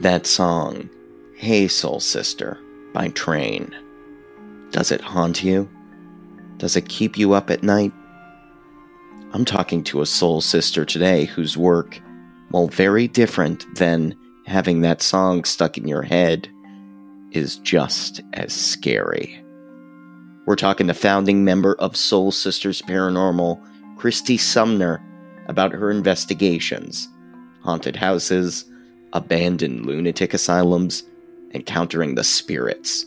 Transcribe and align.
That 0.00 0.26
song, 0.26 0.88
Hey 1.36 1.68
Soul 1.68 2.00
Sister, 2.00 2.58
by 2.94 3.08
Train, 3.08 3.76
does 4.70 4.90
it 4.90 5.02
haunt 5.02 5.44
you? 5.44 5.68
Does 6.56 6.74
it 6.74 6.88
keep 6.88 7.18
you 7.18 7.34
up 7.34 7.50
at 7.50 7.62
night? 7.62 7.92
I'm 9.34 9.44
talking 9.44 9.84
to 9.84 10.00
a 10.00 10.06
soul 10.06 10.40
sister 10.40 10.86
today 10.86 11.26
whose 11.26 11.58
work, 11.58 12.00
while 12.48 12.68
very 12.68 13.08
different 13.08 13.66
than 13.74 14.16
having 14.46 14.80
that 14.80 15.02
song 15.02 15.44
stuck 15.44 15.76
in 15.76 15.86
your 15.86 16.00
head, 16.00 16.48
is 17.32 17.56
just 17.56 18.22
as 18.32 18.54
scary. 18.54 19.44
We're 20.46 20.56
talking 20.56 20.86
the 20.86 20.94
founding 20.94 21.44
member 21.44 21.74
of 21.74 21.94
Soul 21.94 22.32
Sisters 22.32 22.80
Paranormal, 22.80 23.62
Christy 23.98 24.38
Sumner, 24.38 25.04
about 25.46 25.72
her 25.72 25.90
investigations, 25.90 27.06
haunted 27.62 27.96
houses, 27.96 28.64
abandoned 29.12 29.86
lunatic 29.86 30.32
asylums, 30.34 31.02
encountering 31.52 32.14
the 32.14 32.24
spirits. 32.24 33.06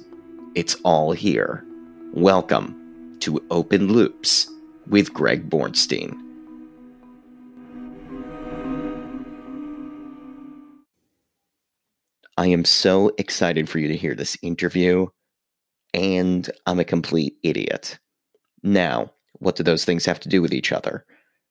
It's 0.55 0.75
all 0.83 1.13
here. 1.13 1.63
Welcome 2.13 3.17
to 3.21 3.43
Open 3.49 3.87
Loops 3.87 4.49
with 4.87 5.13
Greg 5.13 5.49
Bornstein. 5.49 6.19
I 12.35 12.47
am 12.47 12.65
so 12.65 13.11
excited 13.17 13.69
for 13.69 13.79
you 13.79 13.87
to 13.87 13.95
hear 13.95 14.15
this 14.15 14.37
interview, 14.41 15.07
and 15.93 16.49
I'm 16.65 16.79
a 16.79 16.83
complete 16.83 17.37
idiot. 17.43 17.99
Now, 18.61 19.11
what 19.39 19.55
do 19.55 19.63
those 19.63 19.85
things 19.85 20.05
have 20.05 20.19
to 20.21 20.29
do 20.29 20.41
with 20.41 20.53
each 20.53 20.71
other? 20.71 21.05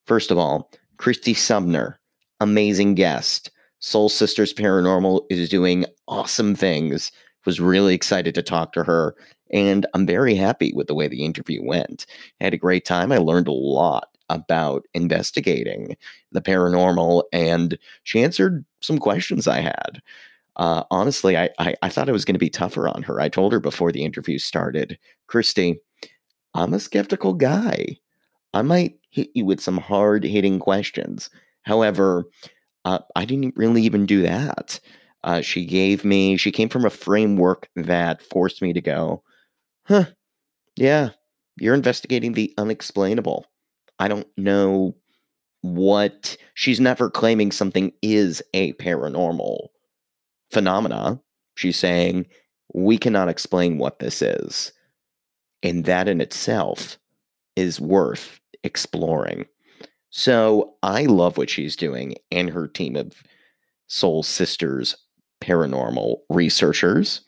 First 0.07 0.31
of 0.31 0.39
all, 0.39 0.71
Christy 0.99 1.35
Sumner, 1.35 2.01
amazing 2.41 2.97
guest. 2.97 3.51
Soul 3.83 4.09
Sisters 4.09 4.55
Paranormal 4.55 5.23
is 5.29 5.49
doing 5.49 5.85
awesome 6.07 6.55
things. 6.55 7.11
Was 7.45 7.59
really 7.59 7.93
excited 7.93 8.37
to 8.37 8.43
talk 8.43 8.73
to 8.73 8.85
her, 8.85 9.17
and 9.51 9.85
I'm 9.93 10.07
very 10.07 10.37
happy 10.37 10.73
with 10.73 10.87
the 10.87 10.95
way 10.95 11.09
the 11.09 11.25
interview 11.25 11.61
went. 11.61 12.07
I 12.41 12.45
had 12.45 12.55
a 12.55 12.59
great 12.59 12.85
time. 12.85 13.11
I 13.11 13.19
learned 13.19 13.49
a 13.49 13.53
lot 13.53 14.17
about 14.31 14.85
investigating 14.95 15.97
the 16.31 16.41
paranormal, 16.41 17.25
and 17.33 17.77
she 18.05 18.23
answered 18.23 18.65
some 18.81 18.99
questions 18.99 19.49
I 19.49 19.59
had. 19.59 20.01
Uh, 20.55 20.85
honestly, 20.93 21.37
I, 21.37 21.49
I, 21.59 21.75
I 21.83 21.89
thought 21.89 22.09
it 22.09 22.13
was 22.13 22.25
going 22.25 22.37
to 22.37 22.39
be 22.39 22.51
tougher 22.51 22.87
on 22.87 23.03
her. 23.03 23.21
I 23.21 23.29
told 23.29 23.53
her 23.53 23.61
before 23.61 23.91
the 23.91 24.05
interview 24.05 24.39
started, 24.39 24.97
Christy, 25.27 25.81
I'm 26.55 26.73
a 26.75 26.79
skeptical 26.79 27.33
guy. 27.33 27.97
I 28.55 28.63
might 28.63 28.95
hit 29.11 29.31
you 29.35 29.45
with 29.45 29.61
some 29.61 29.79
hard 29.79 30.23
hitting 30.23 30.61
questions. 30.61 31.29
However, 31.63 32.27
uh, 32.85 33.01
I 33.15 33.25
didn't 33.25 33.57
really 33.57 33.83
even 33.83 34.07
do 34.07 34.23
that. 34.23 34.81
Uh, 35.25 35.41
she 35.41 35.65
gave 35.65 36.05
me, 36.05 36.37
she 36.37 36.51
came 36.51 36.69
from 36.69 36.85
a 36.85 36.91
framework 36.91 37.69
that 37.77 38.23
forced 38.23 38.61
me 38.61 38.73
to 38.73 38.81
go, 38.81 39.23
huh, 39.87 40.07
yeah, 40.77 41.11
you're 41.59 41.75
investigating 41.75 42.33
the 42.33 42.53
unexplainable. 42.59 43.47
I 43.99 44.09
don't 44.09 44.27
know 44.37 44.97
what, 45.61 46.37
she's 46.55 46.81
never 46.81 47.09
claiming 47.09 47.53
something 47.53 47.93
is 48.03 48.43
a 48.53 48.73
paranormal 48.75 49.69
phenomena. 50.51 51.21
She's 51.55 51.79
saying, 51.79 52.27
we 52.75 52.99
cannot 52.99 53.29
explain 53.29 53.79
what 53.79 54.01
this 54.01 54.23
is. 54.23 54.73
And 55.63 55.85
that 55.85 56.09
in 56.09 56.21
itself 56.21 56.99
is 57.55 57.81
worth 57.81 58.41
exploring. 58.65 59.47
So 60.13 60.75
I 60.83 61.07
love 61.07 61.39
what 61.39 61.49
she's 61.49 61.75
doing 61.75 62.15
and 62.31 62.51
her 62.51 62.69
team 62.69 62.97
of 62.97 63.23
Soul 63.89 64.23
Sisters 64.23 64.95
paranormal 65.43 66.19
researchers. 66.29 67.23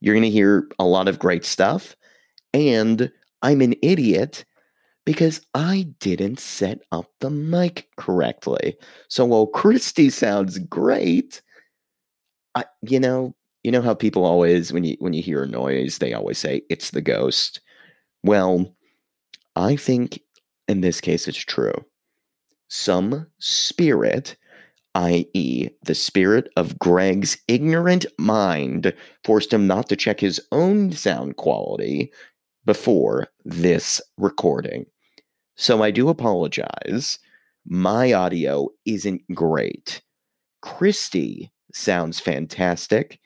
You're 0.00 0.14
going 0.14 0.24
to 0.24 0.30
hear 0.30 0.66
a 0.78 0.86
lot 0.86 1.06
of 1.06 1.18
great 1.18 1.44
stuff. 1.44 1.94
And 2.54 3.12
I'm 3.42 3.60
an 3.60 3.74
idiot 3.82 4.46
because 5.04 5.42
I 5.54 5.86
didn't 6.00 6.40
set 6.40 6.80
up 6.92 7.10
the 7.20 7.28
mic 7.28 7.88
correctly. 7.98 8.76
So 9.08 9.26
while 9.26 9.46
Christy 9.46 10.08
sounds 10.08 10.58
great, 10.58 11.42
I, 12.54 12.64
you 12.80 13.00
know, 13.00 13.34
you 13.62 13.70
know 13.70 13.82
how 13.82 13.94
people 13.94 14.24
always 14.24 14.72
when 14.72 14.84
you 14.84 14.96
when 14.98 15.12
you 15.12 15.22
hear 15.22 15.42
a 15.42 15.46
noise, 15.46 15.98
they 15.98 16.14
always 16.14 16.38
say 16.38 16.62
it's 16.70 16.90
the 16.90 17.02
ghost. 17.02 17.60
Well, 18.22 18.74
I 19.56 19.76
think 19.76 20.20
in 20.68 20.80
this 20.80 21.02
case 21.02 21.28
it's 21.28 21.38
true 21.38 21.84
some 22.74 23.24
spirit, 23.38 24.36
i.e., 24.96 25.68
the 25.84 25.94
spirit 25.94 26.50
of 26.56 26.78
Greg's 26.78 27.38
ignorant 27.46 28.04
mind, 28.18 28.92
forced 29.22 29.52
him 29.52 29.68
not 29.68 29.88
to 29.88 29.96
check 29.96 30.18
his 30.18 30.40
own 30.50 30.90
sound 30.90 31.36
quality 31.36 32.12
before 32.64 33.28
this 33.44 34.00
recording. 34.18 34.86
So 35.54 35.84
I 35.84 35.92
do 35.92 36.08
apologize. 36.08 37.20
My 37.64 38.12
audio 38.12 38.68
isn't 38.84 39.22
great. 39.32 40.02
Christy 40.60 41.52
sounds 41.72 42.18
fantastic. 42.18 43.20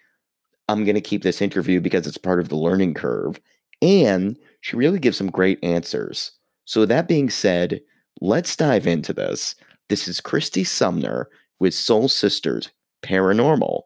I'm 0.69 0.85
going 0.85 0.95
to 0.95 1.01
keep 1.01 1.23
this 1.23 1.41
interview 1.41 1.81
because 1.81 2.07
it's 2.07 2.19
part 2.19 2.41
of 2.41 2.51
the 2.51 2.57
learning 2.57 2.93
curve. 2.93 3.41
And 3.81 4.37
she 4.61 4.77
really 4.77 4.99
gives 4.99 5.17
some 5.17 5.31
great 5.31 5.59
answers. 5.63 6.33
So, 6.67 6.85
that 6.85 7.09
being 7.09 7.31
said, 7.31 7.81
Let's 8.21 8.57
dive 8.57 8.89
into 8.89 9.13
this. 9.13 9.55
This 9.89 10.09
is 10.09 10.21
Christy 10.21 10.65
Sumner 10.65 11.29
with 11.61 11.73
Soul 11.73 12.09
Sisters 12.09 12.69
Paranormal 13.01 13.83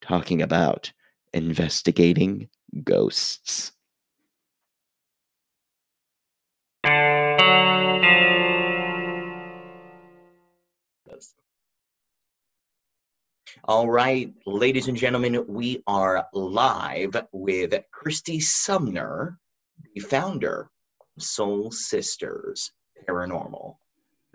talking 0.00 0.40
about 0.40 0.90
investigating 1.34 2.48
ghosts. 2.82 3.72
All 13.66 13.90
right, 13.90 14.32
ladies 14.46 14.88
and 14.88 14.96
gentlemen, 14.96 15.44
we 15.46 15.82
are 15.86 16.26
live 16.32 17.16
with 17.32 17.74
Christy 17.90 18.40
Sumner, 18.40 19.38
the 19.94 20.00
founder 20.00 20.70
of 21.16 21.22
Soul 21.22 21.70
Sisters 21.70 22.72
Paranormal. 23.08 23.76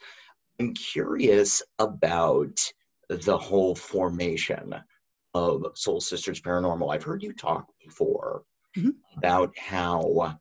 I'm 0.60 0.74
curious 0.74 1.62
about 1.78 2.72
the 3.08 3.36
whole 3.36 3.74
formation 3.74 4.74
of 5.34 5.66
Soul 5.74 6.00
Sisters 6.00 6.40
Paranormal. 6.40 6.94
I've 6.94 7.02
heard 7.02 7.22
you 7.22 7.32
talk 7.32 7.66
before 7.84 8.44
mm-hmm. 8.76 8.90
about 9.16 9.56
how 9.58 10.36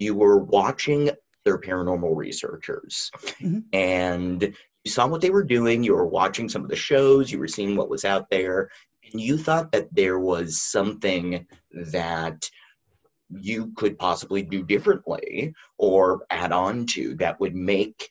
you 0.00 0.14
were 0.14 0.38
watching 0.38 1.10
their 1.44 1.58
paranormal 1.58 2.16
researchers 2.16 3.10
mm-hmm. 3.40 3.60
and 3.72 4.42
you 4.84 4.90
saw 4.90 5.06
what 5.06 5.20
they 5.20 5.30
were 5.30 5.44
doing 5.44 5.82
you 5.82 5.94
were 5.94 6.06
watching 6.06 6.48
some 6.48 6.64
of 6.64 6.70
the 6.70 6.76
shows 6.76 7.30
you 7.30 7.38
were 7.38 7.48
seeing 7.48 7.76
what 7.76 7.90
was 7.90 8.04
out 8.04 8.28
there 8.30 8.70
and 9.04 9.20
you 9.20 9.38
thought 9.38 9.70
that 9.72 9.94
there 9.94 10.18
was 10.18 10.60
something 10.60 11.46
that 11.72 12.50
you 13.38 13.72
could 13.76 13.98
possibly 13.98 14.42
do 14.42 14.62
differently 14.62 15.54
or 15.78 16.26
add 16.30 16.52
on 16.52 16.84
to 16.84 17.14
that 17.14 17.38
would 17.38 17.54
make 17.54 18.08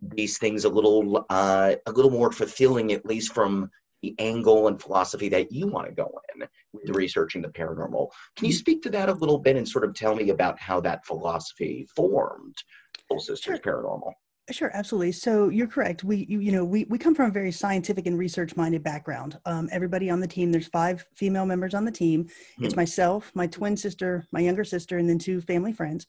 these 0.00 0.38
things 0.38 0.64
a 0.64 0.68
little 0.68 1.24
uh, 1.30 1.74
a 1.86 1.92
little 1.92 2.10
more 2.10 2.32
fulfilling 2.32 2.92
at 2.92 3.06
least 3.06 3.32
from 3.32 3.70
the 4.02 4.14
angle 4.18 4.68
and 4.68 4.80
philosophy 4.80 5.28
that 5.28 5.52
you 5.52 5.66
want 5.66 5.86
to 5.86 5.94
go 5.94 6.10
in 6.34 6.46
with 6.74 6.94
researching 6.96 7.42
the 7.42 7.48
paranormal. 7.48 8.08
Can 8.36 8.46
you 8.46 8.52
speak 8.52 8.82
to 8.82 8.90
that 8.90 9.08
a 9.08 9.12
little 9.14 9.38
bit 9.38 9.56
and 9.56 9.68
sort 9.68 9.84
of 9.84 9.94
tell 9.94 10.14
me 10.14 10.30
about 10.30 10.58
how 10.58 10.80
that 10.80 11.06
philosophy 11.06 11.86
formed 11.94 12.56
Soul 13.08 13.20
Sisters 13.20 13.60
sure. 13.64 13.82
Paranormal? 13.82 14.12
Sure, 14.50 14.70
absolutely. 14.74 15.12
So 15.12 15.48
you're 15.48 15.66
correct. 15.66 16.04
We, 16.04 16.26
you, 16.28 16.38
you, 16.38 16.52
know, 16.52 16.66
we, 16.66 16.84
we 16.90 16.98
come 16.98 17.14
from 17.14 17.30
a 17.30 17.32
very 17.32 17.50
scientific 17.50 18.06
and 18.06 18.18
research 18.18 18.56
minded 18.56 18.82
background. 18.82 19.38
Um, 19.46 19.70
everybody 19.72 20.10
on 20.10 20.20
the 20.20 20.26
team, 20.26 20.52
there's 20.52 20.66
five 20.66 21.06
female 21.14 21.46
members 21.46 21.72
on 21.72 21.86
the 21.86 21.90
team. 21.90 22.28
Hmm. 22.58 22.64
It's 22.64 22.76
myself, 22.76 23.32
my 23.34 23.46
twin 23.46 23.74
sister, 23.74 24.26
my 24.32 24.40
younger 24.40 24.64
sister, 24.64 24.98
and 24.98 25.08
then 25.08 25.18
two 25.18 25.40
family 25.40 25.72
friends 25.72 26.06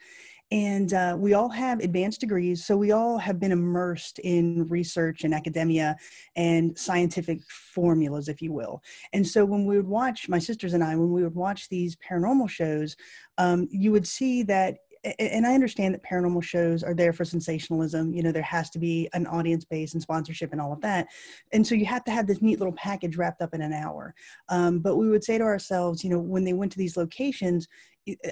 and 0.52 0.94
uh, 0.94 1.16
we 1.20 1.34
all 1.34 1.50
have 1.50 1.80
advanced 1.80 2.22
degrees 2.22 2.66
so 2.66 2.78
we 2.78 2.92
all 2.92 3.18
have 3.18 3.40
been 3.40 3.52
immersed 3.52 4.20
in 4.20 4.68
research 4.68 5.24
and 5.24 5.34
academia 5.34 5.96
and 6.36 6.78
scientific 6.78 7.40
formulas 7.50 8.28
if 8.28 8.42
you 8.42 8.54
will 8.54 8.82
and 9.14 9.26
so 9.26 9.44
when 9.44 9.66
we 9.66 9.76
would 9.76 9.88
watch 9.88 10.30
my 10.30 10.40
sisters 10.40 10.74
and 10.74 10.84
i 10.84 10.96
when 10.96 11.12
we 11.12 11.24
would 11.24 11.36
watch 11.36 11.68
these 11.70 11.96
paranormal 11.98 12.50
shows 12.50 12.96
um, 13.38 13.68
you 13.72 13.92
would 13.92 14.08
see 14.08 14.44
that 14.44 14.78
and 15.20 15.46
I 15.46 15.54
understand 15.54 15.94
that 15.94 16.04
paranormal 16.04 16.44
shows 16.44 16.84
are 16.84 16.94
there 16.94 17.14
for 17.14 17.26
sensationalism. 17.26 18.14
You 18.14 18.24
know, 18.24 18.32
there 18.32 18.42
has 18.42 18.70
to 18.72 18.80
be 18.80 19.10
an 19.14 19.28
audience 19.28 19.64
base 19.64 19.94
and 19.94 20.02
sponsorship 20.02 20.52
and 20.52 20.60
all 20.60 20.74
of 20.74 20.82
that. 20.82 21.08
And 21.54 21.66
so 21.66 21.76
you 21.76 21.86
have 21.86 22.04
to 22.06 22.12
have 22.12 22.28
this 22.28 22.42
neat 22.42 22.60
little 22.60 22.74
package 22.74 23.18
wrapped 23.18 23.42
up 23.42 23.54
in 23.54 23.62
an 23.62 23.74
hour. 23.74 24.16
Um, 24.50 24.80
but 24.80 24.96
we 24.96 25.10
would 25.10 25.24
say 25.24 25.38
to 25.38 25.44
ourselves, 25.44 26.04
you 26.04 26.10
know, 26.10 26.20
when 26.20 26.44
they 26.44 26.54
went 26.54 26.72
to 26.72 26.78
these 26.78 26.98
locations, 26.98 27.68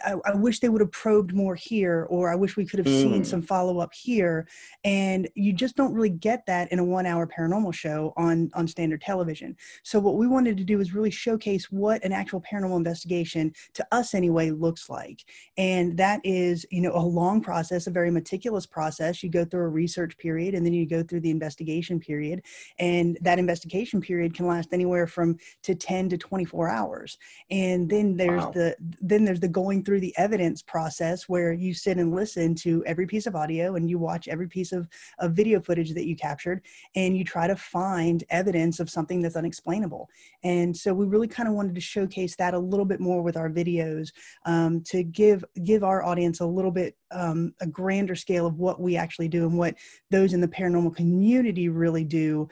I, 0.05 0.15
I, 0.25 0.35
wish 0.35 0.59
they 0.59 0.69
would 0.69 0.81
have 0.81 0.91
probed 0.91 1.33
more 1.33 1.55
here, 1.55 2.05
or 2.09 2.31
I 2.31 2.35
wish 2.35 2.55
we 2.55 2.65
could 2.65 2.79
have 2.79 2.87
mm. 2.87 3.01
seen 3.01 3.23
some 3.23 3.41
follow 3.41 3.79
up 3.79 3.93
here. 3.93 4.47
And 4.83 5.27
you 5.33 5.51
just 5.51 5.75
don't 5.75 5.93
really 5.93 6.09
get 6.09 6.45
that 6.45 6.71
in 6.71 6.77
a 6.77 6.83
one 6.83 7.07
hour 7.07 7.25
paranormal 7.25 7.73
show 7.73 8.13
on, 8.15 8.51
on 8.53 8.67
standard 8.67 9.01
television. 9.01 9.55
So, 9.81 9.99
what 9.99 10.15
we 10.15 10.27
wanted 10.27 10.57
to 10.57 10.63
do 10.63 10.79
is 10.79 10.93
really 10.93 11.09
showcase 11.09 11.71
what 11.71 12.03
an 12.03 12.11
actual 12.11 12.41
paranormal 12.41 12.77
investigation, 12.77 13.53
to 13.73 13.87
us 13.91 14.13
anyway, 14.13 14.51
looks 14.51 14.89
like. 14.89 15.25
And 15.57 15.97
that 15.97 16.21
is, 16.23 16.65
you 16.69 16.81
know, 16.81 16.93
a 16.93 17.01
long 17.01 17.41
process, 17.41 17.87
a 17.87 17.91
very 17.91 18.11
meticulous 18.11 18.67
process. 18.67 19.23
You 19.23 19.29
go 19.29 19.43
through 19.43 19.65
a 19.65 19.69
research 19.69 20.17
period 20.17 20.53
and 20.53 20.65
then 20.65 20.73
you 20.73 20.85
go 20.85 21.01
through 21.01 21.21
the 21.21 21.31
investigation 21.31 21.99
period. 21.99 22.43
And 22.77 23.17
that 23.21 23.39
investigation 23.39 24.01
period 24.01 24.35
can 24.35 24.45
last 24.45 24.69
anywhere 24.71 25.07
from 25.07 25.37
to 25.63 25.73
10 25.73 26.09
to 26.09 26.17
24 26.17 26.69
hours. 26.69 27.17
And 27.49 27.89
then 27.89 28.15
there's 28.17 28.43
wow. 28.43 28.51
the, 28.51 28.75
then 29.01 29.25
there's 29.25 29.39
the 29.39 29.47
going 29.63 29.83
through 29.83 30.01
the 30.01 30.13
evidence 30.17 30.61
process 30.61 31.29
where 31.29 31.53
you 31.53 31.73
sit 31.73 31.97
and 31.97 32.13
listen 32.13 32.53
to 32.53 32.83
every 32.85 33.07
piece 33.07 33.25
of 33.25 33.33
audio 33.35 33.75
and 33.75 33.89
you 33.89 33.97
watch 33.97 34.27
every 34.27 34.47
piece 34.47 34.73
of, 34.73 34.89
of 35.19 35.31
video 35.31 35.61
footage 35.61 35.93
that 35.93 36.05
you 36.05 36.17
captured 36.17 36.61
and 36.95 37.15
you 37.17 37.23
try 37.23 37.47
to 37.47 37.55
find 37.55 38.25
evidence 38.29 38.81
of 38.81 38.89
something 38.89 39.21
that's 39.21 39.37
unexplainable. 39.37 40.09
And 40.43 40.75
so 40.75 40.93
we 40.93 41.05
really 41.05 41.29
kind 41.29 41.47
of 41.47 41.55
wanted 41.55 41.75
to 41.75 41.81
showcase 41.81 42.35
that 42.35 42.53
a 42.53 42.59
little 42.59 42.85
bit 42.85 42.99
more 42.99 43.21
with 43.21 43.37
our 43.37 43.49
videos 43.49 44.09
um, 44.45 44.81
to 44.87 45.01
give 45.01 45.45
give 45.63 45.83
our 45.83 46.03
audience 46.03 46.41
a 46.41 46.45
little 46.45 46.71
bit 46.71 46.97
um, 47.11 47.53
a 47.61 47.67
grander 47.67 48.15
scale 48.15 48.45
of 48.45 48.59
what 48.59 48.81
we 48.81 48.97
actually 48.97 49.29
do 49.29 49.47
and 49.47 49.57
what 49.57 49.75
those 50.11 50.33
in 50.33 50.41
the 50.41 50.47
paranormal 50.47 50.93
community 50.93 51.69
really 51.69 52.03
do 52.03 52.49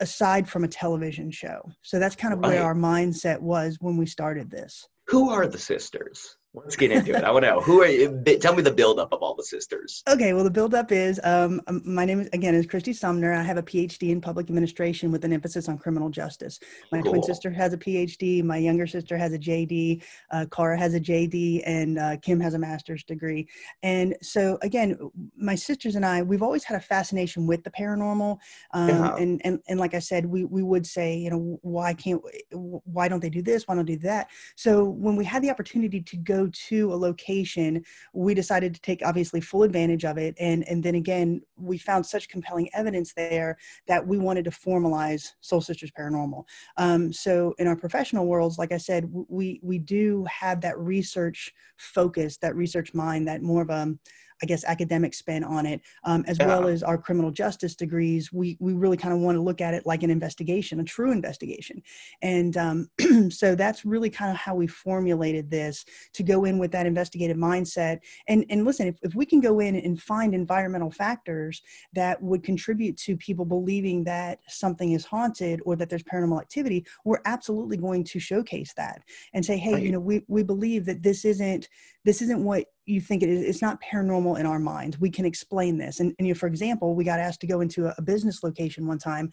aside 0.00 0.46
from 0.46 0.64
a 0.64 0.68
television 0.68 1.30
show. 1.30 1.62
So 1.80 1.98
that's 1.98 2.14
kind 2.14 2.34
of 2.34 2.40
right. 2.40 2.50
where 2.50 2.62
our 2.62 2.74
mindset 2.74 3.40
was 3.40 3.78
when 3.80 3.96
we 3.96 4.04
started 4.06 4.50
this. 4.50 4.86
Who 5.08 5.30
are 5.30 5.46
the 5.46 5.58
sisters? 5.58 6.36
Let's 6.54 6.76
get 6.76 6.90
into 6.90 7.16
it. 7.16 7.24
I 7.24 7.30
want 7.30 7.46
to 7.46 7.50
know 7.50 7.60
who 7.60 7.80
are 7.80 7.86
you. 7.86 8.22
Tell 8.38 8.54
me 8.54 8.62
the 8.62 8.72
buildup 8.72 9.10
of 9.10 9.22
all 9.22 9.34
the 9.34 9.42
sisters. 9.42 10.02
Okay, 10.06 10.34
well, 10.34 10.44
the 10.44 10.50
buildup 10.50 10.92
is 10.92 11.18
um, 11.24 11.62
um, 11.66 11.80
my 11.82 12.04
name 12.04 12.20
is, 12.20 12.28
again 12.34 12.54
is 12.54 12.66
Christy 12.66 12.92
Sumner. 12.92 13.32
I 13.32 13.42
have 13.42 13.56
a 13.56 13.62
PhD 13.62 14.10
in 14.10 14.20
public 14.20 14.50
administration 14.50 15.10
with 15.10 15.24
an 15.24 15.32
emphasis 15.32 15.70
on 15.70 15.78
criminal 15.78 16.10
justice. 16.10 16.60
My 16.90 17.00
cool. 17.00 17.12
twin 17.12 17.22
sister 17.22 17.50
has 17.50 17.72
a 17.72 17.78
PhD. 17.78 18.44
My 18.44 18.58
younger 18.58 18.86
sister 18.86 19.16
has 19.16 19.32
a 19.32 19.38
JD. 19.38 20.02
Uh, 20.30 20.44
Cara 20.52 20.78
has 20.78 20.92
a 20.92 21.00
JD, 21.00 21.62
and 21.64 21.98
uh, 21.98 22.16
Kim 22.18 22.38
has 22.40 22.52
a 22.52 22.58
master's 22.58 23.02
degree. 23.02 23.48
And 23.82 24.14
so, 24.20 24.58
again, 24.60 24.98
my 25.34 25.54
sisters 25.54 25.94
and 25.94 26.04
I, 26.04 26.20
we've 26.20 26.42
always 26.42 26.64
had 26.64 26.76
a 26.76 26.80
fascination 26.80 27.46
with 27.46 27.64
the 27.64 27.70
paranormal. 27.70 28.36
Um, 28.74 28.88
yeah. 28.90 29.16
and, 29.16 29.40
and 29.44 29.58
and 29.68 29.80
like 29.80 29.94
I 29.94 30.00
said, 30.00 30.26
we 30.26 30.44
we 30.44 30.62
would 30.62 30.86
say, 30.86 31.16
you 31.16 31.30
know, 31.30 31.58
why 31.62 31.94
can't, 31.94 32.20
why 32.50 33.08
don't 33.08 33.20
they 33.20 33.30
do 33.30 33.40
this? 33.40 33.66
Why 33.66 33.74
don't 33.74 33.86
they 33.86 33.96
do 33.96 34.08
that? 34.08 34.28
So 34.54 34.84
when 34.84 35.16
we 35.16 35.24
had 35.24 35.42
the 35.42 35.50
opportunity 35.50 36.02
to 36.02 36.16
go 36.18 36.41
to 36.48 36.92
a 36.92 36.96
location, 36.96 37.84
we 38.12 38.34
decided 38.34 38.74
to 38.74 38.80
take 38.80 39.02
obviously 39.04 39.40
full 39.40 39.62
advantage 39.62 40.04
of 40.04 40.18
it. 40.18 40.34
And, 40.38 40.66
and 40.68 40.82
then 40.82 40.94
again, 40.94 41.40
we 41.56 41.78
found 41.78 42.04
such 42.04 42.28
compelling 42.28 42.68
evidence 42.74 43.12
there 43.14 43.56
that 43.86 44.06
we 44.06 44.18
wanted 44.18 44.44
to 44.44 44.50
formalize 44.50 45.32
Soul 45.40 45.60
Sisters 45.60 45.92
Paranormal. 45.98 46.44
Um, 46.76 47.12
so 47.12 47.54
in 47.58 47.66
our 47.66 47.76
professional 47.76 48.26
worlds, 48.26 48.58
like 48.58 48.72
I 48.72 48.78
said, 48.78 49.08
we, 49.28 49.60
we 49.62 49.78
do 49.78 50.24
have 50.30 50.60
that 50.62 50.78
research 50.78 51.52
focus, 51.76 52.36
that 52.38 52.56
research 52.56 52.94
mind, 52.94 53.28
that 53.28 53.42
more 53.42 53.62
of 53.62 53.70
a, 53.70 53.94
I 54.42 54.46
guess, 54.46 54.64
academic 54.64 55.14
spin 55.14 55.44
on 55.44 55.66
it, 55.66 55.80
um, 56.04 56.24
as 56.26 56.38
yeah. 56.38 56.46
well 56.46 56.66
as 56.66 56.82
our 56.82 56.98
criminal 56.98 57.30
justice 57.30 57.76
degrees. 57.76 58.32
We 58.32 58.56
we 58.60 58.72
really 58.72 58.96
kind 58.96 59.14
of 59.14 59.20
want 59.20 59.36
to 59.36 59.42
look 59.42 59.60
at 59.60 59.74
it 59.74 59.86
like 59.86 60.02
an 60.02 60.10
investigation, 60.10 60.80
a 60.80 60.84
true 60.84 61.12
investigation, 61.12 61.82
and 62.22 62.56
um, 62.56 62.90
so 63.30 63.54
that's 63.54 63.84
really 63.84 64.10
kind 64.10 64.30
of 64.30 64.36
how 64.36 64.54
we 64.54 64.66
formulated 64.66 65.50
this 65.50 65.84
to 66.14 66.22
go 66.22 66.44
in 66.44 66.58
with 66.58 66.72
that 66.72 66.86
investigative 66.86 67.36
mindset. 67.36 68.00
And 68.28 68.44
and 68.50 68.64
listen, 68.64 68.88
if 68.88 68.96
if 69.02 69.14
we 69.14 69.24
can 69.24 69.40
go 69.40 69.60
in 69.60 69.76
and 69.76 70.00
find 70.00 70.34
environmental 70.34 70.90
factors 70.90 71.62
that 71.92 72.20
would 72.20 72.42
contribute 72.42 72.96
to 72.98 73.16
people 73.16 73.44
believing 73.44 74.04
that 74.04 74.40
something 74.48 74.92
is 74.92 75.04
haunted 75.04 75.60
or 75.64 75.76
that 75.76 75.88
there's 75.88 76.02
paranormal 76.02 76.40
activity, 76.40 76.84
we're 77.04 77.22
absolutely 77.26 77.76
going 77.76 78.02
to 78.04 78.18
showcase 78.18 78.72
that 78.76 79.02
and 79.34 79.44
say, 79.44 79.56
hey, 79.56 79.74
right. 79.74 79.82
you 79.82 79.92
know, 79.92 80.00
we 80.00 80.22
we 80.28 80.42
believe 80.42 80.84
that 80.86 81.02
this 81.02 81.24
isn't 81.24 81.68
this 82.04 82.22
isn't 82.22 82.42
what 82.42 82.66
you 82.86 83.00
think 83.00 83.22
it 83.22 83.28
is 83.28 83.42
it's 83.42 83.62
not 83.62 83.80
paranormal 83.82 84.38
in 84.38 84.46
our 84.46 84.58
minds. 84.58 84.98
We 85.00 85.10
can 85.10 85.24
explain 85.24 85.78
this. 85.78 86.00
And, 86.00 86.14
and 86.18 86.26
you 86.26 86.34
know, 86.34 86.38
for 86.38 86.46
example 86.46 86.94
we 86.94 87.04
got 87.04 87.20
asked 87.20 87.40
to 87.42 87.46
go 87.46 87.60
into 87.60 87.86
a, 87.86 87.94
a 87.98 88.02
business 88.02 88.42
location 88.42 88.86
one 88.86 88.98
time 88.98 89.30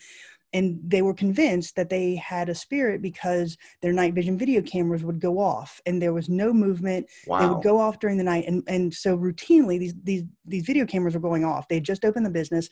and 0.53 0.79
they 0.83 1.01
were 1.01 1.13
convinced 1.13 1.75
that 1.75 1.89
they 1.89 2.15
had 2.15 2.49
a 2.49 2.55
spirit 2.55 3.01
because 3.01 3.55
their 3.81 3.93
night 3.93 4.13
vision 4.13 4.37
video 4.37 4.61
cameras 4.61 5.03
would 5.03 5.19
go 5.19 5.39
off 5.39 5.79
and 5.85 6.01
there 6.01 6.13
was 6.13 6.27
no 6.27 6.51
movement. 6.51 7.07
Wow. 7.27 7.39
they 7.39 7.47
would 7.47 7.63
go 7.63 7.79
off 7.79 7.99
during 7.99 8.17
the 8.17 8.23
night 8.23 8.45
and, 8.47 8.63
and 8.67 8.93
so 8.93 9.17
routinely 9.17 9.79
these 9.79 9.93
these 10.03 10.23
these 10.45 10.65
video 10.65 10.85
cameras 10.85 11.13
were 11.13 11.19
going 11.19 11.45
off. 11.45 11.67
They 11.67 11.79
just 11.79 12.05
opened 12.05 12.25
the 12.25 12.31
business 12.31 12.69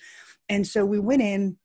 and 0.49 0.65
so 0.65 0.85
we 0.85 0.99
went 0.99 1.21
in 1.21 1.57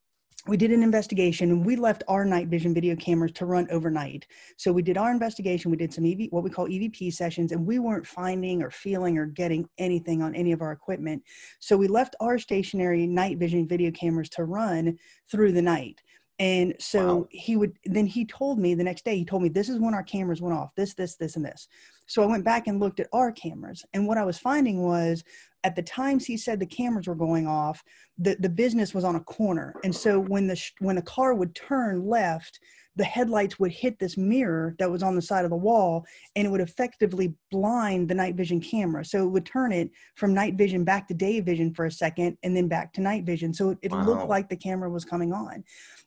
we 0.49 0.57
did 0.57 0.73
an 0.73 0.83
investigation 0.83 1.51
and 1.51 1.65
we 1.65 1.77
left 1.77 2.03
our 2.09 2.25
night 2.25 2.49
vision 2.49 2.75
video 2.75 2.97
cameras 2.97 3.33
to 3.33 3.47
run 3.47 3.69
overnight. 3.71 4.27
So 4.57 4.73
we 4.73 4.83
did 4.83 4.99
our 4.99 5.13
investigation, 5.13 5.71
we 5.71 5.77
did 5.77 5.95
some 5.95 6.05
EV, 6.05 6.29
what 6.31 6.43
we 6.43 6.51
call 6.51 6.67
EVP 6.67 7.13
sessions, 7.13 7.53
and 7.53 7.65
we 7.65 7.79
weren't 7.79 8.07
finding 8.07 8.63
or 8.63 8.71
feeling 8.71 9.19
or 9.19 9.27
getting 9.27 9.69
anything 9.79 10.21
on 10.21 10.35
any 10.35 10.51
of 10.51 10.61
our 10.61 10.73
equipment. 10.73 11.23
So 11.61 11.77
we 11.77 11.87
left 11.87 12.17
our 12.21 12.39
stationary 12.39 13.07
night 13.07 13.39
vision 13.39 13.69
video 13.69 13.93
cameras 13.93 14.29
to 14.31 14.45
run 14.45 14.99
through 15.31 15.53
the 15.53 15.63
night. 15.63 16.03
And 16.39 16.75
so 16.81 17.17
wow. 17.17 17.27
he 17.31 17.57
would 17.57 17.79
then 17.85 18.07
he 18.07 18.25
told 18.25 18.59
me 18.59 18.75
the 18.75 18.83
next 18.83 19.05
day, 19.05 19.17
he 19.17 19.25
told 19.25 19.43
me 19.43 19.49
this 19.49 19.69
is 19.69 19.79
when 19.79 19.95
our 19.95 20.03
cameras 20.03 20.43
went 20.43 20.57
off, 20.57 20.75
this, 20.75 20.95
this, 20.95 21.15
this, 21.15 21.37
and 21.37 21.45
this. 21.45 21.69
So 22.07 22.23
I 22.23 22.27
went 22.27 22.45
back 22.45 22.67
and 22.67 22.81
looked 22.81 22.99
at 22.99 23.09
our 23.13 23.31
cameras. 23.31 23.85
And 23.93 24.09
what 24.09 24.19
I 24.19 24.25
was 24.25 24.39
finding 24.39 24.83
was 24.83 25.23
at 25.65 25.77
the 25.77 25.83
times 25.83 26.25
he 26.25 26.37
said 26.37 26.59
the 26.59 26.67
cameras 26.67 27.07
were 27.07 27.15
going 27.15 27.47
off, 27.47 27.83
the, 28.19 28.37
the 28.41 28.49
business 28.49 28.95
was 28.95 29.05
on 29.05 29.17
a 29.17 29.21
corner. 29.21 29.75
And 29.85 29.95
so 29.95 30.19
when 30.19 30.47
the 30.47 30.61
when 30.81 30.97
the 30.97 31.03
car 31.03 31.35
would 31.35 31.55
turn 31.55 32.07
left, 32.07 32.59
the 32.97 33.05
headlights 33.05 33.59
would 33.59 33.73
hit 33.73 33.99
this 33.99 34.17
mirror 34.19 34.75
that 34.79 34.91
was 34.91 35.03
on 35.03 35.15
the 35.15 35.23
side 35.23 35.45
of 35.45 35.51
the 35.51 35.57
wall 35.57 36.05
and 36.37 36.47
it 36.47 36.51
would 36.51 36.61
effectively 36.61 37.35
blind 37.51 38.09
the 38.09 38.15
night 38.15 38.35
vision 38.35 38.61
camera. 38.61 39.05
So 39.05 39.25
it 39.25 39.31
would 39.31 39.47
turn 39.47 39.73
it 39.73 39.91
from 40.17 40.35
night 40.35 40.57
vision 40.57 40.85
back 40.85 41.09
to 41.09 41.15
day 41.15 41.41
vision 41.41 41.73
for 41.73 41.87
a 41.87 41.91
second 41.91 42.37
and 42.43 42.55
then 42.55 42.69
back 42.69 42.93
to 42.95 43.01
night 43.01 43.25
vision. 43.25 43.55
So 43.55 43.71
it, 43.71 43.79
it 43.83 43.93
wow. 43.93 44.05
looked 44.05 44.29
like 44.29 44.49
the 44.49 44.57
camera 44.57 44.91
was 44.91 45.05
coming 45.05 45.33
on 45.33 45.65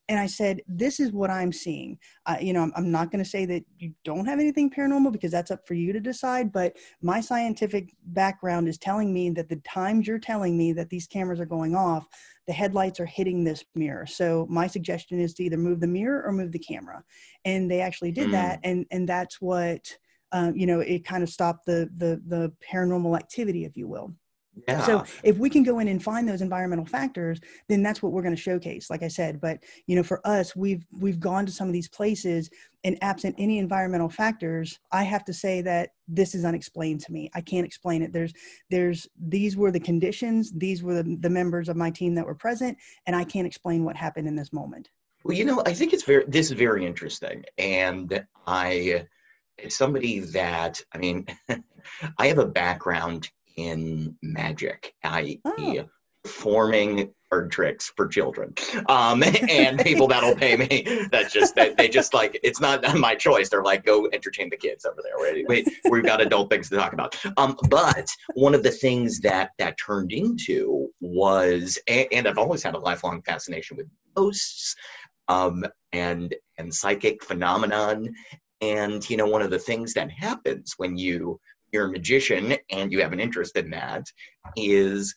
and 0.08 0.20
I 0.20 0.28
said, 0.28 0.62
"This 0.68 1.00
is 1.00 1.12
what 1.12 1.30
I'm 1.30 1.52
seeing." 1.52 1.98
Uh, 2.26 2.38
you 2.40 2.54
know, 2.54 2.62
I'm, 2.62 2.74
I'm 2.76 2.92
not 2.92 3.12
going 3.12 3.24
to 3.24 3.30
say 3.30 3.46
that 3.46 3.64
you 3.78 3.94
don't 4.04 4.26
have 4.26 4.40
anything 4.40 4.70
paranormal 4.70 5.12
because 5.12 5.32
that's 5.32 5.52
up 5.52 5.68
for 5.68 5.74
you 5.74 5.94
to 5.94 6.00
decide. 6.00 6.52
But 6.52 6.78
my 7.02 7.22
scientific 7.22 7.94
background 8.08 8.68
is 8.68 8.78
telling 8.78 9.14
me 9.14 9.30
that 9.32 9.50
the 9.50 9.58
times 9.58 10.08
you're 10.08 10.20
telling 10.20 10.58
me 10.58 10.74
that 10.74 10.90
these 10.90 11.08
cameras 11.08 11.40
are 11.40 11.46
going 11.46 11.76
off, 11.76 12.08
the 12.48 12.54
headlights 12.54 13.00
are 13.00 13.06
hitting 13.06 13.44
this 13.44 13.64
mirror. 13.74 14.06
So 14.06 14.46
my 14.50 14.68
suggestion 14.68 15.20
is 15.20 15.34
to 15.36 15.44
either 15.44 15.58
move 15.58 15.80
the 15.80 15.88
mirror 15.88 16.24
or 16.24 16.32
move 16.32 16.52
the 16.52 16.60
camera, 16.60 17.04
and 17.44 17.70
they 17.70 17.82
actually 17.82 18.12
did 18.12 18.30
mm. 18.30 18.34
that, 18.34 18.60
and 18.64 18.86
and 18.92 19.08
that's 19.08 19.42
what. 19.42 19.98
Um, 20.32 20.58
you 20.58 20.66
know, 20.66 20.82
it 20.82 21.06
kind 21.06 21.24
of 21.24 21.30
stopped 21.30 21.66
the 21.66 21.90
the 21.96 22.22
the 22.28 22.52
paranormal 22.70 23.16
activity, 23.16 23.64
if 23.64 23.78
you 23.78 23.88
will. 23.88 24.14
Yeah. 24.68 24.86
So 24.86 25.04
if 25.24 25.38
we 25.38 25.50
can 25.50 25.64
go 25.64 25.80
in 25.80 25.88
and 25.88 26.02
find 26.02 26.28
those 26.28 26.42
environmental 26.42 26.86
factors, 26.86 27.40
then 27.68 27.84
that's 27.84 28.02
what 28.02 28.12
we're 28.12 28.22
going 28.22 28.36
to 28.36 28.42
showcase. 28.42 28.90
Like 28.90 29.04
I 29.04 29.08
said, 29.08 29.42
but 29.42 29.60
you 29.88 29.96
know, 29.96 30.04
for 30.04 30.26
us, 30.26 30.56
we've 30.56 30.86
we've 31.00 31.20
gone 31.20 31.46
to 31.46 31.52
some 31.52 31.68
of 31.68 31.74
these 31.74 31.90
places, 31.90 32.50
and 32.86 32.98
absent 33.02 33.36
any 33.40 33.58
environmental 33.58 34.10
factors, 34.10 34.80
I 34.92 35.04
have 35.04 35.26
to 35.26 35.34
say 35.34 35.62
that 35.62 35.90
this 36.08 36.36
is 36.36 36.46
unexplained 36.46 37.02
to 37.02 37.12
me. 37.12 37.32
I 37.34 37.42
can't 37.42 37.66
explain 37.66 38.04
it. 38.04 38.14
There's 38.14 38.32
there's 38.70 39.08
these 39.20 39.58
were 39.58 39.72
the 39.72 39.80
conditions, 39.80 40.52
these 40.52 40.84
were 40.84 41.02
the, 41.02 41.18
the 41.20 41.30
members 41.30 41.68
of 41.68 41.76
my 41.76 41.90
team 41.90 42.14
that 42.16 42.26
were 42.26 42.36
present, 42.36 42.78
and 43.08 43.16
I 43.16 43.24
can't 43.24 43.48
explain 43.48 43.84
what 43.84 43.96
happened 43.96 44.28
in 44.28 44.36
this 44.36 44.54
moment. 44.54 44.90
Well, 45.24 45.36
you 45.36 45.46
know, 45.46 45.64
I 45.66 45.74
think 45.74 45.94
it's 45.94 46.04
very 46.04 46.26
this 46.28 46.52
is 46.52 46.58
very 46.58 46.86
interesting, 46.86 47.44
and 47.58 48.24
I, 48.46 49.08
it's 49.58 49.76
somebody 49.76 50.20
that 50.20 50.80
I 50.94 51.00
mean, 51.00 51.26
I 52.20 52.28
have 52.28 52.38
a 52.38 52.46
background 52.46 53.32
in 53.56 54.16
magic, 54.22 54.94
i.e., 55.04 55.40
oh. 55.46 55.86
forming 56.26 57.14
card 57.30 57.52
tricks 57.52 57.92
for 57.96 58.08
children 58.08 58.54
um, 58.88 59.24
and 59.50 59.80
people 59.80 60.08
that'll 60.08 60.36
pay 60.36 60.56
me. 60.56 61.08
That's 61.12 61.34
just 61.34 61.56
they, 61.56 61.74
they 61.74 61.88
just 61.88 62.14
like 62.14 62.40
it's 62.44 62.60
not 62.60 62.84
my 62.98 63.16
choice. 63.16 63.50
They're 63.50 63.64
like, 63.64 63.86
go 63.86 64.08
entertain 64.12 64.50
the 64.50 64.58
kids 64.58 64.86
over 64.86 65.02
there. 65.04 65.14
Wait, 65.18 65.48
wait 65.48 65.68
we've 65.90 66.06
got 66.06 66.22
adult 66.22 66.50
things 66.50 66.70
to 66.70 66.78
talk 66.78 66.94
about. 66.94 67.16
Um, 67.38 67.58
but 67.70 68.08
one 68.36 68.56
of 68.56 68.64
the 68.64 68.72
things 68.72 69.20
that 69.22 69.52
that 69.58 69.78
turned 69.78 70.12
into 70.12 70.90
was, 71.02 71.80
and, 71.88 72.08
and 72.12 72.28
I've 72.28 72.38
always 72.38 72.64
had 72.64 72.76
a 72.76 72.80
lifelong 72.80 73.22
fascination 73.22 73.78
with 73.78 73.88
ghosts 74.16 74.76
um, 75.28 75.66
and 75.92 76.34
and 76.58 76.74
psychic 76.74 77.24
phenomenon. 77.24 78.14
And 78.62 79.08
you 79.10 79.18
know, 79.18 79.28
one 79.28 79.42
of 79.42 79.52
the 79.52 79.60
things 79.60 79.94
that 79.94 80.10
happens 80.10 80.76
when 80.78 80.98
you 80.98 81.40
you're 81.76 81.88
a 81.88 81.92
magician 81.92 82.56
and 82.72 82.92
you 82.92 83.02
have 83.02 83.12
an 83.12 83.20
interest 83.20 83.58
in 83.58 83.70
that 83.70 84.06
is 84.56 85.14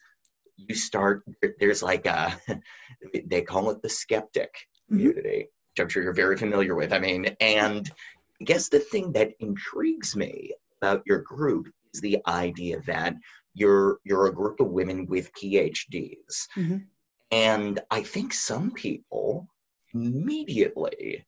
you 0.57 0.75
start 0.75 1.23
there's 1.61 1.85
like 1.85 2.05
a 2.07 2.37
they 3.27 3.43
call 3.43 3.71
it 3.71 3.81
the 3.81 3.89
skeptic 3.89 4.51
Mhm. 4.91 4.97
community 4.97 5.41
which 5.71 5.81
i'm 5.81 5.89
sure 5.89 6.03
you're 6.03 6.13
very 6.25 6.37
familiar 6.37 6.75
with 6.75 6.93
i 6.93 6.99
mean 6.99 7.27
and 7.41 7.93
i 8.41 8.45
guess 8.45 8.69
the 8.69 8.81
thing 8.81 9.13
that 9.13 9.33
intrigues 9.39 10.17
me 10.17 10.53
about 10.83 11.03
your 11.07 11.21
group 11.21 11.69
is 11.95 12.01
the 12.01 12.19
idea 12.27 12.81
that 12.87 13.15
you're 13.55 13.99
you're 14.05 14.27
a 14.27 14.35
group 14.35 14.59
of 14.61 14.69
women 14.79 15.07
with 15.07 15.31
phds 15.41 16.35
Mhm. 16.57 16.87
and 17.31 17.81
i 17.99 18.03
think 18.03 18.35
some 18.35 18.73
people 18.73 19.47
immediately 19.95 21.25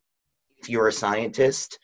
if 0.59 0.69
you're 0.69 0.89
a 0.89 0.93
scientist 0.93 1.79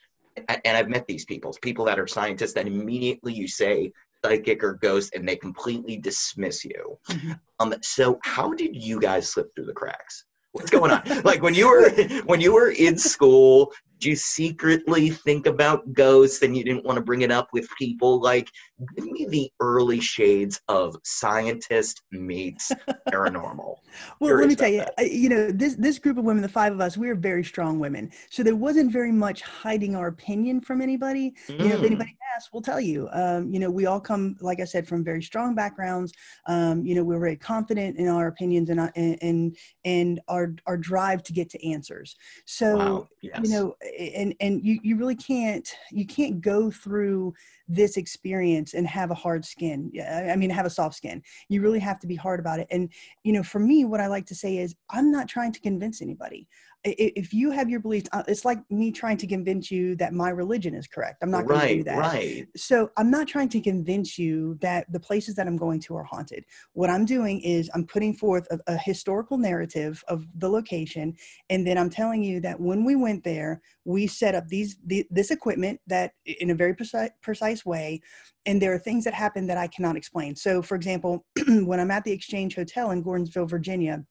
and 0.47 0.77
i've 0.77 0.89
met 0.89 1.05
these 1.07 1.25
people 1.25 1.53
people 1.61 1.85
that 1.85 1.99
are 1.99 2.07
scientists 2.07 2.53
that 2.53 2.67
immediately 2.67 3.33
you 3.33 3.47
say 3.47 3.91
psychic 4.23 4.63
or 4.63 4.73
ghost 4.73 5.13
and 5.15 5.27
they 5.27 5.35
completely 5.35 5.97
dismiss 5.97 6.63
you. 6.65 6.97
Mhm. 7.09 7.39
um 7.59 7.73
so 7.81 8.19
how 8.23 8.53
did 8.53 8.75
you 8.75 8.99
guys 8.99 9.29
slip 9.29 9.53
through 9.55 9.65
the 9.65 9.73
cracks? 9.73 10.25
What's 10.53 10.71
going 10.71 10.91
on? 10.91 11.03
Like 11.23 11.41
when 11.43 11.53
you 11.53 11.67
were 11.69 11.89
when 12.25 12.41
you 12.41 12.53
were 12.53 12.71
in 12.71 12.97
school 12.97 13.71
did 13.99 14.09
you 14.09 14.15
secretly 14.15 15.09
think 15.09 15.47
about 15.47 15.91
ghosts 15.93 16.41
and 16.43 16.55
you 16.55 16.63
didn't 16.63 16.85
want 16.85 16.97
to 16.97 17.03
bring 17.03 17.21
it 17.21 17.31
up 17.31 17.47
with 17.53 17.67
people 17.77 18.21
like 18.21 18.47
give 18.95 19.05
me 19.05 19.25
the 19.29 19.51
early 19.59 19.99
shades 19.99 20.61
of 20.67 20.95
scientist 21.03 22.03
meets 22.11 22.71
paranormal 23.11 23.75
Well, 24.19 24.35
let 24.35 24.47
me 24.47 24.55
tell 24.55 24.69
you, 24.69 24.83
I, 24.97 25.03
you 25.03 25.29
know, 25.29 25.51
this 25.51 25.75
this 25.75 25.97
group 25.97 26.17
of 26.17 26.25
women, 26.25 26.41
the 26.43 26.49
five 26.49 26.73
of 26.73 26.81
us, 26.81 26.97
we 26.97 27.09
are 27.09 27.15
very 27.15 27.43
strong 27.43 27.79
women. 27.79 28.11
So 28.29 28.43
there 28.43 28.55
wasn't 28.55 28.91
very 28.91 29.11
much 29.11 29.41
hiding 29.41 29.95
our 29.95 30.07
opinion 30.07 30.61
from 30.61 30.81
anybody. 30.81 31.33
You 31.47 31.69
know, 31.69 31.75
if 31.75 31.81
Mm. 31.81 31.85
anybody 31.85 32.17
asks, 32.35 32.49
we'll 32.53 32.61
tell 32.61 32.79
you. 32.81 33.09
Um, 33.13 33.51
you 33.51 33.59
know, 33.59 33.71
we 33.71 33.85
all 33.85 33.99
come, 33.99 34.35
like 34.41 34.59
I 34.59 34.65
said, 34.65 34.87
from 34.87 35.03
very 35.03 35.23
strong 35.23 35.55
backgrounds. 35.55 36.13
Um, 36.47 36.85
you 36.85 36.93
know, 36.95 37.03
we're 37.03 37.19
very 37.19 37.37
confident 37.37 37.97
in 37.97 38.07
our 38.07 38.27
opinions 38.27 38.69
and 38.69 38.79
our- 38.79 38.93
and 38.95 39.17
and, 39.21 39.57
and 39.85 40.19
our 40.27 40.53
our 40.67 40.77
drive 40.77 41.23
to 41.23 41.33
get 41.33 41.49
to 41.51 41.67
answers. 41.73 42.15
So 42.45 42.77
wow 42.77 43.07
yes 43.21 43.39
you 43.43 43.49
know 43.49 43.75
and 43.99 44.33
and 44.39 44.63
you 44.63 44.79
you 44.83 44.97
really 44.97 45.15
can't 45.15 45.69
you 45.91 46.05
can't 46.05 46.41
go 46.41 46.69
through 46.71 47.33
this 47.67 47.97
experience 47.97 48.73
and 48.73 48.87
have 48.87 49.11
a 49.11 49.15
hard 49.15 49.43
skin. 49.43 49.91
I 50.29 50.35
mean 50.35 50.49
have 50.49 50.65
a 50.65 50.69
soft 50.69 50.95
skin. 50.95 51.21
You 51.49 51.61
really 51.61 51.79
have 51.79 51.99
to 51.99 52.07
be 52.07 52.15
hard 52.15 52.39
about 52.39 52.59
it. 52.59 52.67
And 52.71 52.89
you 53.23 53.33
know 53.33 53.43
for 53.43 53.59
me 53.59 53.85
what 53.85 53.99
i 53.99 54.07
like 54.07 54.25
to 54.25 54.35
say 54.35 54.57
is 54.57 54.75
i'm 54.89 55.11
not 55.11 55.27
trying 55.27 55.51
to 55.51 55.59
convince 55.59 56.01
anybody 56.01 56.47
if 56.83 57.33
you 57.33 57.51
have 57.51 57.69
your 57.69 57.79
beliefs 57.79 58.07
uh, 58.13 58.23
it's 58.27 58.45
like 58.45 58.59
me 58.69 58.91
trying 58.91 59.17
to 59.17 59.27
convince 59.27 59.69
you 59.69 59.95
that 59.95 60.13
my 60.13 60.29
religion 60.29 60.73
is 60.73 60.87
correct 60.87 61.17
i'm 61.21 61.31
not 61.31 61.45
going 61.45 61.59
to 61.59 61.75
do 61.75 61.83
that 61.83 61.97
right 61.97 62.47
so 62.55 62.91
I'm 62.97 63.11
not 63.11 63.27
trying 63.27 63.49
to 63.49 63.61
convince 63.61 64.17
you 64.17 64.57
that 64.61 64.91
the 64.91 64.99
places 64.99 65.35
that 65.35 65.47
I'm 65.47 65.57
going 65.57 65.79
to 65.81 65.95
are 65.95 66.03
haunted. 66.03 66.45
What 66.73 66.89
I'm 66.89 67.05
doing 67.05 67.39
is 67.41 67.69
I'm 67.73 67.85
putting 67.85 68.13
forth 68.13 68.47
a, 68.51 68.59
a 68.67 68.77
historical 68.77 69.37
narrative 69.37 70.03
of 70.07 70.25
the 70.35 70.49
location, 70.49 71.15
and 71.49 71.65
then 71.65 71.77
I'm 71.77 71.89
telling 71.89 72.23
you 72.23 72.39
that 72.41 72.59
when 72.59 72.83
we 72.83 72.95
went 72.95 73.23
there, 73.23 73.61
we 73.85 74.07
set 74.07 74.35
up 74.35 74.47
these 74.47 74.77
the, 74.85 75.05
this 75.09 75.31
equipment 75.31 75.79
that 75.87 76.13
in 76.25 76.49
a 76.49 76.55
very 76.55 76.73
precise, 76.73 77.11
precise 77.21 77.65
way, 77.65 78.01
and 78.45 78.61
there 78.61 78.73
are 78.73 78.79
things 78.79 79.03
that 79.03 79.13
happen 79.13 79.47
that 79.47 79.57
I 79.57 79.67
cannot 79.67 79.95
explain. 79.95 80.35
So, 80.35 80.61
for 80.61 80.75
example, 80.75 81.25
when 81.47 81.79
I'm 81.79 81.91
at 81.91 82.03
the 82.03 82.11
Exchange 82.11 82.55
Hotel 82.55 82.91
in 82.91 83.03
Gordonsville, 83.03 83.49
Virginia, 83.49 84.03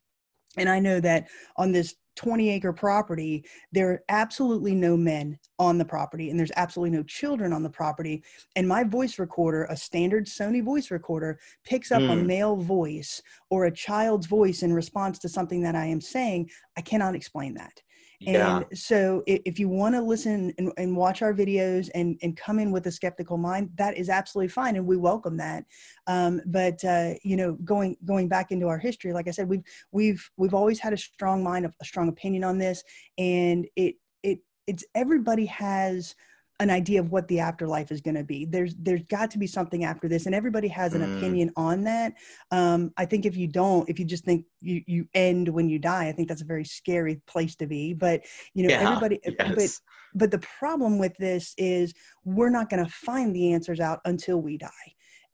and 0.57 0.69
I 0.69 0.79
know 0.79 1.01
that 1.01 1.29
on 1.57 1.73
this 1.73 1.95
20 2.17 2.51
acre 2.51 2.73
property, 2.73 3.45
there 3.73 3.91
are 3.91 4.03
absolutely 4.09 4.75
no 4.75 4.97
men 4.97 5.39
on 5.59 5.79
the 5.79 5.85
property, 5.85 6.31
and 6.31 6.39
there's 6.39 6.53
absolutely 6.57 6.97
no 6.97 7.03
children 7.05 7.53
on 7.53 7.63
the 7.63 7.71
property. 7.71 8.23
And 8.57 8.67
my 8.67 8.85
voice 8.85 9.19
recorder, 9.19 9.65
a 9.65 9.77
standard 9.77 10.27
Sony 10.27 10.63
voice 10.63 10.91
recorder, 10.91 11.39
picks 11.65 11.93
up 11.93 12.03
a 12.03 12.07
Mm. 12.17 12.27
male 12.27 12.57
voice 12.57 13.23
or 13.51 13.67
a 13.67 13.71
child's 13.71 14.27
voice 14.27 14.63
in 14.63 14.73
response 14.73 15.19
to 15.21 15.29
something 15.29 15.63
that 15.63 15.77
I 15.77 15.87
am 15.87 16.01
saying. 16.01 16.51
I 16.77 16.81
cannot 16.81 17.15
explain 17.15 17.55
that. 17.55 17.83
And 18.27 18.65
so, 18.73 19.23
if 19.27 19.59
you 19.59 19.69
want 19.69 19.95
to 19.95 20.01
listen 20.01 20.53
and, 20.59 20.73
and 20.77 20.97
watch 20.97 21.23
our 21.23 21.35
videos 21.35 21.91
and, 21.95 22.19
and 22.23 22.37
come 22.37 22.59
in 22.59 22.71
with 22.71 22.87
a 22.87 22.91
skeptical 22.91 23.37
mind, 23.37 23.71
that 23.77 23.97
is 23.97 24.09
absolutely 24.09 24.49
fine, 24.49 24.77
and 24.77 24.87
we 24.87 24.97
welcome 24.97 25.37
that. 25.37 25.65
Um, 26.07 26.41
but 26.47 26.83
uh, 26.85 27.15
you 27.23 27.37
know, 27.37 27.55
going 27.65 27.97
going 28.05 28.29
back 28.29 28.53
into 28.53 28.69
our 28.69 28.79
history, 28.79 29.13
like 29.13 29.29
I 29.29 29.33
said, 29.33 29.49
we've 29.49 29.65
we've 29.93 30.31
we've 30.37 30.55
always 30.55 30.79
had 30.79 30.93
a 30.93 30.99
strong 30.99 31.43
mind, 31.43 31.67
a 31.67 31.85
strong 31.85 32.09
opinion 32.09 32.45
on 32.45 32.59
this, 32.59 32.83
and 33.19 33.67
it 33.77 33.97
it 34.23 34.39
it's 34.67 34.85
everybody 34.95 35.47
has 35.47 36.15
an 36.61 36.71
idea 36.71 37.01
of 37.01 37.11
what 37.11 37.29
the 37.29 37.41
afterlife 37.41 37.93
is 37.93 38.01
going 38.01 38.15
to 38.15 38.25
be. 38.25 38.47
There's 38.47 38.75
there's 38.77 39.03
got 39.05 39.31
to 39.33 39.39
be 39.39 39.47
something 39.47 39.85
after 39.85 40.09
this, 40.09 40.27
and 40.27 40.35
everybody 40.35 40.69
has 40.69 40.95
an 40.95 41.03
Mm. 41.03 41.17
opinion 41.17 41.53
on 41.57 41.85
that. 41.85 42.15
Um, 42.51 42.93
I 42.97 43.05
think 43.05 43.27
if 43.27 43.37
you 43.37 43.47
don't, 43.47 43.89
if 43.89 43.99
you 43.99 44.05
just 44.05 44.25
think 44.25 44.47
you 44.61 44.83
you 44.87 45.07
end 45.15 45.49
when 45.49 45.69
you 45.69 45.79
die, 45.79 46.09
I 46.09 46.13
think 46.13 46.29
that's 46.29 46.43
a 46.43 46.47
very 46.47 46.65
scary 46.65 47.21
place 47.27 47.57
to 47.57 47.67
be. 47.67 47.93
But 47.93 48.23
you 48.55 48.63
know, 48.63 48.71
yeah 48.71 48.89
everybody. 48.89 49.21
But 49.37 49.59
yes. 49.59 49.83
but 50.15 50.31
the 50.31 50.39
problem 50.39 50.99
with 50.99 51.17
this 51.19 51.55
is 51.59 51.93
we're 52.25 52.51
not 52.51 52.71
going 52.71 52.85
to 52.85 52.91
find 52.91 53.37
the 53.37 53.53
answers 53.53 53.81
out 53.81 54.01
until 54.07 54.41
we 54.41 54.57
die. 54.57 54.71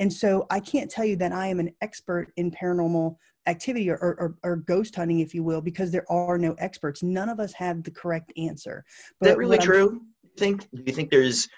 And 0.00 0.12
so 0.12 0.47
I 0.50 0.59
can't 0.59 0.91
tell 0.91 1.05
you 1.05 1.14
that 1.17 1.33
I 1.33 1.47
am 1.47 1.61
an 1.61 1.71
expert 1.81 2.33
in 2.37 2.50
paranormal 2.50 3.17
activity 3.47 3.88
or, 3.91 3.97
or, 3.97 4.37
or 4.43 4.57
ghost 4.57 4.97
hunting, 4.97 5.21
if 5.21 5.35
you 5.35 5.45
will, 5.45 5.61
because 5.61 5.93
there 5.93 6.11
are 6.11 6.38
no 6.38 6.55
experts. 6.59 7.02
None 7.02 7.29
of 7.29 7.38
us 7.38 7.52
have 7.52 7.85
the 7.85 7.91
correct 7.93 8.33
answer. 8.37 8.85
Is 9.21 9.29
that 9.29 9.38
really 9.38 9.59
true? 9.59 10.00
Think? 10.37 10.69
Do 10.73 10.83
you 10.87 10.93
think 10.93 11.11
there's? 11.11 11.49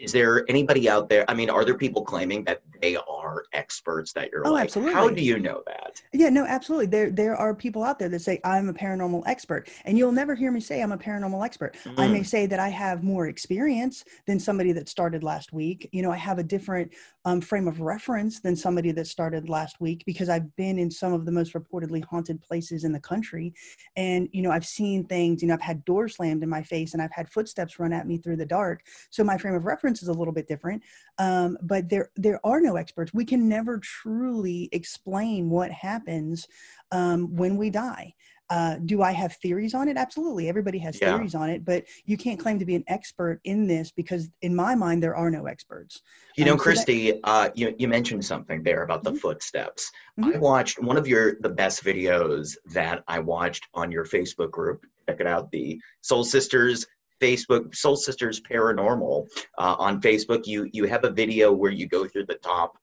Is 0.00 0.12
there 0.12 0.44
anybody 0.48 0.88
out 0.88 1.08
there? 1.08 1.24
I 1.28 1.34
mean, 1.34 1.50
are 1.50 1.64
there 1.64 1.76
people 1.76 2.04
claiming 2.04 2.44
that 2.44 2.62
they 2.80 2.96
are 2.96 3.44
experts? 3.52 4.12
That 4.12 4.30
you're 4.32 4.46
Oh, 4.46 4.52
like, 4.52 4.72
how 4.74 5.08
do 5.08 5.22
you 5.22 5.38
know 5.38 5.62
that? 5.66 6.00
Yeah, 6.12 6.28
no, 6.28 6.44
absolutely. 6.44 6.86
There 6.86 7.10
there 7.10 7.36
are 7.36 7.54
people 7.54 7.82
out 7.82 7.98
there 7.98 8.08
that 8.08 8.20
say 8.20 8.40
I'm 8.44 8.68
a 8.68 8.74
paranormal 8.74 9.22
expert, 9.26 9.68
and 9.84 9.96
you'll 9.98 10.12
never 10.12 10.34
hear 10.34 10.50
me 10.52 10.60
say 10.60 10.82
I'm 10.82 10.92
a 10.92 10.98
paranormal 10.98 11.44
expert. 11.44 11.76
I 11.96 12.08
may 12.08 12.20
Mm, 12.20 12.26
say 12.26 12.46
that 12.46 12.58
I 12.60 12.68
have 12.68 13.02
more 13.02 13.26
experience 13.28 14.04
than 14.26 14.38
somebody 14.38 14.72
that 14.72 14.88
started 14.88 15.22
last 15.22 15.52
week. 15.52 15.88
You 15.92 16.02
know, 16.02 16.12
I 16.12 16.16
have 16.16 16.38
a 16.38 16.42
different 16.44 16.92
um, 17.24 17.40
frame 17.40 17.66
of 17.66 17.80
reference 17.80 18.40
than 18.40 18.54
somebody 18.56 18.92
that 18.92 19.06
started 19.06 19.48
last 19.48 19.80
week 19.80 20.04
because 20.06 20.28
I've 20.28 20.54
been 20.56 20.78
in 20.78 20.90
some 20.90 21.12
of 21.12 21.24
the 21.26 21.32
most 21.32 21.54
reportedly 21.54 22.04
haunted 22.04 22.40
places 22.42 22.84
in 22.84 22.92
the 22.92 23.00
country. 23.00 23.52
And, 23.96 24.28
you 24.32 24.42
know, 24.42 24.50
I've 24.50 24.66
seen 24.66 25.04
things, 25.06 25.42
you 25.42 25.48
know, 25.48 25.54
I've 25.54 25.60
had 25.60 25.84
doors 25.84 26.16
slammed 26.16 26.42
in 26.42 26.48
my 26.48 26.62
face 26.62 26.92
and 26.92 27.02
I've 27.02 27.12
had 27.12 27.28
footsteps 27.30 27.78
run 27.78 27.92
at 27.92 28.06
me 28.06 28.18
through 28.18 28.36
the 28.36 28.46
dark. 28.46 28.82
So 29.10 29.24
my 29.24 29.38
frame 29.38 29.54
of 29.54 29.64
reference 29.64 29.85
is 29.94 30.08
a 30.08 30.12
little 30.12 30.32
bit 30.34 30.48
different. 30.48 30.82
Um, 31.18 31.56
but 31.62 31.88
there, 31.88 32.10
there 32.16 32.40
are 32.44 32.60
no 32.60 32.76
experts. 32.76 33.14
We 33.14 33.24
can 33.24 33.48
never 33.48 33.78
truly 33.78 34.68
explain 34.72 35.50
what 35.50 35.70
happens 35.70 36.46
um, 36.92 37.34
when 37.36 37.56
we 37.56 37.70
die. 37.70 38.14
Uh, 38.48 38.76
do 38.84 39.02
I 39.02 39.10
have 39.10 39.32
theories 39.42 39.74
on 39.74 39.88
it? 39.88 39.96
Absolutely. 39.96 40.48
Everybody 40.48 40.78
has 40.78 41.00
Yeah. 41.00 41.16
theories 41.16 41.34
on 41.34 41.50
it, 41.50 41.64
but 41.64 41.84
you 42.04 42.16
can't 42.16 42.38
claim 42.38 42.60
to 42.60 42.64
be 42.64 42.76
an 42.76 42.84
expert 42.86 43.40
in 43.42 43.66
this 43.66 43.90
because, 43.90 44.30
in 44.40 44.54
my 44.54 44.76
mind, 44.76 45.02
there 45.02 45.16
are 45.16 45.32
no 45.32 45.46
experts. 45.46 46.00
You 46.36 46.44
know, 46.44 46.52
Um, 46.52 46.58
so 46.58 46.62
that- 46.62 46.62
Christy, 46.62 47.20
uh, 47.24 47.50
you 47.56 47.74
you 47.76 47.88
mentioned 47.88 48.24
something 48.24 48.62
there 48.62 48.84
about 48.84 49.02
the 49.02 49.10
Mhm. 49.10 49.18
footsteps. 49.18 49.90
Mhm. 50.20 50.36
I 50.36 50.38
watched 50.38 50.80
one 50.80 50.96
of 50.96 51.08
your 51.08 51.40
the 51.40 51.48
best 51.48 51.82
videos 51.82 52.56
that 52.66 53.02
I 53.08 53.18
watched 53.18 53.66
on 53.74 53.90
your 53.90 54.04
Facebook 54.04 54.52
group. 54.52 54.86
Check 55.08 55.18
it 55.20 55.26
out, 55.26 55.50
the 55.50 55.80
Soul 56.02 56.22
Sisters 56.22 56.86
Facebook 57.20 57.74
Soul 57.74 57.96
Sisters 57.96 58.40
Paranormal 58.40 59.26
uh, 59.58 59.76
on 59.78 60.00
Facebook. 60.00 60.46
You 60.46 60.68
you 60.72 60.84
have 60.84 61.04
a 61.04 61.10
video 61.10 61.52
where 61.52 61.70
you 61.70 61.86
go 61.88 62.06
through 62.06 62.26
the 62.26 62.34
top 62.36 62.76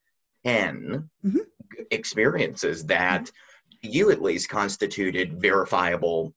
10 0.45 1.09
Mhm. 1.25 1.39
experiences 1.91 2.85
that 2.85 3.31
you 3.81 4.11
at 4.11 4.21
least 4.21 4.49
constituted 4.49 5.41
verifiable, 5.41 6.33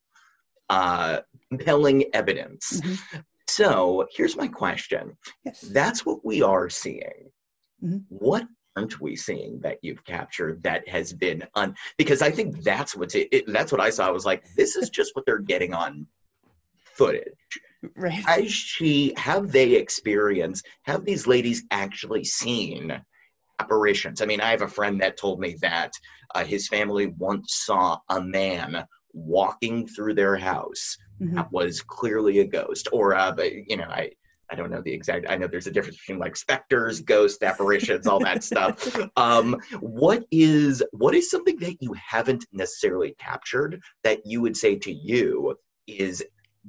uh, 0.69 1.21
compelling 1.51 2.05
evidence. 2.15 2.81
Mhm. 2.81 3.25
So 3.49 4.07
here's 4.13 4.37
my 4.37 4.49
question 4.49 5.17
Yes. 5.45 5.61
that's 5.61 6.05
what 6.05 6.25
we 6.25 6.43
are 6.43 6.69
seeing. 6.69 7.31
Mhm. 7.83 8.05
What 8.09 8.47
aren't 8.75 9.01
we 9.01 9.17
seeing 9.17 9.61
that 9.61 9.79
you've 9.83 10.05
captured 10.05 10.63
that 10.65 10.87
has 10.89 11.13
been 11.13 11.47
on? 11.55 11.75
Because 11.97 12.21
I 12.23 12.31
think 12.31 12.63
that's 12.63 12.95
what's 12.97 13.15
it, 13.15 13.29
it- 13.33 13.47
That's 13.47 13.73
what 13.73 13.81
I 13.81 13.91
saw. 13.91 14.07
I 14.07 14.11
was 14.11 14.27
like, 14.27 14.45
this 14.55 14.77
is 14.77 14.91
just 14.91 15.15
what 15.15 15.25
they're 15.27 15.39
getting 15.39 15.73
on 15.73 16.07
footage. 16.85 17.33
Right. 17.97 18.13
Has 18.13 18.53
she? 18.53 19.15
Have 19.17 19.53
they 19.53 19.75
experienced? 19.75 20.67
Have 20.83 21.05
these 21.05 21.27
ladies 21.27 21.65
actually 21.71 22.25
seen 22.25 23.01
apparitions? 23.59 24.21
I 24.21 24.27
mean, 24.27 24.41
I 24.41 24.51
have 24.51 24.63
a 24.63 24.69
friend 24.69 25.01
that 25.01 25.17
told 25.17 25.41
me 25.41 25.57
that 25.63 25.93
uh, 26.35 26.45
his 26.45 26.69
family 26.69 27.07
once 27.07 27.55
saw 27.65 27.99
a 28.09 28.21
man 28.21 28.87
walking 29.13 29.87
through 29.87 30.15
their 30.15 30.37
house 30.37 30.97
Mhm. 31.21 31.37
that 31.37 31.51
was 31.51 31.81
clearly 31.81 32.41
a 32.41 32.45
ghost 32.45 32.89
or 32.93 33.15
uh 33.15 33.33
but, 33.33 33.51
you 33.51 33.77
know 33.77 33.89
i 33.89 34.11
i 34.51 34.55
don't 34.55 34.71
know 34.71 34.83
the 34.83 34.93
exact 34.93 35.25
i 35.31 35.37
know 35.37 35.47
there's 35.47 35.67
a 35.67 35.71
difference 35.71 35.97
between 35.97 36.19
like 36.19 36.37
specters 36.37 37.01
ghosts 37.01 37.43
apparitions 37.43 38.07
all 38.07 38.21
that 38.21 38.45
stuff 38.45 38.87
um 39.17 39.59
what 39.81 40.25
is 40.31 40.83
what 40.93 41.15
is 41.15 41.31
something 41.31 41.59
that 41.59 41.77
you 41.81 41.95
haven't 41.95 42.45
necessarily 42.53 43.15
captured 43.19 43.81
that 44.05 44.27
you 44.27 44.43
would 44.43 44.57
say 44.57 44.77
to 44.77 44.93
you 44.93 45.57
is 45.87 46.23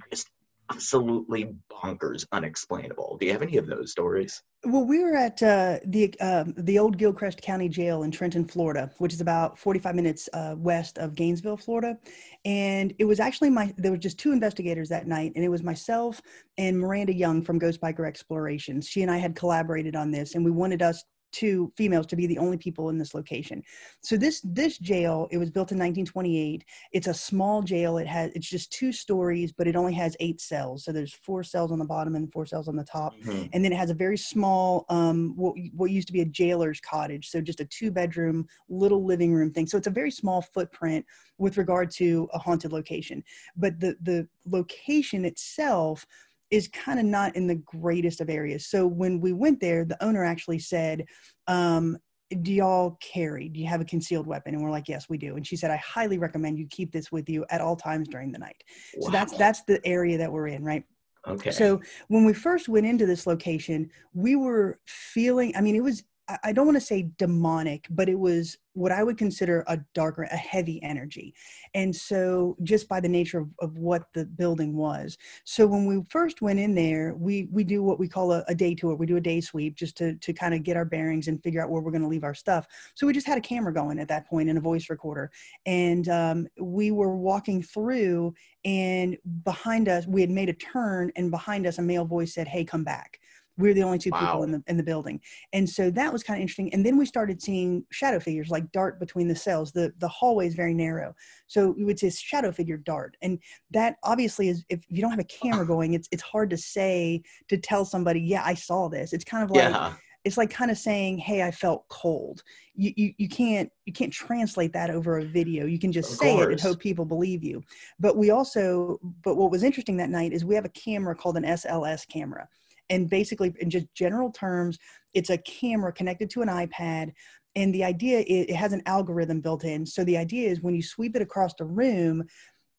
just 0.09 0.29
absolutely 0.71 1.55
bonkers, 1.71 2.25
unexplainable. 2.31 3.17
Do 3.19 3.25
you 3.25 3.31
have 3.31 3.41
any 3.41 3.57
of 3.57 3.67
those 3.67 3.91
stories? 3.91 4.41
Well, 4.65 4.85
we 4.85 5.03
were 5.03 5.15
at 5.15 5.41
uh, 5.43 5.79
the 5.85 6.13
um, 6.19 6.53
the 6.57 6.79
old 6.79 6.97
Gilchrist 6.97 7.41
County 7.41 7.69
Jail 7.69 8.03
in 8.03 8.11
Trenton, 8.11 8.45
Florida, 8.45 8.91
which 8.97 9.13
is 9.13 9.21
about 9.21 9.57
45 9.57 9.95
minutes 9.95 10.27
uh, 10.33 10.55
west 10.57 10.97
of 10.97 11.15
Gainesville, 11.15 11.57
Florida. 11.57 11.97
And 12.43 12.93
it 12.97 13.05
was 13.05 13.19
actually 13.19 13.49
my 13.49 13.73
there 13.77 13.91
were 13.91 13.97
just 13.97 14.19
two 14.19 14.31
investigators 14.31 14.89
that 14.89 15.07
night, 15.07 15.31
and 15.35 15.45
it 15.45 15.49
was 15.49 15.63
myself 15.63 16.21
and 16.57 16.79
Miranda 16.79 17.13
Young 17.13 17.43
from 17.43 17.59
Ghost 17.59 17.79
Biker 17.79 18.07
Explorations. 18.07 18.87
She 18.87 19.03
and 19.03 19.11
I 19.11 19.17
had 19.17 19.35
collaborated 19.35 19.95
on 19.95 20.11
this, 20.11 20.35
and 20.35 20.43
we 20.43 20.51
wanted 20.51 20.81
us 20.81 21.03
two 21.31 21.71
females 21.75 22.05
to 22.07 22.15
be 22.15 22.27
the 22.27 22.37
only 22.37 22.57
people 22.57 22.89
in 22.89 22.97
this 22.97 23.13
location. 23.13 23.63
So 24.01 24.17
this 24.17 24.41
this 24.43 24.77
jail, 24.77 25.27
it 25.31 25.37
was 25.37 25.49
built 25.49 25.71
in 25.71 25.77
1928. 25.77 26.63
It's 26.93 27.07
a 27.07 27.13
small 27.13 27.61
jail. 27.61 27.97
It 27.97 28.07
has 28.07 28.31
it's 28.33 28.49
just 28.49 28.71
two 28.71 28.91
stories, 28.91 29.51
but 29.51 29.67
it 29.67 29.75
only 29.75 29.93
has 29.93 30.15
eight 30.19 30.41
cells. 30.41 30.85
So 30.85 30.91
there's 30.91 31.13
four 31.13 31.43
cells 31.43 31.71
on 31.71 31.79
the 31.79 31.85
bottom 31.85 32.15
and 32.15 32.31
four 32.31 32.45
cells 32.45 32.67
on 32.67 32.75
the 32.75 32.83
top, 32.83 33.15
mm-hmm. 33.17 33.45
and 33.53 33.63
then 33.63 33.71
it 33.71 33.77
has 33.77 33.89
a 33.89 33.95
very 33.95 34.17
small 34.17 34.85
um, 34.89 35.33
what 35.35 35.55
what 35.73 35.91
used 35.91 36.07
to 36.07 36.13
be 36.13 36.21
a 36.21 36.25
jailer's 36.25 36.79
cottage. 36.79 37.29
So 37.29 37.41
just 37.41 37.59
a 37.59 37.65
two 37.65 37.91
bedroom 37.91 38.47
little 38.69 39.03
living 39.05 39.33
room 39.33 39.51
thing. 39.51 39.67
So 39.67 39.77
it's 39.77 39.87
a 39.87 39.91
very 39.91 40.11
small 40.11 40.41
footprint 40.41 41.05
with 41.37 41.57
regard 41.57 41.91
to 41.91 42.27
a 42.33 42.39
haunted 42.39 42.71
location. 42.71 43.23
But 43.55 43.79
the 43.79 43.95
the 44.01 44.27
location 44.45 45.25
itself 45.25 46.05
is 46.49 46.67
kind 46.69 46.99
of 46.99 47.05
not 47.05 47.35
in 47.35 47.47
the 47.47 47.55
greatest 47.55 48.21
of 48.21 48.29
areas. 48.29 48.67
So 48.67 48.87
when 48.87 49.19
we 49.19 49.33
went 49.33 49.59
there, 49.59 49.85
the 49.85 50.01
owner 50.03 50.23
actually 50.23 50.59
said, 50.59 51.05
um, 51.47 51.97
do 52.41 52.51
y'all 52.51 52.97
carry? 53.01 53.47
Do 53.49 53.59
you 53.59 53.67
have 53.67 53.81
a 53.81 53.85
concealed 53.85 54.27
weapon? 54.27 54.53
And 54.53 54.63
we're 54.63 54.71
like, 54.71 54.89
yes, 54.89 55.07
we 55.09 55.17
do. 55.17 55.35
And 55.35 55.47
she 55.47 55.55
said, 55.55 55.71
I 55.71 55.77
highly 55.77 56.17
recommend 56.17 56.57
you 56.57 56.67
keep 56.69 56.91
this 56.91 57.11
with 57.11 57.29
you 57.29 57.45
at 57.49 57.61
all 57.61 57.75
times 57.75 58.07
during 58.07 58.31
the 58.31 58.39
night. 58.39 58.63
Wow. 58.97 59.05
So 59.05 59.11
that's 59.11 59.37
that's 59.37 59.63
the 59.63 59.85
area 59.85 60.17
that 60.17 60.31
we're 60.31 60.47
in, 60.47 60.63
right? 60.63 60.83
Okay. 61.25 61.51
So 61.51 61.81
when 62.07 62.25
we 62.25 62.33
first 62.33 62.69
went 62.69 62.85
into 62.85 63.05
this 63.05 63.27
location, 63.27 63.89
we 64.13 64.35
were 64.35 64.79
feeling, 64.85 65.53
I 65.55 65.61
mean, 65.61 65.75
it 65.75 65.83
was 65.83 66.03
I 66.43 66.51
don't 66.51 66.65
want 66.65 66.77
to 66.77 66.85
say 66.85 67.09
demonic, 67.17 67.87
but 67.89 68.09
it 68.09 68.19
was 68.19 68.57
what 68.73 68.91
I 68.91 69.03
would 69.03 69.17
consider 69.17 69.63
a 69.67 69.79
darker, 69.93 70.23
a 70.23 70.35
heavy 70.35 70.81
energy. 70.83 71.33
And 71.73 71.95
so 71.95 72.57
just 72.63 72.89
by 72.89 72.99
the 72.99 73.09
nature 73.09 73.39
of, 73.39 73.49
of 73.59 73.77
what 73.77 74.03
the 74.13 74.25
building 74.25 74.75
was. 74.75 75.17
So 75.45 75.65
when 75.65 75.85
we 75.85 76.03
first 76.09 76.41
went 76.41 76.59
in 76.59 76.75
there, 76.75 77.15
we 77.17 77.47
we 77.51 77.63
do 77.63 77.81
what 77.81 77.97
we 77.97 78.07
call 78.07 78.33
a, 78.33 78.43
a 78.47 78.55
day 78.55 78.75
tour. 78.75 78.95
We 78.95 79.05
do 79.05 79.17
a 79.17 79.21
day 79.21 79.39
sweep 79.39 79.75
just 79.75 79.97
to 79.97 80.15
to 80.15 80.33
kind 80.33 80.53
of 80.53 80.63
get 80.63 80.77
our 80.77 80.85
bearings 80.85 81.27
and 81.27 81.41
figure 81.41 81.63
out 81.63 81.69
where 81.69 81.81
we're 81.81 81.91
going 81.91 82.01
to 82.01 82.07
leave 82.07 82.25
our 82.25 82.35
stuff. 82.35 82.67
So 82.95 83.07
we 83.07 83.13
just 83.13 83.27
had 83.27 83.37
a 83.37 83.41
camera 83.41 83.73
going 83.73 83.97
at 83.97 84.09
that 84.09 84.27
point 84.27 84.49
and 84.49 84.57
a 84.57 84.61
voice 84.61 84.89
recorder. 84.89 85.31
And 85.65 86.09
um, 86.09 86.47
we 86.59 86.91
were 86.91 87.15
walking 87.15 87.63
through 87.63 88.33
and 88.65 89.17
behind 89.43 89.87
us, 89.87 90.05
we 90.07 90.19
had 90.19 90.29
made 90.29 90.49
a 90.49 90.53
turn 90.53 91.11
and 91.15 91.31
behind 91.31 91.65
us 91.65 91.77
a 91.77 91.81
male 91.81 92.05
voice 92.05 92.33
said, 92.33 92.47
Hey, 92.47 92.65
come 92.65 92.83
back 92.83 93.19
we 93.57 93.69
are 93.69 93.73
the 93.73 93.83
only 93.83 93.97
two 93.97 94.11
wow. 94.11 94.19
people 94.19 94.43
in 94.43 94.51
the 94.51 94.63
in 94.67 94.77
the 94.77 94.83
building. 94.83 95.19
And 95.53 95.67
so 95.67 95.89
that 95.91 96.13
was 96.13 96.23
kind 96.23 96.37
of 96.37 96.41
interesting. 96.41 96.71
And 96.73 96.85
then 96.85 96.97
we 96.97 97.05
started 97.05 97.41
seeing 97.41 97.83
shadow 97.91 98.19
figures 98.19 98.49
like 98.49 98.71
dart 98.71 98.99
between 98.99 99.27
the 99.27 99.35
cells. 99.35 99.71
The 99.71 99.91
the 99.97 100.07
hallway 100.07 100.47
is 100.47 100.55
very 100.55 100.73
narrow. 100.73 101.15
So 101.47 101.71
we 101.71 101.83
would 101.83 101.99
say 101.99 102.09
shadow 102.09 102.51
figure 102.51 102.77
dart. 102.77 103.17
And 103.21 103.39
that 103.71 103.97
obviously 104.03 104.49
is 104.49 104.63
if 104.69 104.83
you 104.89 105.01
don't 105.01 105.11
have 105.11 105.19
a 105.19 105.23
camera 105.23 105.65
going 105.67 105.93
it's 105.93 106.07
it's 106.11 106.23
hard 106.23 106.49
to 106.51 106.57
say 106.57 107.21
to 107.49 107.57
tell 107.57 107.85
somebody 107.85 108.21
yeah 108.21 108.43
i 108.45 108.53
saw 108.53 108.87
this. 108.87 109.13
It's 109.13 109.25
kind 109.25 109.43
of 109.43 109.49
like 109.49 109.63
yeah. 109.63 109.93
it's 110.23 110.37
like 110.37 110.51
kind 110.51 110.69
of 110.69 110.77
saying 110.77 111.17
hey 111.17 111.41
i 111.41 111.51
felt 111.51 111.87
cold. 111.89 112.43
You, 112.75 112.93
you 112.95 113.13
you 113.17 113.27
can't 113.27 113.71
you 113.85 113.93
can't 113.93 114.13
translate 114.13 114.73
that 114.73 114.91
over 114.91 115.17
a 115.17 115.25
video. 115.25 115.65
You 115.65 115.79
can 115.79 115.91
just 115.91 116.11
of 116.11 116.17
say 116.19 116.33
course. 116.33 116.45
it 116.45 116.51
and 116.51 116.61
hope 116.61 116.79
people 116.79 117.05
believe 117.05 117.43
you. 117.43 117.63
But 117.99 118.17
we 118.17 118.29
also 118.29 118.99
but 119.23 119.35
what 119.35 119.49
was 119.49 119.63
interesting 119.63 119.97
that 119.97 120.11
night 120.11 120.31
is 120.31 120.45
we 120.45 120.53
have 120.53 120.65
a 120.65 120.69
camera 120.69 121.15
called 121.15 121.37
an 121.37 121.43
sls 121.43 122.07
camera 122.07 122.47
and 122.89 123.09
basically, 123.09 123.53
in 123.59 123.69
just 123.69 123.93
general 123.93 124.31
terms, 124.31 124.77
it's 125.13 125.29
a 125.29 125.37
camera 125.37 125.91
connected 125.91 126.29
to 126.31 126.41
an 126.41 126.47
iPad. 126.47 127.13
And 127.55 127.73
the 127.73 127.83
idea 127.83 128.19
is 128.19 128.45
it 128.47 128.55
has 128.55 128.73
an 128.73 128.83
algorithm 128.85 129.41
built 129.41 129.63
in. 129.63 129.85
So 129.85 130.03
the 130.03 130.17
idea 130.17 130.49
is 130.49 130.61
when 130.61 130.75
you 130.75 130.83
sweep 130.83 131.15
it 131.15 131.21
across 131.21 131.53
the 131.55 131.65
room, 131.65 132.23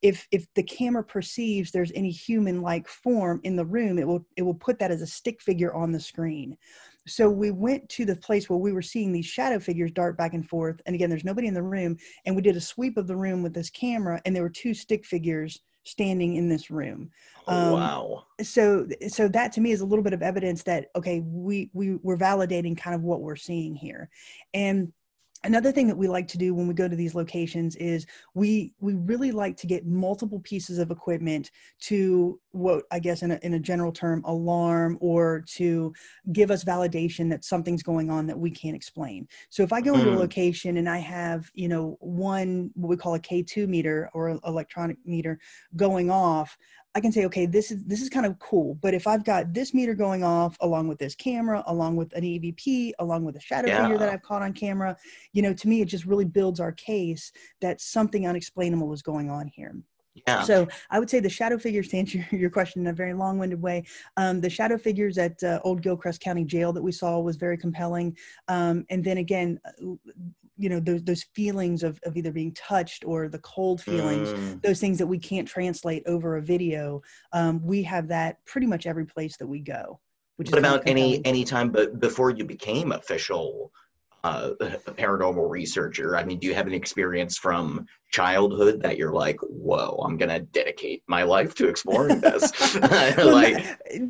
if 0.02 0.26
if 0.30 0.46
the 0.54 0.62
camera 0.62 1.02
perceives 1.02 1.70
there's 1.70 1.92
any 1.94 2.10
human 2.10 2.62
like 2.62 2.86
form 2.86 3.40
in 3.42 3.56
the 3.56 3.64
room 3.64 3.98
it 3.98 4.06
will 4.06 4.24
it 4.36 4.42
will 4.42 4.54
put 4.54 4.78
that 4.78 4.90
as 4.90 5.02
a 5.02 5.06
stick 5.06 5.42
figure 5.42 5.74
on 5.74 5.90
the 5.90 6.00
screen 6.00 6.56
so 7.06 7.28
we 7.28 7.50
went 7.50 7.88
to 7.88 8.04
the 8.04 8.14
place 8.14 8.48
where 8.48 8.58
we 8.58 8.72
were 8.72 8.82
seeing 8.82 9.12
these 9.12 9.26
shadow 9.26 9.58
figures 9.58 9.90
dart 9.90 10.16
back 10.16 10.34
and 10.34 10.48
forth 10.48 10.80
and 10.86 10.94
again 10.94 11.10
there's 11.10 11.24
nobody 11.24 11.48
in 11.48 11.54
the 11.54 11.62
room 11.62 11.96
and 12.26 12.36
we 12.36 12.42
did 12.42 12.56
a 12.56 12.60
sweep 12.60 12.96
of 12.96 13.06
the 13.06 13.16
room 13.16 13.42
with 13.42 13.54
this 13.54 13.70
camera 13.70 14.20
and 14.24 14.34
there 14.34 14.42
were 14.42 14.48
two 14.48 14.72
stick 14.72 15.04
figures 15.04 15.60
standing 15.88 16.36
in 16.36 16.48
this 16.48 16.70
room. 16.70 17.10
Oh, 17.46 17.52
um, 17.52 17.72
wow. 17.72 18.24
So, 18.42 18.86
so 19.08 19.28
that 19.28 19.52
to 19.52 19.60
me 19.60 19.72
is 19.72 19.80
a 19.80 19.86
little 19.86 20.02
bit 20.02 20.12
of 20.12 20.22
evidence 20.22 20.62
that 20.64 20.88
okay, 20.94 21.20
we 21.20 21.70
we 21.72 21.96
we're 21.96 22.16
validating 22.16 22.76
kind 22.76 22.94
of 22.94 23.02
what 23.02 23.20
we're 23.20 23.36
seeing 23.36 23.74
here, 23.74 24.10
and 24.54 24.92
another 25.44 25.70
thing 25.70 25.86
that 25.86 25.96
we 25.96 26.08
like 26.08 26.26
to 26.28 26.38
do 26.38 26.54
when 26.54 26.66
we 26.66 26.74
go 26.74 26.88
to 26.88 26.96
these 26.96 27.14
locations 27.14 27.76
is 27.76 28.06
we 28.34 28.72
we 28.80 28.94
really 28.94 29.30
like 29.30 29.56
to 29.56 29.66
get 29.66 29.86
multiple 29.86 30.40
pieces 30.40 30.78
of 30.78 30.90
equipment 30.90 31.50
to 31.80 32.40
what 32.52 32.84
i 32.90 32.98
guess 32.98 33.22
in 33.22 33.32
a, 33.32 33.38
in 33.42 33.54
a 33.54 33.58
general 33.58 33.92
term 33.92 34.22
alarm 34.24 34.98
or 35.00 35.44
to 35.46 35.92
give 36.32 36.50
us 36.50 36.64
validation 36.64 37.30
that 37.30 37.44
something's 37.44 37.82
going 37.82 38.10
on 38.10 38.26
that 38.26 38.38
we 38.38 38.50
can't 38.50 38.76
explain 38.76 39.26
so 39.48 39.62
if 39.62 39.72
i 39.72 39.80
go 39.80 39.94
into 39.94 40.10
a 40.10 40.16
mm. 40.16 40.18
location 40.18 40.78
and 40.78 40.88
i 40.88 40.98
have 40.98 41.50
you 41.54 41.68
know 41.68 41.96
one 42.00 42.70
what 42.74 42.88
we 42.88 42.96
call 42.96 43.14
a 43.14 43.20
k2 43.20 43.68
meter 43.68 44.10
or 44.14 44.38
electronic 44.44 44.96
meter 45.04 45.38
going 45.76 46.10
off 46.10 46.56
I 46.94 47.00
can 47.00 47.12
say, 47.12 47.24
okay, 47.26 47.46
this 47.46 47.70
is 47.70 47.84
this 47.84 48.00
is 48.00 48.08
kind 48.08 48.26
of 48.26 48.38
cool. 48.38 48.74
But 48.80 48.94
if 48.94 49.06
I've 49.06 49.24
got 49.24 49.52
this 49.52 49.74
meter 49.74 49.94
going 49.94 50.24
off 50.24 50.56
along 50.60 50.88
with 50.88 50.98
this 50.98 51.14
camera, 51.14 51.62
along 51.66 51.96
with 51.96 52.12
an 52.14 52.22
EVP, 52.22 52.92
along 52.98 53.24
with 53.24 53.36
a 53.36 53.40
shadow 53.40 53.68
yeah. 53.68 53.82
figure 53.82 53.98
that 53.98 54.08
I've 54.08 54.22
caught 54.22 54.42
on 54.42 54.52
camera, 54.52 54.96
you 55.32 55.42
know, 55.42 55.52
to 55.52 55.68
me, 55.68 55.80
it 55.80 55.86
just 55.86 56.06
really 56.06 56.24
builds 56.24 56.60
our 56.60 56.72
case 56.72 57.30
that 57.60 57.80
something 57.80 58.26
unexplainable 58.26 58.92
is 58.92 59.02
going 59.02 59.30
on 59.30 59.48
here. 59.48 59.74
Yeah. 60.26 60.42
So 60.42 60.66
I 60.90 60.98
would 60.98 61.10
say 61.10 61.20
the 61.20 61.28
shadow 61.28 61.58
figures, 61.58 61.88
to 61.88 61.98
answer 61.98 62.26
your 62.32 62.50
question 62.50 62.82
in 62.82 62.88
a 62.88 62.92
very 62.92 63.14
long-winded 63.14 63.60
way, 63.60 63.84
um, 64.16 64.40
the 64.40 64.50
shadow 64.50 64.78
figures 64.78 65.18
at 65.18 65.40
uh, 65.42 65.60
Old 65.64 65.82
Gilchrist 65.82 66.20
County 66.20 66.44
Jail 66.44 66.72
that 66.72 66.82
we 66.82 66.92
saw 66.92 67.18
was 67.20 67.36
very 67.36 67.56
compelling. 67.56 68.16
Um, 68.48 68.84
and 68.90 69.04
then 69.04 69.18
again, 69.18 69.60
uh, 69.64 69.94
you 70.58 70.68
know, 70.68 70.80
those 70.80 71.02
those 71.04 71.22
feelings 71.34 71.82
of, 71.82 72.00
of 72.04 72.16
either 72.16 72.32
being 72.32 72.52
touched 72.52 73.04
or 73.04 73.28
the 73.28 73.38
cold 73.38 73.80
feelings, 73.80 74.28
mm. 74.28 74.60
those 74.62 74.80
things 74.80 74.98
that 74.98 75.06
we 75.06 75.18
can't 75.18 75.46
translate 75.46 76.02
over 76.06 76.36
a 76.36 76.42
video. 76.42 77.00
Um, 77.32 77.64
we 77.64 77.82
have 77.84 78.08
that 78.08 78.44
pretty 78.44 78.66
much 78.66 78.86
every 78.86 79.06
place 79.06 79.36
that 79.38 79.46
we 79.46 79.60
go. 79.60 80.00
Which 80.36 80.50
what 80.50 80.58
about 80.58 80.82
any 80.86 81.24
any 81.24 81.44
time 81.44 81.70
but 81.70 82.00
before 82.00 82.30
you 82.30 82.44
became 82.44 82.92
official 82.92 83.72
uh, 84.24 84.50
a 84.60 84.64
paranormal 84.92 85.48
researcher? 85.48 86.16
I 86.16 86.24
mean, 86.24 86.38
do 86.38 86.48
you 86.48 86.54
have 86.54 86.66
any 86.66 86.76
experience 86.76 87.38
from 87.38 87.86
childhood 88.10 88.82
that 88.82 88.96
you're 88.96 89.12
like, 89.12 89.38
whoa, 89.42 90.02
I'm 90.04 90.16
gonna 90.16 90.40
dedicate 90.40 91.02
my 91.06 91.22
life 91.22 91.54
to 91.56 91.68
exploring 91.68 92.20
this? 92.20 92.52
well, 92.80 93.32
like, 93.32 93.64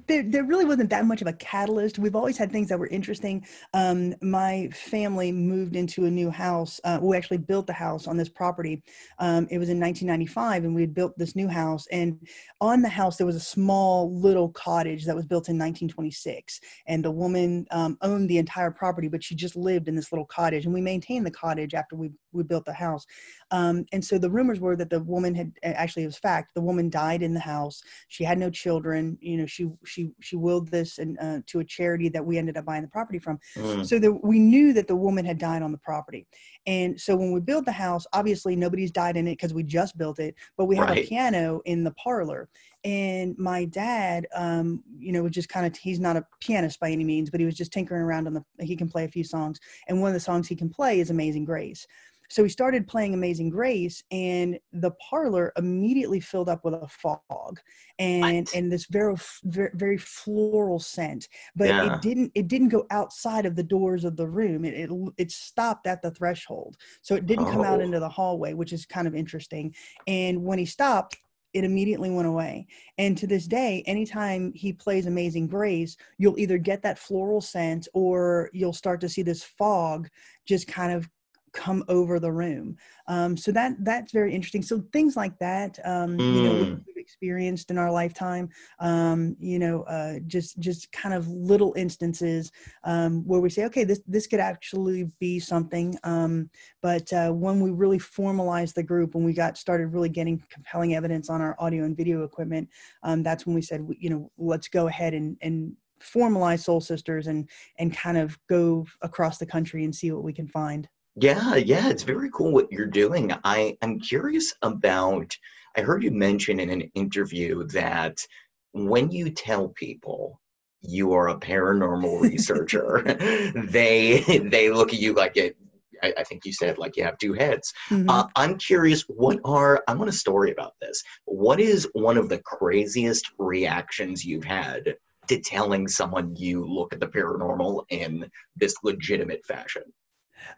there, 0.07 0.23
there 0.23 0.45
really 0.45 0.65
wasn't 0.65 0.91
that 0.91 1.05
much 1.05 1.21
of 1.21 1.27
a 1.27 1.33
catalyst. 1.35 1.99
We've 1.99 2.15
always 2.15 2.39
had 2.39 2.53
things 2.53 2.69
that 2.69 2.79
were 2.79 2.87
interesting. 2.89 3.47
Um, 3.75 4.15
my 4.23 4.69
family 4.73 5.33
moved 5.33 5.75
into 5.77 6.05
a 6.05 6.11
new 6.11 6.31
house. 6.31 6.81
Uh, 6.85 6.99
we 7.03 7.17
actually 7.17 7.39
built 7.39 7.67
the 7.67 7.73
house 7.73 8.07
on 8.07 8.17
this 8.17 8.29
property. 8.29 8.83
Um, 9.19 9.49
it 9.51 9.59
was 9.59 9.69
in 9.69 9.81
1995, 9.81 10.65
and 10.65 10.75
we 10.75 10.83
had 10.83 10.95
built 10.95 11.19
this 11.19 11.35
new 11.35 11.49
house. 11.49 11.87
And 11.91 12.19
on 12.61 12.83
the 12.83 12.89
house, 12.89 13.17
there 13.17 13.27
was 13.27 13.37
a 13.37 13.41
small 13.41 14.15
little 14.15 14.51
cottage 14.51 15.05
that 15.07 15.17
was 15.17 15.27
built 15.27 15.49
in 15.49 15.57
1926. 15.57 16.61
And 16.87 17.05
the 17.05 17.11
woman 17.11 17.67
um, 17.71 17.99
owned 18.03 18.29
the 18.29 18.39
entire 18.39 18.71
property, 18.71 19.09
but 19.09 19.25
she 19.25 19.35
just 19.35 19.57
lived 19.57 19.89
in 19.89 19.97
this 19.97 20.13
little 20.13 20.27
cottage. 20.27 20.65
And 20.65 20.75
we 20.75 20.81
maintained 20.81 21.27
the 21.27 21.31
cottage 21.31 21.75
after 21.75 21.97
we 21.97 22.11
we 22.33 22.43
built 22.43 22.65
the 22.65 22.73
house. 22.73 23.07
Um, 23.51 23.85
and 23.93 24.05
so 24.05 24.19
the 24.19 24.31
rumors 24.31 24.61
were 24.61 24.77
that 24.77 24.91
the 24.91 25.01
woman 25.01 25.35
had 25.35 25.53
actually 25.63 26.03
it 26.03 26.07
was 26.07 26.19
fact 26.19 26.55
the 26.55 26.61
woman 26.61 26.91
died 26.91 27.23
in 27.23 27.35
the 27.35 27.41
house. 27.41 27.83
She 28.09 28.25
had 28.25 28.39
no 28.39 28.51
children. 28.51 29.19
You 29.21 29.39
know, 29.39 29.47
she 29.47 29.69
she 29.85 30.11
she 30.21 30.37
willed 30.37 30.69
this 30.69 30.99
and 30.99 31.19
uh, 31.19 31.39
to 31.47 31.61
a 31.61 31.65
charity 31.65 32.09
that 32.11 32.25
we 32.25 32.39
ended 32.39 32.57
up 32.57 32.65
buying 32.65 32.83
the 32.83 32.89
property 32.89 33.19
from. 33.19 33.39
Mm. 33.57 33.87
So 33.87 33.99
that 33.99 34.13
we 34.13 34.39
knew 34.39 34.73
that 34.73 34.89
the 34.89 34.97
woman 34.97 35.25
had 35.25 35.39
died 35.39 35.63
on 35.63 35.73
the 35.73 35.79
property. 35.79 36.27
And 36.69 37.01
so 37.01 37.17
when 37.17 37.33
we 37.33 37.41
built 37.41 37.65
the 37.65 37.73
house, 37.73 38.07
obviously 38.13 38.55
nobody's 38.55 38.91
died 38.91 39.17
in 39.17 39.27
it 39.27 39.39
because 39.39 39.55
we 39.55 39.63
just 39.63 39.97
built 39.97 40.19
it, 40.19 40.35
but 40.59 40.67
we 40.67 40.77
have 40.77 40.91
right. 40.91 41.03
a 41.03 41.09
piano 41.09 41.63
in 41.65 41.83
the 41.83 41.93
parlor. 41.93 42.51
And 42.85 43.35
my 43.39 43.65
dad, 43.65 44.27
um, 44.35 44.85
you 44.99 45.13
know, 45.13 45.23
was 45.23 45.33
just 45.33 45.49
kind 45.49 45.65
of, 45.65 45.75
he's 45.75 45.99
not 45.99 46.19
a 46.19 46.27
pianist 46.41 46.79
by 46.79 46.91
any 46.91 47.05
means, 47.05 47.31
but 47.31 47.41
he 47.41 47.47
was 47.47 47.55
just 47.55 47.73
tinkering 47.73 48.03
around 48.03 48.27
on 48.27 48.35
the, 48.35 48.45
he 48.61 48.77
can 48.77 48.87
play 48.87 49.05
a 49.05 49.09
few 49.09 49.25
songs. 49.25 49.59
And 49.89 50.03
one 50.03 50.09
of 50.09 50.15
the 50.15 50.21
songs 50.21 50.47
he 50.47 50.55
can 50.55 50.69
play 50.69 51.01
is 51.01 51.09
Amazing 51.09 51.47
Grace. 51.47 51.87
So 52.29 52.43
we 52.43 52.51
started 52.51 52.87
playing 52.87 53.15
Amazing 53.15 53.49
Grace, 53.49 54.05
and 54.11 54.59
the 54.75 54.91
parlor 55.09 55.51
immediately 55.57 56.21
filled 56.21 56.51
up 56.51 56.63
with 56.63 56.75
a 56.75 56.87
fog 56.87 57.59
and 57.99 58.47
what? 58.47 58.55
and 58.55 58.71
this 58.71 58.87
very, 58.87 59.17
very 59.45 59.99
floral 59.99 60.79
scent. 60.79 61.29
But 61.57 61.69
yeah. 61.69 61.95
it 61.95 62.03
didn't 62.03 62.33
it 62.35 62.49
didn't 62.49 62.69
go 62.69 62.87
outside 62.91 63.47
of 63.47 63.57
the 63.57 63.63
doors 63.63 64.05
of 64.05 64.17
the 64.17 64.27
room. 64.27 64.65
It 64.65 64.75
it, 64.75 64.91
it 65.17 65.31
stopped 65.31 65.87
at 65.87 66.03
the 66.03 66.11
threshold, 66.11 66.77
so 67.03 67.15
it 67.15 67.27
didn't 67.27 67.47
oh. 67.47 67.53
come 67.53 67.63
out 67.63 67.81
oh. 67.81 67.85
into 67.85 68.01
the 68.01 68.09
hallway, 68.09 68.55
which 68.55 68.73
is 68.73 68.87
kind 68.87 69.07
of 69.07 69.15
interesting. 69.15 69.75
And 70.07 70.45
when 70.45 70.59
he 70.59 70.67
stopped, 70.67 71.17
it 71.55 71.65
immediately 71.65 72.11
went 72.11 72.29
away. 72.29 72.67
And 72.99 73.17
to 73.19 73.27
this 73.27 73.47
day, 73.47 73.83
anytime 73.87 74.53
he 74.55 74.73
plays 74.73 75.07
Amazing 75.07 75.49
Grace, 75.49 75.97
you'll 76.19 76.39
either 76.39 76.59
get 76.59 76.83
that 76.83 76.99
floral 76.99 77.41
scent 77.41 77.89
or 77.95 78.51
you'll 78.53 78.73
start 78.73 79.01
to 79.01 79.09
see 79.09 79.23
this 79.23 79.43
fog 79.43 80.09
just 80.47 80.67
kind 80.67 80.93
of 80.93 81.09
come 81.53 81.85
over 81.89 82.21
the 82.21 82.33
room. 82.33 82.77
Um, 83.07 83.37
so 83.37 83.53
that 83.53 83.73
that's 83.85 84.13
very 84.13 84.35
interesting. 84.35 84.63
So 84.63 84.83
things 84.93 85.17
like 85.17 85.39
that, 85.39 85.79
um, 85.85 86.19
mm. 86.19 86.35
you 86.35 86.43
know, 86.43 86.59
Hmm. 86.65 86.75
we've 86.87 86.97
experienced 86.97 87.71
in 87.71 87.79
our 87.79 87.91
lifetime. 87.91 88.49
Um, 88.81 89.37
you 89.39 89.59
know, 89.59 89.83
uh, 89.83 90.19
just 90.27 90.59
just 90.59 90.91
kind 90.93 91.15
of 91.15 91.29
little 91.29 91.73
instances 91.77 92.53
um, 92.85 93.27
where 93.27 93.41
we 93.41 93.51
say, 93.51 93.65
okay, 93.67 93.85
this 93.85 94.01
this 94.07 94.27
could 94.27 94.41
actually 94.41 95.11
be 95.19 95.39
something. 95.39 95.99
Um, 96.05 96.51
but 96.83 97.13
uh, 97.13 97.31
when 97.31 97.61
we 97.61 97.71
really 97.71 97.99
formalized 97.99 98.75
the 98.75 98.83
group, 98.83 99.15
when 99.15 99.25
we 99.25 99.33
got 99.33 99.57
started 99.57 99.89
really 99.89 100.09
getting 100.09 100.43
compelling 100.51 100.95
evidence 100.95 101.31
on 101.31 101.41
our 101.41 101.57
audio 101.59 101.85
and 101.85 101.97
video 101.97 102.25
equipment, 102.25 102.69
um, 103.03 103.23
that's 103.23 103.47
when 103.47 103.55
we 103.55 103.63
said, 103.63 103.87
you 103.99 104.11
know, 104.11 104.31
let's 104.37 104.69
go 104.69 104.89
ahead 104.89 105.15
and 105.15 105.37
and 105.41 105.75
formalize 106.01 106.61
Soul 106.61 106.81
Sisters 106.81 107.27
and 107.27 107.49
and 107.79 107.97
kind 107.97 108.19
of 108.19 108.39
go 108.49 108.87
across 109.03 109.39
the 109.39 109.47
country 109.47 109.85
and 109.85 109.95
see 109.95 110.13
what 110.13 110.23
we 110.25 110.33
can 110.33 110.47
find. 110.47 110.89
Yeah, 111.17 111.57
yeah, 111.57 111.89
it's 111.89 112.05
very 112.05 112.31
cool 112.31 112.53
what 112.53 112.71
you're 112.71 112.87
doing. 112.87 113.33
I 113.45 113.77
I'm 113.83 113.99
curious 113.99 114.55
about, 114.63 115.37
I 115.77 115.81
heard 115.83 116.03
you 116.05 116.11
mention 116.11 116.61
in 116.61 116.71
an 116.71 116.91
interview 116.95 117.65
that 117.69 118.25
when 118.73 119.11
you 119.11 119.31
tell 119.31 119.69
people 119.71 120.41
you 120.81 121.13
are 121.13 121.29
a 121.29 121.39
paranormal 121.39 122.21
researcher, 122.31 123.03
they 123.73 124.21
they 124.45 124.71
look 124.71 124.93
at 124.93 125.01
you 125.01 125.13
like 125.15 125.37
it. 125.37 125.57
I, 126.03 126.15
I 126.19 126.23
think 126.25 126.45
you 126.47 126.53
said 126.53 126.79
like 126.79 126.97
you 126.97 127.03
have 127.03 127.19
two 127.19 127.33
heads. 127.33 127.73
Mhm. 127.91 128.09
Uh, 128.09 128.29
I'm 128.37 128.57
curious, 128.57 129.03
what 129.09 129.41
are, 129.45 129.83
I 129.89 129.95
want 129.95 130.09
a 130.09 130.13
story 130.13 130.53
about 130.53 130.75
this. 130.81 131.03
What 131.25 131.59
is 131.59 131.89
one 131.93 132.17
of 132.17 132.29
the 132.29 132.39
craziest 132.39 133.33
reactions 133.39 134.25
you've 134.25 134.45
had 134.45 134.95
to 135.29 135.41
telling 135.41 135.89
someone 135.89 136.37
you 136.37 136.65
look 136.65 136.93
at 136.93 137.01
the 137.01 137.09
paranormal 137.09 137.85
in 137.91 138.31
this 138.55 138.77
legitimate 138.85 139.45
fashion? 139.45 139.83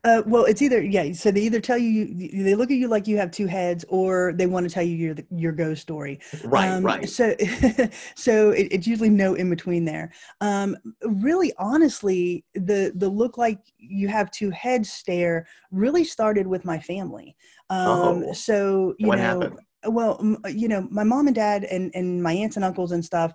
Uh, 0.05 0.23
well, 0.27 0.45
it's 0.45 0.63
either 0.63 0.83
yeah. 0.83 1.13
So 1.13 1.31
they 1.31 1.43
either 1.43 1.61
tell 1.61 1.79
you, 1.79 2.07
they 2.45 2.55
look 2.55 2.71
at 2.71 2.77
you 2.77 2.89
like 2.89 3.07
you 3.07 3.17
have 3.19 3.31
two 3.31 3.47
heads, 3.47 3.85
or 3.89 4.33
they 4.35 4.47
want 4.47 4.69
to 4.69 4.73
tell 4.73 4.83
you 4.83 4.95
your 4.97 5.17
your 5.31 5.53
ghost 5.53 5.83
story. 5.83 6.21
Right, 6.45 6.77
Um, 6.77 6.85
right. 6.85 7.09
So, 7.09 7.35
so 8.15 8.51
it, 8.51 8.69
it's 8.71 8.87
usually 8.87 9.11
no 9.11 9.35
in 9.35 9.51
between 9.51 9.85
there. 9.85 10.13
Um, 10.41 10.77
really, 11.03 11.53
honestly, 11.59 12.45
the 12.55 12.93
the 12.95 13.09
look 13.09 13.39
like 13.39 13.59
you 13.79 14.09
have 14.09 14.31
two 14.31 14.51
heads 14.51 14.91
stare 14.93 15.47
really 15.71 16.05
started 16.05 16.47
with 16.47 16.65
my 16.65 16.79
family. 16.79 17.37
Um, 17.69 18.25
Oh. 18.25 18.33
so 18.33 18.95
you 18.99 19.09
What 19.09 19.19
know, 19.19 19.41
happened? 19.41 19.61
well, 19.87 20.19
m- 20.21 20.39
you 20.55 20.69
know, 20.69 20.87
my 20.91 21.05
mom 21.05 21.27
and 21.27 21.35
dad 21.35 21.65
and 21.65 21.91
and 21.95 22.23
my 22.23 22.33
aunts 22.33 22.57
and 22.57 22.65
uncles 22.65 22.93
and 22.93 23.05
stuff. 23.05 23.33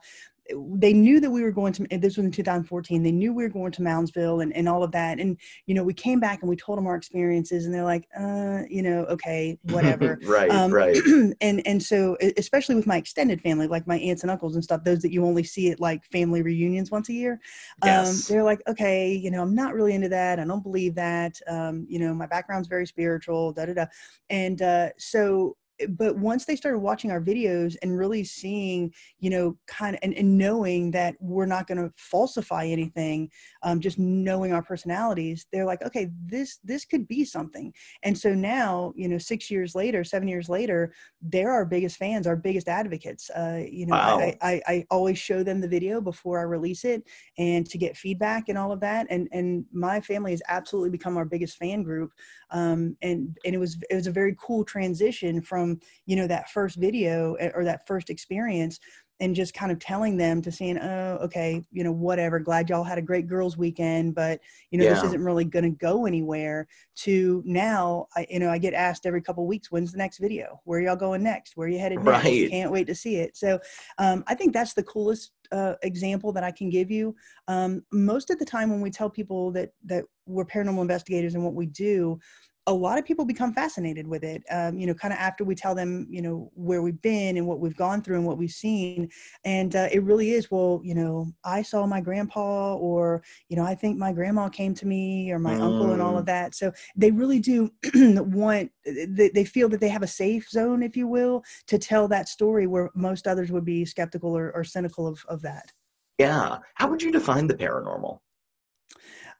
They 0.50 0.94
knew 0.94 1.20
that 1.20 1.32
we 1.32 1.42
were 1.42 1.52
going 1.52 1.74
to. 1.74 1.88
This 1.90 2.18
was 2.18 2.26
in 2.26 2.32
2014. 2.32 3.04
They 3.04 3.12
knew 3.12 3.34
we 3.34 3.44
were 3.44 3.50
going 3.50 3.72
to 3.74 3.82
Moundsville 3.82 4.44
and, 4.44 4.56
and 4.56 4.70
all 4.70 4.84
of 4.84 4.92
that. 4.92 5.20
And 5.20 5.38
you 5.66 5.74
know, 5.74 5.84
we 5.84 5.94
came 5.94 6.20
back 6.20 6.42
and 6.42 6.50
we 6.50 6.56
told 6.56 6.78
them 6.78 6.88
our 6.88 6.96
experiences, 6.96 7.66
and 7.66 7.74
they're 7.74 7.84
like, 7.84 8.08
uh, 8.20 8.62
you 8.70 8.82
know, 8.84 9.06
okay, 9.06 9.58
whatever. 9.64 10.20
right, 10.24 10.52
Um, 10.52 10.72
right. 10.72 10.96
and 11.42 11.66
and 11.66 11.82
so 11.82 12.18
especially 12.38 12.76
with 12.76 12.88
my 12.88 12.98
extended 12.98 13.42
family 13.42 13.68
like 13.68 13.88
my 13.88 13.98
aunts 13.98 14.22
and 14.24 14.32
uncles 14.32 14.56
and 14.56 14.64
stuff 14.64 14.84
those 14.84 15.02
that 15.02 15.12
you 15.12 15.26
only 15.26 15.44
see 15.44 15.72
at 15.72 15.80
like 15.80 16.04
family 16.12 16.42
reunions 16.42 16.92
once 16.92 17.10
a 17.10 17.14
year 17.14 17.40
um, 17.82 17.90
Yes. 17.90 18.28
they're 18.28 18.44
like 18.44 18.62
okay 18.68 19.14
you 19.14 19.32
know 19.32 19.42
i'm 19.42 19.56
not 19.56 19.74
really 19.74 19.94
into 19.94 20.10
that 20.10 20.40
i 20.40 20.46
don't 20.46 20.64
believe 20.64 20.96
that 20.96 21.40
um, 21.48 21.86
you 21.90 22.00
know 22.00 22.14
my 22.14 22.26
background's 22.26 22.68
very 22.68 22.86
spiritual 22.86 23.54
da 23.54 23.66
da 23.66 23.74
da 23.74 23.86
and 24.30 24.62
uh, 24.62 24.90
so 24.98 25.56
but 25.90 26.18
once 26.18 26.46
they 26.46 26.56
started 26.56 26.80
watching 26.80 27.12
our 27.12 27.22
videos 27.22 27.76
and 27.82 27.98
really 27.98 28.24
seeing 28.24 28.94
you 29.20 29.30
know 29.30 29.58
kind 29.68 29.96
of 29.96 30.00
and, 30.04 30.14
and 30.14 30.38
knowing 30.38 30.92
that 30.92 31.16
we're 31.20 31.46
not 31.46 31.68
going 31.68 31.78
to 31.78 31.92
falsify 31.98 32.66
anything 32.66 33.30
um, 33.64 33.80
just 33.80 34.00
knowing 34.00 34.54
our 34.54 34.64
personalities 34.64 35.48
they're 35.52 35.66
like 35.66 35.82
okay 35.84 36.10
this 36.26 36.60
this 36.64 36.86
could 36.86 37.08
be 37.08 37.26
something. 37.26 37.74
And 38.04 38.18
so 38.18 38.34
now 38.34 38.94
you 38.96 39.08
know 39.08 39.18
six 39.18 39.52
years 39.52 39.76
later 39.76 40.04
seven 40.04 40.28
years 40.28 40.50
later 40.50 40.94
they're 41.22 41.52
our 41.52 41.66
biggest 41.66 41.98
fans 41.98 42.28
our 42.28 42.36
biggest 42.36 42.68
advocates. 42.68 43.30
Uh, 43.30 43.64
you 43.70 43.86
know 43.86 43.96
Wow. 43.96 44.20
I, 44.20 44.38
I, 44.42 44.62
I 44.68 44.86
always 44.90 45.18
show 45.18 45.44
them 45.44 45.62
the 45.62 45.68
video 45.68 46.02
before 46.02 46.40
i 46.40 46.44
release 46.44 46.86
it 46.86 47.04
and 47.38 47.66
to 47.68 47.78
get 47.78 47.98
feedback 47.98 48.50
and 48.50 48.58
all 48.58 48.72
of 48.72 48.80
that 48.82 49.08
and 49.10 49.28
and 49.32 49.66
my 49.72 50.00
family 50.02 50.32
has 50.32 50.42
absolutely 50.48 50.90
become 50.90 51.18
our 51.18 51.26
biggest 51.26 51.58
fan 51.58 51.84
group. 51.84 52.12
Um, 52.52 52.96
and 53.02 53.38
and 53.46 53.56
it 53.56 53.58
was 53.58 53.78
it 53.90 53.96
was 53.96 54.08
a 54.08 54.12
very 54.12 54.36
cool 54.40 54.64
transition 54.64 55.42
from 55.42 55.65
you 56.06 56.16
know 56.16 56.28
that 56.28 56.50
first 56.50 56.78
video 56.78 57.34
eh, 57.36 57.52
or 57.54 57.64
that 57.64 57.88
first 57.88 58.10
experience 58.10 58.80
and 59.22 59.34
just 59.34 59.54
kind 59.54 59.72
of 59.72 59.80
telling 59.80 60.18
them 60.18 60.42
to 60.42 60.52
saying 60.52 60.78
oh 60.78 61.18
okay 61.22 61.64
you 61.72 61.84
know 61.84 61.92
whatever 61.92 62.40
glad 62.40 62.70
y'all 62.70 62.84
had 62.84 62.98
a 62.98 63.02
great 63.02 63.28
girls 63.28 63.58
weekend 63.58 64.14
but 64.14 64.40
you 64.72 64.78
know 64.78 64.86
this 64.86 65.04
isn't 65.04 65.24
really 65.24 65.46
going 65.46 65.64
to 65.64 65.70
go 65.70 66.06
anywhere 66.06 66.68
to 66.96 67.42
now 67.46 68.06
i 68.16 68.26
you 68.30 68.40
know 68.40 68.50
i 68.50 68.58
get 68.58 68.74
asked 68.74 69.06
every 69.06 69.22
couple 69.22 69.46
weeks 69.48 69.72
when's 69.72 69.92
the 69.92 69.98
next 69.98 70.20
video? 70.20 70.62
Where 70.64 70.80
y'all 70.80 70.96
going 70.96 71.24
next? 71.24 71.56
Where 71.56 71.68
you 71.68 71.80
headed 71.80 72.04
next? 72.04 72.26
Right. 72.26 72.50
can't 72.50 72.72
wait 72.72 72.88
to 72.88 72.96
see 72.96 73.18
it. 73.18 73.36
So 73.38 73.60
um, 73.98 74.24
i 74.28 74.36
think 74.36 74.54
that's 74.54 74.74
the 74.74 74.84
coolest 74.84 75.32
uh, 75.52 75.76
example 75.84 76.32
that 76.34 76.44
i 76.44 76.52
can 76.52 76.70
give 76.70 76.92
you. 76.92 77.16
Um, 77.48 77.84
most 77.92 78.30
of 78.30 78.40
the 78.40 78.46
time 78.46 78.70
when 78.70 78.82
we 78.82 78.92
tell 78.92 79.10
people 79.10 79.52
that 79.52 79.72
that 79.86 80.06
we're 80.26 80.46
paranormal 80.46 80.82
investigators 80.82 81.36
and 81.36 81.44
what 81.44 81.54
we 81.54 81.68
do 81.68 82.20
a 82.68 82.74
lot 82.74 82.98
of 82.98 83.06
people 83.06 83.26
become 83.26 83.54
fascinated 83.54 84.08
with 84.08 84.24
it 84.24 84.44
um, 84.52 84.78
you 84.78 84.88
know 84.88 84.94
kind 84.94 85.14
of 85.14 85.20
after 85.20 85.44
we 85.44 85.56
tell 85.56 85.76
them 85.76 86.08
you 86.10 86.22
know 86.22 86.52
where 86.56 86.82
we've 86.82 87.02
been 87.02 87.38
and 87.38 87.46
what 87.46 87.60
we've 87.60 87.76
gone 87.76 88.02
through 88.02 88.16
and 88.16 88.26
what 88.26 88.38
we've 88.38 88.52
seen 88.52 89.10
and 89.44 89.76
uh, 89.76 89.88
it 89.92 90.04
really 90.04 90.32
is 90.32 90.50
well 90.50 90.82
you 90.84 90.96
know 90.96 91.32
i 91.44 91.62
saw 91.62 91.86
my 91.86 92.02
grandpa 92.02 92.76
or 92.76 93.24
you 93.50 93.56
know 93.56 93.64
i 93.64 93.76
think 93.76 93.98
my 93.98 94.12
grandma 94.12 94.50
came 94.50 94.74
to 94.74 94.88
me 94.88 95.32
or 95.32 95.40
my 95.40 95.56
uncle 95.56 95.92
and 95.92 96.02
all 96.02 96.18
of 96.18 96.26
that 96.26 96.56
so 96.56 96.72
they 96.96 97.12
really 97.12 97.40
do 97.40 97.70
want 97.96 98.72
they, 98.86 99.30
they 99.30 99.46
feel 99.46 99.70
that 99.70 99.80
they 99.80 99.90
have 99.90 100.04
a 100.04 100.08
safe 100.08 100.50
zone 100.50 100.82
if 100.82 100.98
you 100.98 101.08
will 101.08 101.44
to 101.68 101.78
tell 101.78 102.08
that 102.08 102.28
story 102.28 102.68
where 102.68 102.90
most 102.96 103.28
others 103.28 103.52
would 103.52 103.66
be 103.66 103.86
skeptical 103.86 104.36
or, 104.36 104.52
or 104.56 104.64
cynical 104.64 105.08
of, 105.08 105.24
of 105.28 105.42
that 105.42 105.72
Yeah. 106.18 106.60
How 106.76 106.88
would 106.90 107.02
you 107.02 107.12
define 107.12 107.48
the 107.48 107.56
paranormal? 107.56 108.20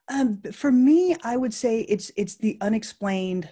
Um, 0.08 0.40
for 0.52 0.70
me, 0.70 1.16
I 1.22 1.36
would 1.36 1.52
say 1.54 1.80
it's 1.80 2.12
it's 2.16 2.36
the 2.36 2.56
unexplained, 2.60 3.48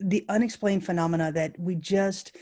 the 0.00 0.24
unexplained 0.28 0.84
phenomena 0.84 1.32
that 1.32 1.58
we 1.58 1.76
just 1.76 2.36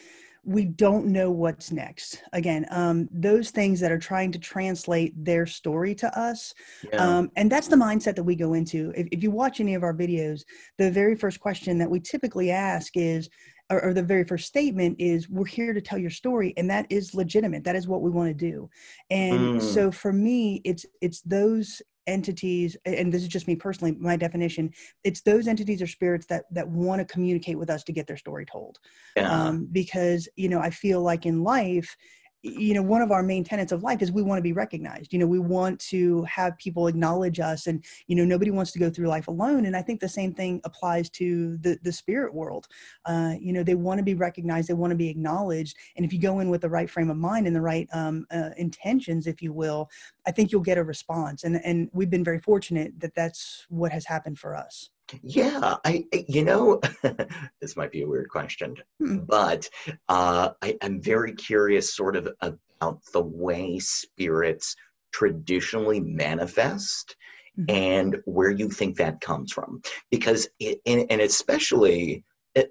we 0.45 0.65
don't 0.65 1.07
know 1.07 1.29
what's 1.31 1.73
next. 1.73 2.23
Again, 2.33 2.67
um, 2.71 3.09
those 3.11 3.51
things 3.51 3.81
that 3.81 3.91
are 3.91 3.99
trying 3.99 4.31
to 4.31 4.39
translate 4.39 5.13
their 5.25 5.45
story 5.45 5.93
to 5.97 6.19
us, 6.19 6.55
Yeah. 6.93 7.19
um, 7.19 7.31
and 7.35 7.51
that's 7.51 7.67
the 7.67 7.75
mindset 7.77 8.15
that 8.15 8.23
we 8.23 8.37
go 8.37 8.55
into. 8.55 8.93
If, 8.97 9.09
if 9.11 9.23
you 9.25 9.33
watch 9.33 9.59
any 9.59 9.75
of 9.75 9.83
our 9.83 9.93
videos, 9.95 10.45
the 10.79 10.89
very 10.89 11.17
first 11.17 11.41
question 11.41 11.79
that 11.79 11.91
we 11.91 11.99
typically 11.99 12.53
ask 12.53 12.97
is, 12.97 13.29
or, 13.71 13.83
or 13.87 13.93
the 13.93 14.05
very 14.05 14.23
first 14.23 14.47
statement 14.47 14.97
is, 15.01 15.29
"We're 15.29 15.47
here 15.47 15.73
to 15.73 15.81
tell 15.81 15.99
your 15.99 16.11
story," 16.11 16.55
and 16.57 16.71
that 16.71 16.87
is 16.91 17.15
legitimate. 17.15 17.65
That 17.65 17.75
is 17.77 17.89
what 17.89 18.03
we 18.03 18.11
want 18.11 18.29
to 18.29 18.51
do. 18.51 18.71
And 19.11 19.51
Mm. 19.55 19.61
so, 19.63 19.91
for 19.91 20.13
me, 20.13 20.61
it's 20.65 20.87
it's 21.01 21.23
those 21.23 21.83
entities 22.07 22.77
and 22.85 23.13
this 23.13 23.23
is 23.23 23.29
just 23.29 23.49
me 23.49 23.57
personally 23.57 23.97
my 23.99 24.17
definition 24.17 24.73
it's 25.05 25.23
those 25.23 25.49
entities 25.49 25.83
or 25.83 25.87
spirits 25.87 26.27
that 26.27 26.45
that 26.51 26.69
want 26.69 27.01
to 27.01 27.05
communicate 27.05 27.59
with 27.59 27.71
us 27.71 27.83
to 27.83 27.93
get 27.93 28.07
their 28.07 28.17
story 28.17 28.47
told 28.47 28.79
yeah. 29.17 29.31
um, 29.31 29.69
because 29.73 30.29
you 30.37 30.49
know 30.49 30.61
i 30.61 30.71
feel 30.71 31.03
like 31.03 31.27
in 31.27 31.43
life 31.43 31.97
you 32.47 32.75
know 32.75 32.83
one 32.83 33.03
of 33.03 33.11
our 33.11 33.23
main 33.23 33.45
tenets 33.45 33.73
of 33.73 33.83
life 33.83 34.03
is 34.03 34.13
we 34.13 34.23
want 34.23 34.39
to 34.39 34.43
be 34.43 34.53
recognized. 34.53 35.13
You 35.13 35.19
know 35.19 35.27
we 35.27 35.39
want 35.39 35.81
to 35.81 36.23
have 36.25 36.57
people 36.59 36.87
acknowledge 36.87 37.41
us 37.41 37.67
and 37.67 37.85
you 38.07 38.17
know 38.17 38.25
nobody 38.25 38.51
wants 38.51 38.73
to 38.73 38.79
go 38.79 38.91
through 38.91 39.09
life 39.09 39.29
alone 39.29 39.67
and 39.67 39.77
i 39.77 39.83
think 39.83 40.01
the 40.01 40.09
same 40.09 40.33
thing 40.33 40.61
applies 40.65 41.11
to 41.11 41.57
the 41.59 41.79
the 41.83 41.93
spirit 41.93 42.33
world. 42.33 42.67
Uh, 43.05 43.35
you 43.41 43.53
know 43.53 43.63
they 43.63 43.75
want 43.75 43.99
to 43.99 44.05
be 44.05 44.15
recognized 44.15 44.69
they 44.69 44.75
want 44.75 44.91
to 44.91 44.97
be 44.97 45.09
acknowledged 45.09 45.77
and 45.97 46.05
if 46.05 46.13
you 46.13 46.21
go 46.21 46.41
in 46.41 46.51
with 46.51 46.61
the 46.61 46.69
right 46.69 46.91
frame 46.91 47.11
of 47.11 47.17
mind 47.17 47.47
and 47.47 47.57
the 47.57 47.61
right 47.61 47.89
um, 47.93 48.27
uh, 48.31 48.51
intentions 48.57 49.27
if 49.27 49.43
you 49.43 49.53
will 49.53 49.89
i 50.27 50.31
think 50.31 50.53
you'll 50.53 50.61
get 50.61 50.79
a 50.79 50.85
response 50.85 51.45
and 51.45 51.61
and 51.65 51.89
we've 51.93 52.11
been 52.11 52.25
very 52.25 52.41
fortunate 52.41 52.99
that 53.01 53.15
that's 53.15 53.67
what 53.69 53.93
has 53.93 54.07
happened 54.07 54.39
for 54.39 54.55
us 54.55 54.91
Yeah, 55.23 55.77
I, 55.85 56.05
you 56.29 56.45
know, 56.45 56.81
this 57.61 57.77
might 57.77 57.93
be 57.93 58.03
a 58.03 58.09
weird 58.09 58.29
question, 58.29 58.77
Hmm. 58.99 59.19
but 59.19 59.69
uh, 60.09 60.51
I, 60.63 60.77
I'm 60.83 61.01
very 61.01 61.33
curious, 61.33 61.95
sort 61.95 62.17
of, 62.17 62.29
about 62.41 63.01
the 63.13 63.23
way 63.23 63.79
spirits 63.79 64.77
traditionally 65.13 66.01
manifest 66.01 67.17
Mhm. 67.59 67.71
and 67.71 68.17
where 68.27 68.51
you 68.51 68.69
think 68.69 68.97
that 68.99 69.21
comes 69.23 69.51
from. 69.53 69.81
Because, 70.11 70.49
it, 70.59 70.81
and, 70.85 71.07
and 71.11 71.21
especially, 71.23 72.23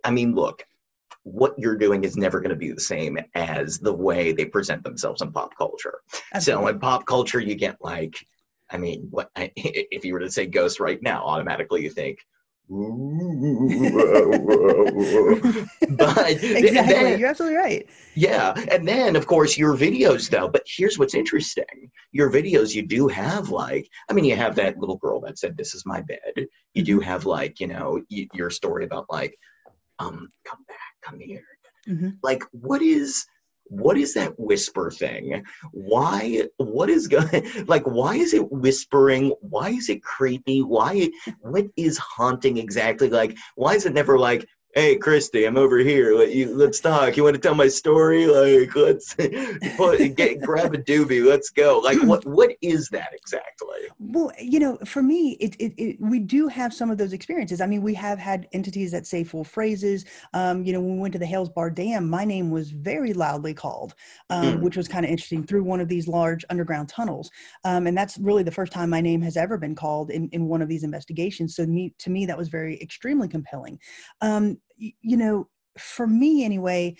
I 0.03 0.11
mean, 0.11 0.35
look, 0.35 0.63
what 1.23 1.57
you're 1.57 1.77
doing 1.77 2.03
is 2.03 2.17
never 2.17 2.39
going 2.39 2.51
to 2.51 2.55
be 2.55 2.71
the 2.71 2.79
same 2.79 3.17
as 3.33 3.79
the 3.79 3.93
way 3.93 4.31
they 4.31 4.45
present 4.45 4.83
themselves 4.83 5.23
in 5.23 5.31
pop 5.31 5.57
culture. 5.57 5.99
So 6.39 6.67
in 6.67 6.79
pop 6.79 7.07
culture, 7.07 7.39
you 7.39 7.55
get 7.55 7.77
like, 7.81 8.15
I 8.71 8.77
mean, 8.77 9.07
what 9.11 9.29
I, 9.35 9.51
if 9.55 10.03
you 10.05 10.13
were 10.13 10.19
to 10.19 10.31
say 10.31 10.45
ghost 10.45 10.79
right 10.79 11.01
now, 11.01 11.23
automatically 11.23 11.83
you 11.83 11.89
think 11.89 12.19
but 15.97 16.27
exactly, 16.43 16.71
then- 16.71 17.19
you're 17.19 17.29
absolutely 17.29 17.57
right. 17.57 17.87
yeah, 18.15 18.53
and 18.71 18.87
then 18.87 19.15
of 19.15 19.27
course 19.27 19.55
your 19.57 19.75
videos 19.77 20.29
though. 20.29 20.47
But 20.47 20.63
here's 20.65 20.97
what's 20.97 21.13
interesting: 21.13 21.91
your 22.11 22.31
videos, 22.31 22.73
you 22.73 22.81
do 22.85 23.07
have 23.07 23.49
like, 23.49 23.87
I 24.09 24.13
mean, 24.13 24.25
you 24.25 24.35
have 24.35 24.55
that 24.55 24.79
little 24.79 24.97
girl 24.97 25.19
that 25.21 25.37
said, 25.37 25.55
"This 25.57 25.75
is 25.75 25.85
my 25.85 26.01
bed." 26.01 26.47
You 26.73 26.83
do 26.83 26.99
have 26.99 27.25
like, 27.25 27.59
you 27.59 27.67
know, 27.67 28.01
y- 28.09 28.27
your 28.33 28.49
story 28.49 28.83
about 28.85 29.05
like, 29.11 29.37
um, 29.99 30.29
come 30.43 30.63
back, 30.67 30.77
come 31.03 31.19
here. 31.19 31.43
Mhm. 31.87 32.17
Like, 32.23 32.43
what 32.51 32.81
is? 32.81 33.25
What 33.67 33.97
is 33.97 34.13
that 34.13 34.39
whisper 34.39 34.91
thing? 34.91 35.43
Why? 35.71 36.43
What 36.57 36.89
is 36.89 37.07
going? 37.07 37.47
Like, 37.67 37.83
why 37.83 38.15
is 38.15 38.33
it 38.33 38.51
whispering? 38.51 39.33
Why 39.41 39.69
is 39.69 39.89
it 39.89 40.03
creepy? 40.03 40.61
Why? 40.61 41.09
What 41.39 41.65
is 41.75 41.97
haunting 41.97 42.57
exactly? 42.57 43.09
Like, 43.09 43.37
why 43.55 43.73
is 43.73 43.85
it 43.85 43.93
never 43.93 44.19
like, 44.19 44.47
hey 44.75 44.97
christy 44.97 45.45
i'm 45.45 45.57
over 45.57 45.77
here 45.77 46.15
Let 46.15 46.33
you, 46.33 46.53
let's 46.53 46.81
talk 46.81 47.15
you 47.15 47.23
want 47.23 47.35
to 47.35 47.41
tell 47.41 47.55
my 47.55 47.69
story 47.69 48.27
like 48.27 48.75
let's 48.75 49.15
put, 49.77 50.15
get 50.15 50.41
grab 50.41 50.73
a 50.73 50.77
doobie 50.77 51.25
let's 51.25 51.49
go 51.49 51.79
like 51.83 52.01
what 52.03 52.25
what 52.25 52.51
is 52.61 52.89
that 52.89 53.09
exactly 53.13 53.87
Well, 53.97 54.31
you 54.39 54.59
know, 54.59 54.77
for 54.85 55.01
me, 55.01 55.37
it, 55.39 55.55
it, 55.57 55.73
it 55.77 55.97
we 56.01 56.19
do 56.19 56.49
have 56.49 56.73
some 56.73 56.91
of 56.91 56.97
those 56.97 57.13
experiences. 57.13 57.61
I 57.61 57.65
mean, 57.65 57.81
we 57.81 57.93
have 57.93 58.19
had 58.19 58.47
entities 58.51 58.91
that 58.91 59.07
say 59.07 59.23
full 59.23 59.45
phrases. 59.45 60.03
Um, 60.33 60.65
you 60.65 60.73
know, 60.73 60.81
when 60.81 60.95
we 60.95 60.99
went 60.99 61.13
to 61.13 61.19
the 61.19 61.25
Hales 61.25 61.49
Bar 61.49 61.69
Dam, 61.69 62.09
my 62.09 62.25
name 62.25 62.51
was 62.51 62.71
very 62.71 63.13
loudly 63.13 63.53
called, 63.53 63.95
um, 64.29 64.55
Hmm. 64.57 64.63
which 64.63 64.75
was 64.75 64.89
kind 64.89 65.05
of 65.05 65.11
interesting 65.11 65.45
through 65.45 65.63
one 65.63 65.79
of 65.79 65.87
these 65.87 66.09
large 66.09 66.43
underground 66.49 66.89
tunnels. 66.89 67.31
Um, 67.63 67.87
and 67.87 67.97
that's 67.97 68.17
really 68.17 68.43
the 68.43 68.51
first 68.51 68.73
time 68.73 68.89
my 68.89 69.01
name 69.01 69.21
has 69.21 69.37
ever 69.37 69.57
been 69.57 69.75
called 69.75 70.11
in, 70.11 70.27
in 70.33 70.47
one 70.47 70.61
of 70.61 70.67
these 70.67 70.83
investigations. 70.83 71.55
So 71.55 71.65
me, 71.65 71.93
to 71.99 72.09
me, 72.09 72.25
that 72.25 72.37
was 72.37 72.49
very 72.49 72.77
extremely 72.81 73.29
compelling. 73.29 73.79
You 74.77 75.17
know, 75.17 75.49
for 75.77 76.07
me 76.07 76.43
anyway, 76.45 76.95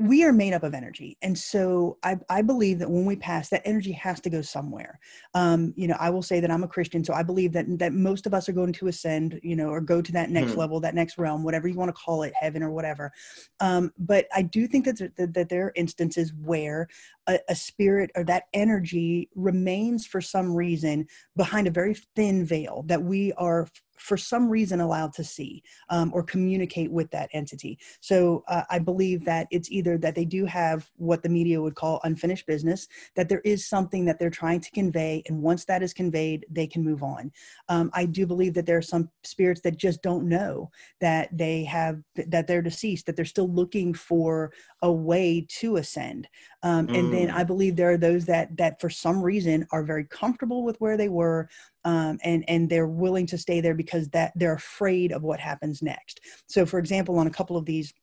we 0.00 0.22
are 0.22 0.32
made 0.32 0.52
up 0.52 0.62
of 0.62 0.74
energy. 0.74 1.18
And 1.22 1.36
so 1.36 1.98
I, 2.04 2.18
I 2.30 2.40
believe 2.40 2.78
that 2.78 2.88
when 2.90 3.04
we 3.04 3.16
pass, 3.16 3.48
that 3.48 3.62
energy 3.64 3.90
has 3.92 4.20
to 4.20 4.30
go 4.30 4.42
somewhere. 4.42 5.00
Um, 5.34 5.74
you 5.76 5.88
know, 5.88 5.96
I 5.98 6.10
will 6.10 6.22
say 6.22 6.38
that 6.38 6.52
I'm 6.52 6.62
a 6.62 6.68
Christian, 6.68 7.02
so 7.02 7.12
I 7.14 7.24
believe 7.24 7.52
that 7.54 7.66
that 7.80 7.92
most 7.92 8.24
of 8.24 8.32
us 8.32 8.48
are 8.48 8.52
going 8.52 8.72
to 8.74 8.86
ascend, 8.86 9.40
you 9.42 9.56
know, 9.56 9.68
or 9.70 9.80
go 9.80 10.00
to 10.00 10.12
that 10.12 10.30
next 10.30 10.52
Hmm. 10.52 10.58
level, 10.60 10.78
that 10.80 10.94
next 10.94 11.18
realm, 11.18 11.42
whatever 11.42 11.66
you 11.66 11.74
want 11.74 11.88
to 11.88 12.00
call 12.00 12.22
it, 12.22 12.32
heaven 12.38 12.62
or 12.62 12.70
whatever. 12.70 13.10
Um, 13.58 13.92
but 13.98 14.26
I 14.32 14.42
do 14.42 14.68
think 14.68 14.84
that, 14.84 14.98
there- 14.98 15.12
that, 15.16 15.34
that 15.34 15.48
there 15.48 15.66
are 15.66 15.72
instances 15.74 16.32
where 16.44 16.86
a, 17.26 17.40
a 17.48 17.56
spirit 17.56 18.12
or 18.14 18.22
that 18.24 18.44
energy 18.54 19.28
remains 19.34 20.06
for 20.06 20.20
some 20.20 20.54
reason 20.54 21.08
behind 21.36 21.66
a 21.66 21.72
very 21.72 21.94
thin 22.14 22.44
veil 22.44 22.84
that 22.86 23.02
we 23.02 23.32
are 23.32 23.66
for 23.98 24.16
some 24.16 24.48
reason 24.48 24.80
allowed 24.80 25.12
to 25.14 25.24
see 25.24 25.62
um, 25.90 26.10
or 26.14 26.22
communicate 26.22 26.90
with 26.90 27.10
that 27.10 27.28
entity. 27.32 27.78
So 28.00 28.44
uh, 28.48 28.62
I 28.70 28.78
believe 28.78 29.24
that 29.24 29.46
it's 29.50 29.70
either 29.70 29.98
that 29.98 30.14
they 30.14 30.24
do 30.24 30.44
have 30.44 30.90
what 30.96 31.22
the 31.22 31.28
media 31.28 31.60
would 31.60 31.74
call 31.74 32.00
unfinished 32.04 32.46
business, 32.46 32.88
that 33.16 33.28
there 33.28 33.42
is 33.44 33.66
something 33.66 34.04
that 34.06 34.18
they're 34.18 34.30
trying 34.30 34.60
to 34.60 34.70
convey, 34.70 35.22
and 35.26 35.42
once 35.42 35.64
that 35.66 35.82
is 35.82 35.92
conveyed, 35.92 36.46
they 36.50 36.66
can 36.66 36.82
move 36.84 37.02
on. 37.02 37.30
Um, 37.68 37.90
I 37.94 38.06
do 38.06 38.26
believe 38.26 38.54
that 38.54 38.66
there 38.66 38.78
are 38.78 38.82
some 38.82 39.10
spirits 39.24 39.60
that 39.62 39.76
just 39.76 40.02
don't 40.02 40.28
know 40.28 40.70
that 41.00 41.28
they 41.36 41.64
have 41.64 42.02
that 42.26 42.46
they're 42.46 42.62
deceased, 42.62 43.06
that 43.06 43.16
they're 43.16 43.24
still 43.24 43.48
looking 43.48 43.94
for 43.94 44.52
a 44.82 44.90
way 44.90 45.46
to 45.60 45.76
ascend. 45.76 46.28
Um, 46.62 46.88
and 46.94 47.12
then 47.12 47.28
Mm. 47.28 47.34
I 47.34 47.44
believe 47.44 47.76
there 47.76 47.90
are 47.90 47.96
those 47.96 48.24
that 48.26 48.56
that 48.56 48.80
for 48.80 48.90
some 48.90 49.22
reason 49.22 49.66
are 49.70 49.82
very 49.82 50.04
comfortable 50.04 50.64
with 50.64 50.80
where 50.80 50.96
they 50.96 51.08
were, 51.08 51.48
um, 51.88 52.18
and 52.22 52.44
and 52.48 52.68
they're 52.68 52.86
willing 52.86 53.24
to 53.26 53.38
stay 53.38 53.62
there 53.62 53.74
because 53.74 54.08
that 54.10 54.32
they're 54.36 54.52
afraid 54.52 55.10
of 55.10 55.22
what 55.22 55.40
happens 55.40 55.80
next. 55.80 56.20
So, 56.46 56.66
for 56.66 56.78
example, 56.78 57.18
on 57.18 57.26
a 57.26 57.30
couple 57.30 57.56
of 57.56 57.64
these, 57.64 57.94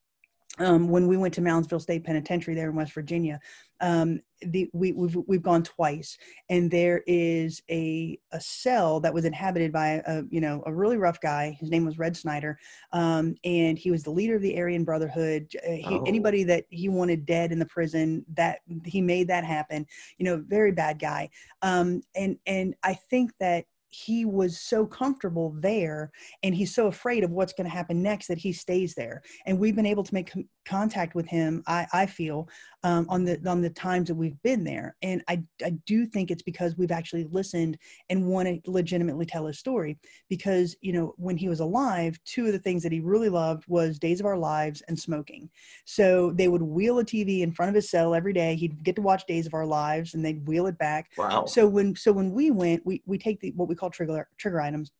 um, 0.57 0.89
when 0.89 1.07
we 1.07 1.17
went 1.17 1.35
to 1.35 1.41
Moundsville 1.41 1.81
State 1.81 2.03
Penitentiary 2.03 2.55
there 2.55 2.69
in 2.69 2.75
West 2.75 2.93
Virginia, 2.93 3.39
um, 3.81 4.21
the, 4.41 4.69
we, 4.73 4.91
we've 4.93 5.15
we've 5.27 5.43
gone 5.43 5.63
twice, 5.63 6.17
and 6.49 6.71
there 6.71 7.03
is 7.05 7.61
a 7.69 8.17
a 8.31 8.39
cell 8.39 8.99
that 9.01 9.13
was 9.13 9.25
inhabited 9.25 9.71
by 9.71 10.01
a 10.07 10.23
you 10.29 10.41
know 10.41 10.63
a 10.65 10.73
really 10.73 10.97
rough 10.97 11.21
guy. 11.21 11.55
His 11.59 11.69
name 11.69 11.85
was 11.85 11.99
Red 11.99 12.17
Snyder, 12.17 12.57
um, 12.91 13.35
and 13.43 13.77
he 13.77 13.91
was 13.91 14.01
the 14.03 14.11
leader 14.11 14.35
of 14.35 14.41
the 14.41 14.57
Aryan 14.57 14.83
Brotherhood. 14.83 15.47
Uh, 15.67 15.71
he, 15.71 15.85
Oh. 15.87 16.03
Anybody 16.07 16.43
that 16.45 16.65
he 16.69 16.89
wanted 16.89 17.25
dead 17.25 17.51
in 17.51 17.59
the 17.59 17.65
prison, 17.65 18.25
that 18.33 18.59
he 18.83 19.01
made 19.01 19.27
that 19.27 19.43
happen. 19.43 19.85
You 20.17 20.25
know, 20.25 20.43
very 20.47 20.71
bad 20.71 20.97
guy. 20.97 21.29
Um, 21.61 22.01
and 22.15 22.37
and 22.47 22.75
I 22.81 22.93
think 22.95 23.31
that 23.39 23.65
he 24.03 24.25
was 24.25 24.59
so 24.59 24.85
comfortable 24.85 25.55
there 25.59 26.11
and 26.43 26.53
he's 26.53 26.73
so 26.75 26.87
afraid 26.87 27.23
of 27.23 27.31
what's 27.31 27.53
going 27.53 27.69
to 27.69 27.75
happen 27.75 28.01
next 28.01 28.27
that 28.27 28.37
he 28.37 28.51
stays 28.51 28.93
there. 28.95 29.21
And 29.45 29.59
we've 29.59 29.75
been 29.75 29.85
able 29.85 30.03
to 30.03 30.13
make 30.13 30.33
contact 30.65 31.15
with 31.15 31.27
him 31.27 31.63
i, 31.67 31.87
I 31.93 32.05
feel 32.05 32.47
um, 32.85 33.07
on 33.09 33.23
the 33.23 33.41
on 33.49 33.61
the 33.61 33.69
times 33.71 34.09
that 34.09 34.15
we've 34.15 34.39
been 34.43 34.63
there. 34.63 34.95
And 35.01 35.23
I, 35.27 35.41
I 35.63 35.71
do 35.87 36.05
think 36.05 36.29
it's 36.29 36.43
because 36.43 36.77
we've 36.77 36.91
actually 36.91 37.23
listened 37.23 37.79
and 38.11 38.27
want 38.27 38.47
to 38.47 38.71
legitimately 38.71 39.25
tell 39.25 39.47
his 39.47 39.57
story. 39.57 39.97
Because 40.29 40.75
you 40.81 40.93
know 40.93 41.15
when 41.17 41.35
he 41.35 41.49
was 41.49 41.61
alive 41.61 42.19
two 42.25 42.45
of 42.45 42.51
the 42.51 42.59
things 42.59 42.83
that 42.83 42.91
he 42.91 42.99
really 42.99 43.29
loved 43.29 43.65
was 43.67 43.97
days 43.97 44.19
of 44.19 44.27
our 44.27 44.37
lives 44.37 44.83
and 44.87 44.97
smoking. 44.97 45.49
So 45.85 46.31
they 46.31 46.47
would 46.47 46.61
wheel 46.61 46.99
a 46.99 47.03
tv 47.03 47.41
in 47.41 47.51
front 47.51 47.69
of 47.69 47.75
his 47.75 47.89
cell 47.89 48.13
every 48.13 48.33
day. 48.33 48.55
He'd 48.55 48.83
get 48.83 48.95
to 48.97 49.01
watch 49.01 49.25
days 49.25 49.47
of 49.47 49.55
our 49.55 49.65
lives 49.65 50.13
and 50.13 50.23
they'd 50.23 50.47
wheel 50.47 50.67
it 50.67 50.77
back. 50.77 51.09
Wow. 51.17 51.45
So 51.45 51.67
when 51.67 51.95
so 51.95 52.11
when 52.11 52.31
we 52.33 52.51
went 52.51 52.85
we 52.85 53.01
we 53.07 53.17
take 53.17 53.39
the 53.39 53.51
what 53.55 53.67
we 53.67 53.73
call 53.73 53.89
trigger 53.89 54.27
trigger 54.37 54.61
items 54.61 54.91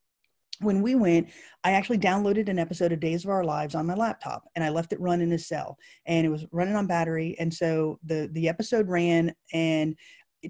when 0.59 0.81
we 0.81 0.95
went 0.95 1.29
i 1.63 1.71
actually 1.71 1.97
downloaded 1.97 2.49
an 2.49 2.59
episode 2.59 2.91
of 2.91 2.99
days 2.99 3.23
of 3.23 3.29
our 3.29 3.43
lives 3.43 3.75
on 3.75 3.85
my 3.85 3.93
laptop 3.93 4.43
and 4.55 4.63
i 4.63 4.69
left 4.69 4.93
it 4.93 4.99
run 4.99 5.21
in 5.21 5.31
his 5.31 5.47
cell 5.47 5.77
and 6.05 6.25
it 6.25 6.29
was 6.29 6.45
running 6.51 6.75
on 6.75 6.87
battery 6.87 7.35
and 7.39 7.53
so 7.53 7.99
the 8.03 8.29
the 8.33 8.47
episode 8.47 8.87
ran 8.89 9.33
and 9.53 9.95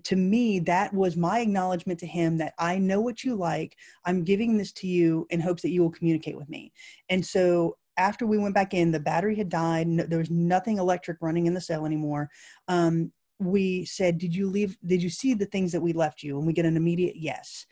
to 0.04 0.16
me 0.16 0.60
that 0.60 0.94
was 0.94 1.16
my 1.16 1.40
acknowledgement 1.40 2.00
to 2.00 2.08
him 2.08 2.38
that 2.38 2.54
i 2.60 2.78
know 2.78 3.00
what 3.00 3.24
you 3.24 3.36
like 3.36 3.76
i'm 4.06 4.24
giving 4.24 4.58
this 4.58 4.72
to 4.72 4.88
you 4.88 5.26
in 5.30 5.40
hopes 5.40 5.62
that 5.62 5.72
you 5.72 5.82
will 5.82 5.92
communicate 5.92 6.38
with 6.38 6.50
me 6.50 6.72
and 7.10 7.26
so 7.26 7.78
after 7.98 8.28
we 8.28 8.38
went 8.38 8.54
back 8.54 8.74
in 8.74 8.92
the 8.92 9.00
battery 9.00 9.36
had 9.36 9.48
died 9.48 9.88
no, 9.88 10.04
there 10.04 10.20
was 10.20 10.30
nothing 10.30 10.78
electric 10.78 11.18
running 11.22 11.46
in 11.46 11.54
the 11.54 11.62
cell 11.62 11.86
anymore 11.86 12.30
um, 12.68 13.12
we 13.40 13.86
said, 13.86 14.18
Did 14.18 14.36
you 14.36 14.50
leave? 14.50 14.78
Did 14.86 15.02
you 15.02 15.10
see 15.10 15.34
the 15.34 15.46
things 15.46 15.72
that 15.72 15.82
we 15.82 15.94
left 15.94 16.24
you? 16.24 16.38
And 16.38 16.48
we 16.48 16.54
get 16.54 16.66
an 16.66 16.78
immediate 16.78 17.16
yes. 17.16 17.66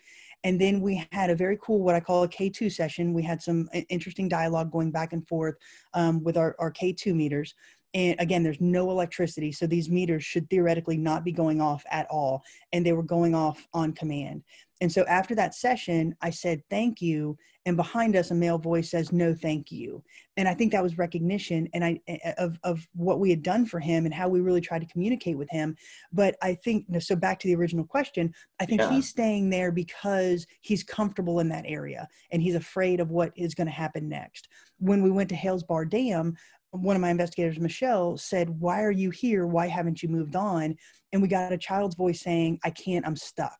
And 0.43 0.59
then 0.59 0.81
we 0.81 1.05
had 1.11 1.29
a 1.29 1.35
very 1.35 1.57
cool, 1.61 1.81
what 1.81 1.95
I 1.95 1.99
call 1.99 2.23
a 2.23 2.27
K2 2.27 2.71
session. 2.71 3.13
We 3.13 3.23
had 3.23 3.41
some 3.41 3.69
interesting 3.89 4.27
dialogue 4.27 4.71
going 4.71 4.91
back 4.91 5.13
and 5.13 5.27
forth 5.27 5.55
um, 5.93 6.23
with 6.23 6.37
our, 6.37 6.55
our 6.59 6.71
K2 6.71 7.13
meters. 7.13 7.53
And 7.93 8.19
again, 8.19 8.43
there's 8.43 8.59
no 8.59 8.89
electricity. 8.89 9.51
So 9.51 9.67
these 9.67 9.89
meters 9.89 10.23
should 10.23 10.49
theoretically 10.49 10.97
not 10.97 11.23
be 11.23 11.31
going 11.31 11.61
off 11.61 11.83
at 11.91 12.07
all. 12.09 12.43
And 12.71 12.85
they 12.85 12.93
were 12.93 13.03
going 13.03 13.35
off 13.35 13.67
on 13.73 13.93
command. 13.93 14.43
And 14.83 14.91
so 14.91 15.03
after 15.05 15.33
that 15.35 15.55
session, 15.55 16.15
I 16.21 16.29
said, 16.29 16.61
Thank 16.69 17.01
you. 17.01 17.37
And 17.65 17.75
behind 17.75 18.15
us, 18.15 18.29
a 18.29 18.35
male 18.35 18.59
voice 18.59 18.91
says, 18.91 19.11
No, 19.11 19.33
thank 19.33 19.71
you 19.71 20.03
and 20.37 20.47
I 20.47 20.53
think 20.53 20.71
that 20.71 20.83
was 20.83 20.97
recognition 20.97 21.69
and 21.73 21.83
I 21.85 21.99
eh, 22.07 22.17
eh, 22.23 22.33
of 22.37 22.57
of 22.63 22.87
what 22.93 23.19
we 23.19 23.29
had 23.29 23.43
done 23.43 23.65
for 23.65 23.79
him 23.79 24.05
and 24.05 24.13
how 24.13 24.27
we 24.27 24.41
really 24.41 24.61
tried 24.61 24.79
to 24.81 24.87
communicate 24.87 25.37
with 25.37 25.49
him. 25.49 25.75
But 26.11 26.35
I 26.41 26.55
think 26.55 26.85
so. 26.99 27.15
Back 27.15 27.39
to 27.39 27.47
the 27.47 27.55
original 27.55 27.85
question, 27.85 28.33
I 28.59 28.65
think 28.65 28.81
Yeah. 28.81 28.89
he's 28.89 29.09
staying 29.09 29.49
there 29.49 29.71
because 29.71 30.45
he's 30.61 30.83
comfortable 30.83 31.39
in 31.39 31.49
that 31.49 31.65
area 31.67 32.07
and 32.31 32.41
he's 32.41 32.55
afraid 32.55 32.99
of 32.99 33.11
what 33.11 33.31
is 33.35 33.53
going 33.53 33.67
to 33.67 33.73
happen 33.73 34.09
next. 34.09 34.47
When 34.79 35.03
we 35.03 35.11
went 35.11 35.29
to 35.29 35.35
Hales 35.35 35.63
Bar 35.63 35.85
Dam, 35.85 36.35
one 36.71 36.95
of 36.95 37.01
my 37.01 37.11
investigators, 37.11 37.59
Michelle, 37.59 38.17
said, 38.17 38.49
"Why 38.49 38.81
are 38.81 38.91
you 38.91 39.11
here? 39.11 39.45
Why 39.45 39.67
haven't 39.67 40.01
you 40.01 40.09
moved 40.09 40.35
on?" 40.35 40.75
And 41.11 41.21
we 41.21 41.27
got 41.27 41.53
a 41.53 41.57
child's 41.57 41.95
voice 41.95 42.21
saying, 42.21 42.59
"I 42.63 42.71
can't. 42.71 43.05
I'm 43.05 43.15
stuck." 43.15 43.59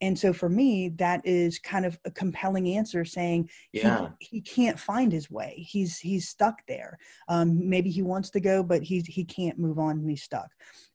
And 0.00 0.18
so 0.18 0.32
for 0.32 0.48
me, 0.48 0.90
that 0.96 1.22
is 1.24 1.58
kind 1.58 1.86
of 1.86 1.98
a 2.04 2.10
compelling 2.10 2.68
answer 2.68 3.04
saying, 3.04 3.48
he- 3.72 3.80
Yeah. 3.80 4.08
he, 4.20 4.40
can't 4.40 4.78
find 4.78 5.10
his 5.10 5.30
way. 5.30 5.54
He's 5.66 5.98
he's 5.98 6.28
stuck 6.28 6.60
there. 6.68 6.98
Um, 7.28 7.68
maybe 7.68 7.90
he 7.90 8.02
wants 8.02 8.30
to 8.30 8.40
go 8.40 8.62
but 8.62 8.82
he's 8.82 9.06
he 9.06 9.24
can't 9.24 9.58
move 9.58 9.78
on 9.78 9.98
and 9.98 10.08
he's 10.10 10.22
stuck. 10.22 10.50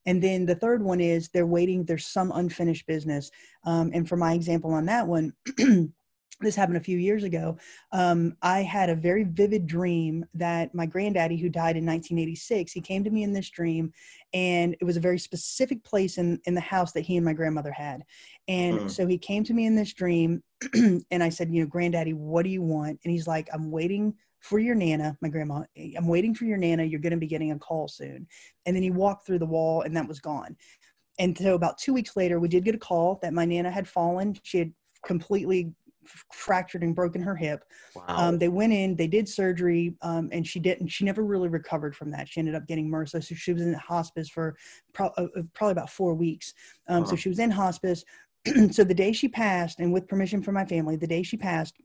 And 0.05 0.21
then 0.21 0.45
the 0.45 0.55
third 0.55 0.83
one 0.83 1.01
is 1.01 1.29
they're 1.29 1.47
waiting 1.47 1.83
there's 1.83 2.05
some 2.07 2.31
unfinished 2.33 2.85
business. 2.87 3.31
Um, 3.65 3.91
and 3.93 4.07
for 4.07 4.17
my 4.17 4.33
example 4.33 4.71
on 4.73 4.85
that 4.85 5.07
one 5.07 5.33
this 6.41 6.55
happened 6.55 6.77
a 6.77 6.81
few 6.81 6.97
years 6.97 7.23
ago 7.23 7.57
um, 7.91 8.35
i 8.41 8.61
had 8.61 8.89
a 8.89 8.95
very 8.95 9.23
vivid 9.23 9.65
dream 9.67 10.25
that 10.33 10.73
my 10.73 10.85
granddaddy 10.85 11.37
who 11.37 11.49
died 11.49 11.77
in 11.77 11.85
1986 11.85 12.71
he 12.71 12.81
came 12.81 13.03
to 13.03 13.09
me 13.09 13.23
in 13.23 13.33
this 13.33 13.49
dream 13.49 13.91
and 14.33 14.75
it 14.79 14.83
was 14.85 14.97
a 14.97 15.01
very 15.01 15.19
specific 15.19 15.83
place 15.83 16.17
in, 16.17 16.39
in 16.45 16.53
the 16.55 16.61
house 16.61 16.91
that 16.91 17.01
he 17.01 17.17
and 17.17 17.25
my 17.25 17.33
grandmother 17.33 17.71
had 17.71 18.03
and 18.47 18.81
Mm. 18.81 18.91
so 18.91 19.05
he 19.05 19.17
came 19.17 19.43
to 19.43 19.53
me 19.53 19.65
in 19.65 19.75
this 19.75 19.93
dream 19.93 20.41
and 21.11 21.23
I 21.23 21.29
said, 21.29 21.53
you 21.53 21.61
know, 21.61 21.67
granddaddy, 21.67 22.13
what 22.13 22.43
do 22.43 22.49
you 22.49 22.61
want? 22.61 22.99
And 23.03 23.11
he's 23.11 23.27
like, 23.27 23.49
I'm 23.53 23.71
waiting 23.71 24.13
for 24.39 24.59
your 24.59 24.75
nana, 24.75 25.17
my 25.21 25.29
grandma. 25.29 25.63
I'm 25.97 26.07
waiting 26.07 26.33
for 26.33 26.45
your 26.45 26.57
nana. 26.57 26.83
You're 26.83 26.99
going 26.99 27.11
to 27.11 27.17
be 27.17 27.27
getting 27.27 27.51
a 27.51 27.59
call 27.59 27.87
soon. 27.87 28.27
And 28.65 28.75
then 28.75 28.83
he 28.83 28.91
walked 28.91 29.25
through 29.25 29.39
the 29.39 29.45
wall 29.45 29.81
and 29.81 29.95
that 29.95 30.07
was 30.07 30.19
gone. 30.19 30.55
And 31.19 31.37
so 31.37 31.55
about 31.55 31.77
two 31.77 31.93
weeks 31.93 32.15
later, 32.15 32.39
we 32.39 32.47
did 32.47 32.63
get 32.63 32.75
a 32.75 32.79
call 32.79 33.19
that 33.21 33.33
my 33.33 33.45
nana 33.45 33.69
had 33.69 33.87
fallen. 33.87 34.35
She 34.43 34.59
had 34.59 34.73
completely 35.05 35.71
fractured 36.31 36.83
and 36.83 36.95
broken 36.95 37.21
her 37.21 37.35
hip. 37.35 37.63
Wow. 37.95 38.03
Um, 38.07 38.37
they 38.37 38.49
went 38.49 38.73
in, 38.73 38.95
they 38.95 39.07
did 39.07 39.27
surgery, 39.27 39.95
um, 40.01 40.29
and 40.31 40.45
she 40.45 40.59
didn't. 40.59 40.87
She 40.87 41.05
never 41.05 41.23
really 41.23 41.49
recovered 41.49 41.95
from 41.95 42.11
that. 42.11 42.27
She 42.27 42.39
ended 42.39 42.55
up 42.55 42.67
getting 42.67 42.89
MRSA, 42.89 43.23
so 43.23 43.35
she 43.35 43.53
was 43.53 43.61
in 43.61 43.73
hospice 43.73 44.29
for 44.29 44.55
pro- 44.93 45.13
uh, 45.17 45.27
uh, 45.37 45.41
probably 45.53 45.73
about 45.73 45.89
four 45.89 46.13
weeks. 46.13 46.53
Um, 46.87 47.05
So 47.05 47.15
she 47.15 47.29
was 47.29 47.39
in 47.39 47.51
hospice. 47.51 48.03
so 48.71 48.83
the 48.83 48.93
day 48.93 49.11
she 49.11 49.27
passed, 49.27 49.79
and 49.79 49.93
with 49.93 50.07
permission 50.07 50.41
from 50.41 50.55
my 50.55 50.65
family, 50.65 50.95
the 50.95 51.07
day 51.07 51.23
she 51.23 51.37
passed, 51.37 51.75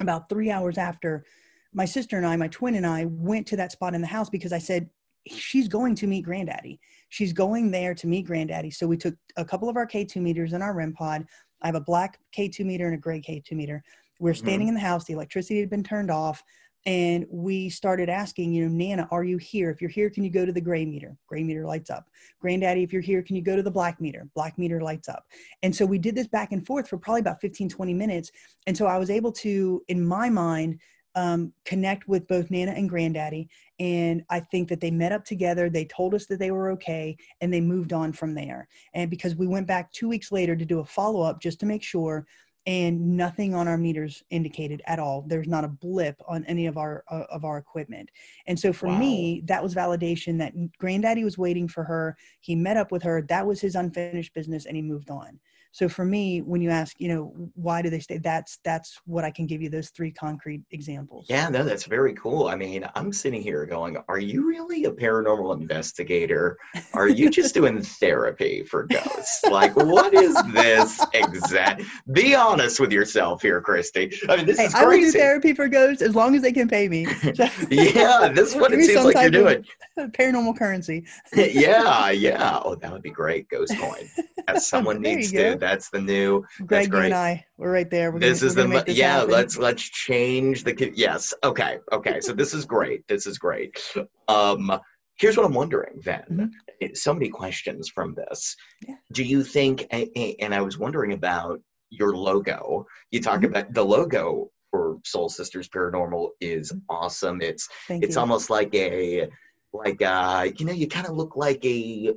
about 0.00 0.28
three 0.28 0.50
hours 0.50 0.78
after, 0.78 1.24
my 1.72 1.84
sister 1.84 2.16
and 2.16 2.26
I, 2.26 2.36
my 2.36 2.48
twin 2.48 2.74
and 2.74 2.86
I, 2.86 3.04
went 3.06 3.46
to 3.48 3.56
that 3.56 3.72
spot 3.72 3.94
in 3.94 4.00
the 4.00 4.06
house 4.06 4.30
because 4.30 4.52
I 4.52 4.58
said 4.58 4.88
she's 5.26 5.68
going 5.68 5.94
to 5.96 6.06
meet 6.06 6.22
Granddaddy. 6.22 6.80
She's 7.08 7.32
going 7.32 7.70
there 7.70 7.94
to 7.94 8.06
meet 8.06 8.26
Granddaddy. 8.26 8.70
So 8.70 8.86
we 8.86 8.96
took 8.96 9.14
a 9.36 9.44
couple 9.44 9.68
of 9.68 9.76
our 9.76 9.86
K2 9.86 10.16
meters 10.16 10.52
and 10.52 10.62
our 10.62 10.74
REM 10.74 10.92
pod. 10.92 11.26
I 11.64 11.68
have 11.68 11.74
a 11.74 11.80
black 11.80 12.20
K2 12.36 12.64
meter 12.64 12.84
and 12.86 12.94
a 12.94 12.98
gray 12.98 13.20
K2 13.20 13.52
meter. 13.56 13.82
We're 14.20 14.34
Mhm. 14.34 14.36
standing 14.36 14.68
in 14.68 14.74
the 14.74 14.80
house. 14.80 15.06
The 15.06 15.14
electricity 15.14 15.58
had 15.58 15.70
been 15.70 15.82
turned 15.82 16.10
off. 16.10 16.44
And 16.86 17.26
we 17.30 17.70
started 17.70 18.10
asking, 18.10 18.52
you 18.52 18.68
know, 18.68 18.74
Nana, 18.74 19.08
are 19.10 19.24
you 19.24 19.38
here? 19.38 19.70
If 19.70 19.80
you're 19.80 19.88
here, 19.88 20.10
can 20.10 20.22
you 20.22 20.28
go 20.28 20.44
to 20.44 20.52
the 20.52 20.60
gray 20.60 20.84
meter? 20.84 21.16
Gray 21.26 21.42
meter 21.42 21.64
lights 21.64 21.88
up. 21.88 22.10
Granddaddy, 22.40 22.82
if 22.82 22.92
you're 22.92 23.00
here, 23.00 23.22
can 23.22 23.36
you 23.36 23.42
go 23.42 23.56
to 23.56 23.62
the 23.62 23.70
black 23.70 24.02
meter? 24.02 24.28
Black 24.34 24.58
meter 24.58 24.82
lights 24.82 25.08
up. 25.08 25.26
And 25.62 25.74
so 25.74 25.86
we 25.86 25.96
did 25.98 26.14
this 26.14 26.28
back 26.28 26.52
and 26.52 26.66
forth 26.66 26.86
for 26.86 26.98
probably 26.98 27.22
about 27.22 27.40
15, 27.40 27.70
20 27.70 27.94
minutes. 27.94 28.30
And 28.66 28.76
so 28.76 28.84
I 28.84 28.98
was 28.98 29.08
able 29.08 29.32
to, 29.32 29.82
in 29.88 30.04
my 30.04 30.28
mind, 30.28 30.78
um, 31.14 31.52
connect 31.64 32.08
with 32.08 32.26
both 32.26 32.50
Nana 32.50 32.72
and 32.72 32.88
Granddaddy. 32.88 33.48
And 33.78 34.24
I 34.30 34.40
think 34.40 34.68
that 34.68 34.80
they 34.80 34.90
met 34.90 35.12
up 35.12 35.24
together. 35.24 35.68
They 35.70 35.84
told 35.84 36.14
us 36.14 36.26
that 36.26 36.38
they 36.38 36.50
were 36.50 36.70
okay 36.72 37.16
and 37.40 37.52
they 37.52 37.60
moved 37.60 37.92
on 37.92 38.12
from 38.12 38.34
there. 38.34 38.68
And 38.94 39.10
because 39.10 39.36
we 39.36 39.46
went 39.46 39.66
back 39.66 39.92
two 39.92 40.08
weeks 40.08 40.32
later 40.32 40.56
to 40.56 40.64
do 40.64 40.80
a 40.80 40.84
follow 40.84 41.22
up 41.22 41.40
just 41.40 41.60
to 41.60 41.66
make 41.66 41.82
sure, 41.82 42.26
and 42.66 43.16
nothing 43.16 43.54
on 43.54 43.68
our 43.68 43.76
meters 43.76 44.22
indicated 44.30 44.80
at 44.86 44.98
all. 44.98 45.22
There's 45.26 45.46
not 45.46 45.64
a 45.64 45.68
blip 45.68 46.16
on 46.26 46.46
any 46.46 46.66
of 46.66 46.78
our 46.78 47.04
uh, 47.10 47.24
of 47.30 47.44
our 47.44 47.58
equipment. 47.58 48.08
And 48.46 48.58
so 48.58 48.72
for 48.72 48.88
Wow. 48.88 48.98
me, 48.98 49.42
that 49.46 49.62
was 49.62 49.74
validation 49.74 50.38
that 50.38 50.54
Granddaddy 50.78 51.24
was 51.24 51.36
waiting 51.36 51.68
for 51.68 51.84
her. 51.84 52.16
He 52.40 52.54
met 52.56 52.78
up 52.78 52.90
with 52.90 53.02
her. 53.02 53.20
That 53.28 53.46
was 53.46 53.60
his 53.60 53.74
unfinished 53.74 54.32
business, 54.32 54.64
and 54.64 54.76
he 54.76 54.82
moved 54.82 55.10
on. 55.10 55.38
So 55.74 55.88
for 55.88 56.04
me, 56.04 56.40
when 56.40 56.62
you 56.62 56.70
ask, 56.70 56.94
you 57.00 57.08
know, 57.08 57.50
why 57.56 57.82
do 57.82 57.90
they 57.90 57.98
stay? 57.98 58.18
That's 58.18 58.60
that's 58.62 59.00
what 59.06 59.24
I 59.24 59.32
can 59.32 59.44
give 59.48 59.60
you 59.60 59.68
those 59.68 59.90
three 59.90 60.12
concrete 60.12 60.62
examples. 60.70 61.26
Yeah, 61.28 61.48
no, 61.48 61.64
that's 61.64 61.86
very 61.86 62.14
cool. 62.14 62.46
I 62.46 62.54
mean, 62.54 62.88
I'm 62.94 63.12
sitting 63.12 63.42
here 63.42 63.66
going, 63.66 63.96
are 64.08 64.20
you 64.20 64.46
really 64.46 64.84
a 64.84 64.92
paranormal 64.92 65.60
investigator? 65.60 66.58
Are 66.92 67.08
you 67.08 67.28
just 67.28 67.54
doing 67.54 67.82
therapy 67.82 68.62
for 68.62 68.84
ghosts? 68.84 69.42
Like, 69.50 69.74
what 69.74 70.14
is 70.14 70.40
this 70.52 71.04
exact? 71.12 71.82
Be 72.12 72.36
honest 72.36 72.78
with 72.78 72.92
yourself 72.92 73.42
here, 73.42 73.60
Christy. 73.60 74.12
I 74.28 74.36
mean, 74.36 74.46
this 74.46 74.58
Hey, 74.58 74.66
is 74.66 74.74
I 74.76 74.84
will 74.84 74.92
do 74.92 75.10
therapy 75.10 75.54
for 75.54 75.66
ghosts 75.66 76.02
as 76.02 76.14
long 76.14 76.36
as 76.36 76.42
they 76.42 76.52
can 76.52 76.68
pay 76.68 76.88
me. 76.88 77.06
So- 77.34 77.48
yeah, 77.68 78.28
this 78.32 78.50
is 78.50 78.54
what 78.54 78.72
it 78.72 78.84
seems 78.84 79.04
like 79.06 79.16
you're 79.16 79.28
doing. 79.30 79.64
paranormal 79.98 80.56
currency. 80.56 81.04
yeah, 81.34 82.10
yeah. 82.10 82.60
Oh, 82.64 82.76
that 82.76 82.92
would 82.92 83.02
be 83.02 83.10
great. 83.10 83.48
Ghost 83.48 83.76
coin. 83.76 84.08
As 84.46 84.68
someone 84.68 85.00
needs 85.00 85.32
to. 85.32 85.56
go. 85.56 85.63
That's 85.64 85.88
the 85.90 86.00
new. 86.00 86.44
Greg, 86.66 86.84
you 86.84 86.90
great. 86.90 87.04
and 87.06 87.14
I, 87.14 87.44
we're 87.56 87.72
right 87.72 87.90
there. 87.90 88.12
We're 88.12 88.20
this 88.20 88.40
gonna, 88.40 88.48
is 88.48 88.54
the 88.54 88.84
this 88.86 88.96
yeah. 88.96 89.12
happen. 89.14 89.30
Let's 89.30 89.56
let's 89.56 89.82
change 89.82 90.64
the. 90.64 90.92
Yes. 90.94 91.32
Okay. 91.42 91.78
Okay. 91.90 92.20
So 92.20 92.32
this 92.32 92.52
is 92.52 92.64
great. 92.66 93.06
This 93.08 93.26
is 93.26 93.38
great. 93.38 93.80
Um, 94.28 94.70
here's 95.16 95.36
what 95.36 95.46
I'm 95.46 95.54
wondering 95.54 96.00
then. 96.04 96.24
Mhm. 96.30 96.50
Eh, 96.82 96.88
So 96.94 97.14
many 97.14 97.28
questions 97.30 97.88
from 97.88 98.14
this. 98.14 98.56
Yeah. 98.86 98.96
Do 99.12 99.22
you 99.24 99.42
think? 99.42 99.86
And 99.90 100.54
I 100.54 100.60
was 100.60 100.76
wondering 100.78 101.12
about 101.12 101.60
your 101.90 102.14
logo. 102.16 102.86
You 103.10 103.20
talk 103.22 103.40
Mhm. 103.40 103.46
about 103.50 103.72
the 103.72 103.84
logo 103.84 104.50
for 104.70 104.98
Soul 105.04 105.28
Sisters 105.28 105.68
Paranormal 105.68 106.30
is 106.40 106.72
Mm-hmm. 106.72 106.80
awesome. 106.90 107.40
It's 107.40 107.68
Thank 107.88 108.04
it's 108.04 108.16
you. 108.16 108.20
almost 108.20 108.50
like 108.50 108.74
a 108.74 109.28
like 109.72 110.00
uh 110.02 110.48
you 110.56 110.66
know 110.66 110.72
you 110.72 110.88
kind 110.88 111.06
of 111.06 111.14
look 111.16 111.36
like 111.36 111.64
a 111.64 112.12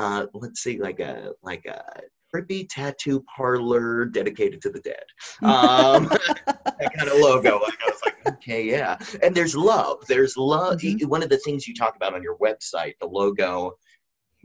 uh 0.00 0.26
let's 0.32 0.60
see 0.62 0.78
like 0.88 1.00
a 1.00 1.32
like 1.42 1.64
a 1.66 1.80
trippy 2.34 2.66
tattoo 2.68 3.24
parlor 3.34 4.04
dedicated 4.06 4.60
to 4.62 4.70
the 4.70 4.80
dead. 4.80 5.04
Um 5.42 6.10
that 6.78 6.90
kind 6.96 7.08
of 7.10 7.18
logo 7.18 7.60
like 7.60 7.74
i 7.84 7.88
was 7.88 8.00
like 8.04 8.14
okay 8.26 8.64
yeah. 8.64 8.96
And 9.22 9.34
there's 9.34 9.54
love. 9.54 9.98
There's 10.08 10.36
love 10.36 10.80
Mhm. 10.80 11.06
one 11.06 11.22
of 11.22 11.28
the 11.28 11.38
things 11.38 11.68
you 11.68 11.74
talk 11.74 11.94
about 11.96 12.14
on 12.14 12.22
your 12.22 12.38
website 12.38 12.94
the 13.00 13.06
logo 13.06 13.76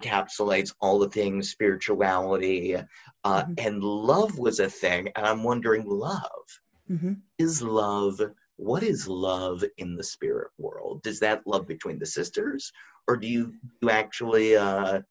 encapsulates 0.01 0.73
all 0.81 0.99
the 0.99 1.09
things 1.09 1.49
spirituality 1.49 2.75
uh, 3.23 3.43
Mhm. 3.43 3.65
and 3.65 3.83
love 3.83 4.37
was 4.37 4.59
a 4.59 4.69
thing 4.69 5.09
and 5.15 5.25
i'm 5.25 5.43
wondering 5.43 5.83
love 5.87 6.45
hmm 6.87 7.13
is 7.39 7.61
love 7.63 8.19
what 8.57 8.83
is 8.83 9.07
love 9.07 9.63
in 9.77 9.95
the 9.95 10.03
spirit 10.03 10.49
world? 10.57 11.03
Does 11.03 11.19
that 11.19 11.45
love 11.45 11.67
between 11.67 11.99
the 11.99 12.05
sisters 12.07 12.71
or 13.07 13.15
do 13.15 13.27
you, 13.27 13.53
you 13.81 13.89
actually 13.91 14.55
uh, 14.57 15.01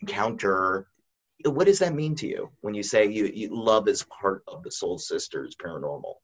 encounter 0.00 0.86
what 1.44 1.66
does 1.66 1.78
that 1.80 1.94
mean 1.94 2.14
to 2.16 2.26
you 2.26 2.50
when 2.60 2.74
you 2.74 2.82
say 2.82 3.06
you, 3.06 3.26
you 3.26 3.48
love 3.50 3.88
is 3.88 4.04
part 4.04 4.42
of 4.48 4.62
the 4.62 4.70
soul 4.70 4.98
sisters 4.98 5.56
paranormal 5.56 6.14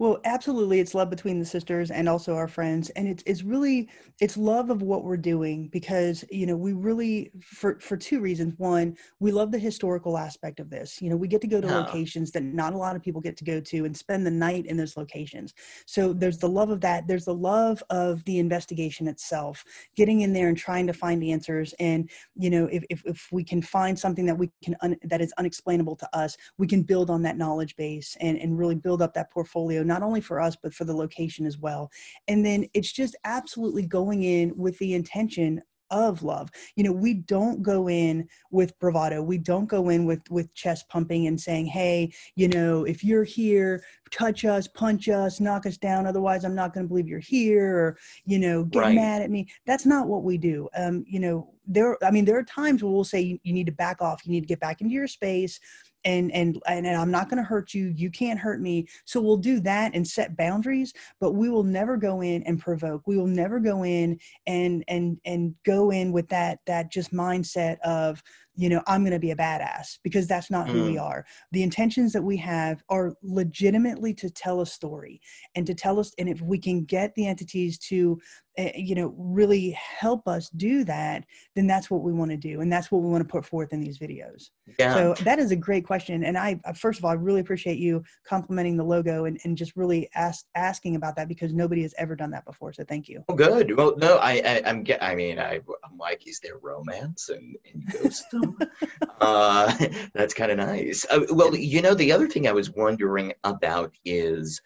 Well, 0.00 0.18
absolutely, 0.24 0.80
it's 0.80 0.92
love 0.94 1.08
between 1.08 1.38
the 1.38 1.44
sisters 1.46 1.92
and 1.92 2.08
also 2.08 2.34
our 2.34 2.48
friends, 2.48 2.90
and 2.90 3.06
it's 3.06 3.22
it's 3.26 3.44
really 3.44 3.88
it's 4.20 4.36
love 4.36 4.70
of 4.70 4.82
what 4.82 5.04
we're 5.04 5.16
doing 5.16 5.68
because 5.68 6.24
you 6.32 6.46
know 6.46 6.56
we 6.56 6.72
really 6.72 7.30
for 7.40 7.78
for 7.78 7.96
two 7.96 8.20
reasons. 8.20 8.54
One, 8.58 8.96
we 9.20 9.30
love 9.30 9.52
the 9.52 9.58
historical 9.58 10.18
aspect 10.18 10.58
of 10.58 10.68
this. 10.68 11.00
You 11.00 11.10
know, 11.10 11.16
we 11.16 11.28
get 11.28 11.40
to 11.42 11.46
go 11.46 11.60
to 11.60 11.68
Yeah. 11.68 11.68
locations 11.68 12.32
that 12.32 12.42
not 12.42 12.72
a 12.74 12.76
lot 12.76 12.96
of 12.96 13.02
people 13.02 13.20
get 13.20 13.36
to 13.36 13.44
go 13.44 13.60
to 13.60 13.84
and 13.84 13.96
spend 13.96 14.26
the 14.26 14.32
night 14.32 14.66
in 14.66 14.76
those 14.76 14.96
locations. 14.96 15.54
So 15.86 16.12
there's 16.12 16.38
the 16.38 16.48
love 16.48 16.70
of 16.70 16.80
that. 16.80 17.06
There's 17.06 17.24
the 17.26 17.34
love 17.34 17.80
of 17.90 18.24
the 18.24 18.38
investigation 18.40 19.06
itself, 19.06 19.64
getting 19.96 20.22
in 20.22 20.32
there 20.32 20.48
and 20.48 20.56
trying 20.56 20.86
to 20.88 20.92
find 20.92 21.22
answers. 21.22 21.72
And 21.78 22.10
you 22.34 22.50
know, 22.50 22.66
if 22.66 22.84
if, 22.90 23.02
if 23.06 23.28
we 23.30 23.44
can 23.44 23.62
find 23.62 23.96
something 23.98 24.26
that 24.26 24.38
we 24.38 24.50
can 24.64 24.76
un, 24.80 24.96
that 25.04 25.20
is 25.20 25.32
unexplainable 25.38 25.96
to 25.96 26.16
us, 26.16 26.36
we 26.58 26.66
can 26.66 26.82
build 26.82 27.10
on 27.10 27.22
that 27.22 27.36
knowledge 27.38 27.76
base 27.76 28.16
and 28.20 28.36
and 28.38 28.58
really 28.58 28.74
build 28.74 29.00
up 29.00 29.14
that 29.14 29.30
portfolio 29.30 29.82
not 29.94 30.02
only 30.02 30.20
for 30.20 30.40
us 30.40 30.56
but 30.62 30.74
for 30.74 30.84
the 30.84 30.96
location 31.04 31.46
as 31.46 31.58
well. 31.58 31.90
And 32.28 32.44
then 32.44 32.66
it's 32.74 32.92
just 32.92 33.14
absolutely 33.24 33.86
going 33.86 34.22
in 34.24 34.56
with 34.56 34.76
the 34.78 34.94
intention 34.94 35.62
of 35.90 36.22
love. 36.22 36.48
You 36.76 36.82
know 36.84 36.92
we 36.92 37.14
don't 37.14 37.62
go 37.62 37.88
in 37.88 38.26
with 38.50 38.76
bravado. 38.80 39.22
We 39.22 39.38
don't 39.38 39.66
go 39.68 39.90
in 39.90 40.06
with 40.06 40.22
with 40.30 40.52
chest 40.54 40.88
pumping 40.88 41.26
and 41.28 41.38
saying 41.40 41.66
hey 41.66 42.12
you 42.34 42.48
know 42.48 42.84
if 42.84 43.04
you're 43.04 43.22
here 43.22 43.82
touch 44.10 44.44
us 44.44 44.66
punch 44.66 45.08
us 45.08 45.40
knock 45.40 45.66
us 45.66 45.76
down 45.76 46.06
otherwise 46.06 46.44
i'm 46.44 46.54
not 46.54 46.72
going 46.72 46.84
to 46.86 46.88
believe 46.88 47.06
you're 47.08 47.18
here 47.36 47.76
or 47.76 47.98
you 48.24 48.38
know 48.38 48.64
get 48.64 48.80
Right. 48.80 48.94
mad 48.94 49.22
at 49.22 49.30
me. 49.30 49.46
That's 49.66 49.86
not 49.86 50.08
what 50.08 50.24
we 50.24 50.38
do. 50.38 50.68
Um 50.76 51.04
you 51.06 51.20
know 51.20 51.50
there 51.66 51.96
i 52.04 52.10
mean 52.10 52.24
there 52.24 52.38
are 52.38 52.44
times 52.44 52.82
where 52.82 52.92
we'll 52.92 53.04
say 53.14 53.20
you, 53.20 53.38
you 53.42 53.52
need 53.52 53.66
to 53.66 53.72
back 53.72 54.00
off. 54.00 54.24
You 54.24 54.32
need 54.32 54.40
to 54.46 54.52
get 54.54 54.60
back 54.60 54.80
into 54.80 54.92
your 54.94 55.06
space 55.06 55.60
and 56.04 56.32
and 56.32 56.60
and, 56.66 56.86
i'm 56.86 57.10
not 57.10 57.28
going 57.28 57.38
to 57.38 57.48
hurt 57.48 57.74
you 57.74 57.92
you 57.96 58.10
can't 58.10 58.38
hurt 58.38 58.60
me. 58.60 58.86
So 59.04 59.20
we'll 59.20 59.36
do 59.36 59.60
that 59.60 59.94
and 59.94 60.06
set 60.06 60.36
boundaries 60.36 60.92
but 61.20 61.32
we 61.32 61.48
will 61.48 61.62
never 61.64 61.96
go 61.96 62.20
in 62.20 62.42
and 62.44 62.58
provoke. 62.58 63.02
We 63.06 63.16
will 63.16 63.26
never 63.26 63.58
go 63.58 63.84
in 63.84 64.18
and 64.46 64.84
and 64.88 65.18
and 65.24 65.54
go 65.64 65.90
in 65.90 66.12
with 66.12 66.28
that 66.28 66.58
that 66.66 66.90
just 66.90 67.12
mindset 67.12 67.78
of 67.80 68.22
you 68.56 68.68
know 68.68 68.82
i'm 68.86 69.02
going 69.02 69.12
to 69.12 69.18
be 69.18 69.32
a 69.32 69.36
badass 69.36 69.98
because 70.04 70.28
that's 70.28 70.50
not 70.50 70.68
who 70.68 70.84
we 70.84 70.94
mm. 70.94 71.02
are. 71.02 71.24
The 71.52 71.62
intentions 71.62 72.12
that 72.12 72.22
we 72.22 72.36
have 72.38 72.82
are 72.88 73.14
legitimately 73.22 74.14
to 74.14 74.30
tell 74.30 74.60
a 74.60 74.66
story 74.66 75.20
and 75.54 75.66
to 75.66 75.74
tell 75.74 75.98
us 75.98 76.12
and 76.18 76.28
if 76.28 76.40
we 76.40 76.58
can 76.58 76.84
get 76.84 77.14
the 77.14 77.26
entities 77.26 77.78
to 77.78 78.20
you 78.56 78.94
know 78.94 79.14
really 79.16 79.70
help 79.70 80.28
us 80.28 80.48
do 80.50 80.84
that 80.84 81.24
then 81.56 81.66
that's 81.66 81.90
what 81.90 82.02
we 82.02 82.12
want 82.12 82.30
to 82.30 82.36
do 82.36 82.60
and 82.60 82.72
that's 82.72 82.90
what 82.90 83.02
we 83.02 83.08
want 83.08 83.26
to 83.26 83.30
put 83.30 83.44
forth 83.44 83.72
in 83.72 83.80
these 83.80 83.98
videos 83.98 84.50
yeah 84.78 84.94
so 84.94 85.14
that 85.24 85.38
is 85.38 85.50
a 85.50 85.56
great 85.56 85.84
question. 85.84 86.24
And 86.24 86.36
I, 86.38 86.60
first 86.74 86.98
of 86.98 87.04
all, 87.04 87.10
I 87.10 87.14
really 87.14 87.40
appreciate 87.40 87.78
you 87.78 88.04
complimenting 88.24 88.76
the 88.76 88.84
logo 88.84 89.24
and, 89.24 89.40
and 89.44 89.56
just 89.56 89.74
really 89.76 90.08
ask, 90.14 90.44
asking 90.54 90.96
about 90.96 91.16
that 91.16 91.28
because 91.28 91.52
nobody 91.52 91.82
has 91.82 91.94
ever 91.98 92.14
done 92.14 92.30
that 92.30 92.44
before. 92.44 92.72
So 92.72 92.84
thank 92.84 93.08
you. 93.08 93.24
Oh, 93.28 93.34
good. 93.34 93.76
Well, 93.76 93.96
no, 93.96 94.16
I, 94.18 94.42
I 94.44 94.62
I'm 94.66 94.82
get. 94.82 95.02
I 95.02 95.14
mean, 95.14 95.38
I, 95.38 95.60
I'm 95.84 95.98
like, 95.98 96.26
is 96.26 96.40
there 96.40 96.58
romance 96.58 97.30
and 97.30 97.56
in 97.64 97.82
ghostdom? 97.86 98.70
uh, 99.20 99.86
that's 100.14 100.34
kind 100.34 100.52
of 100.52 100.58
nice. 100.58 101.04
Uh, 101.10 101.20
well, 101.30 101.54
you 101.54 101.82
know, 101.82 101.94
the 101.94 102.12
other 102.12 102.28
thing 102.28 102.46
I 102.46 102.52
was 102.52 102.70
wondering 102.70 103.32
about 103.44 103.94
is, 104.04 104.60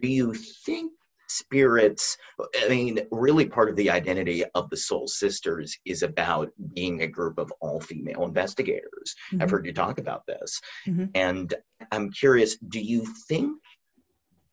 do 0.00 0.08
you 0.08 0.34
think 0.34 0.92
spirits? 1.28 2.16
I 2.64 2.68
mean, 2.68 3.00
really, 3.10 3.46
part 3.46 3.68
of 3.68 3.76
the 3.76 3.90
identity 3.90 4.44
of 4.54 4.70
the 4.70 4.76
Soul 4.76 5.06
Sisters 5.08 5.76
is 5.84 6.02
about 6.02 6.50
being 6.74 7.02
a 7.02 7.06
group 7.06 7.38
of 7.38 7.52
all 7.60 7.80
female 7.80 8.24
investigators. 8.24 9.14
I've 9.32 9.48
Mhm. 9.48 9.50
heard 9.50 9.66
you 9.66 9.72
talk 9.72 9.98
about 9.98 10.26
this, 10.26 10.60
Mhm. 10.86 11.10
and 11.14 11.54
I'm 11.92 12.10
curious. 12.10 12.56
Do 12.58 12.80
you 12.80 13.04
think 13.28 13.60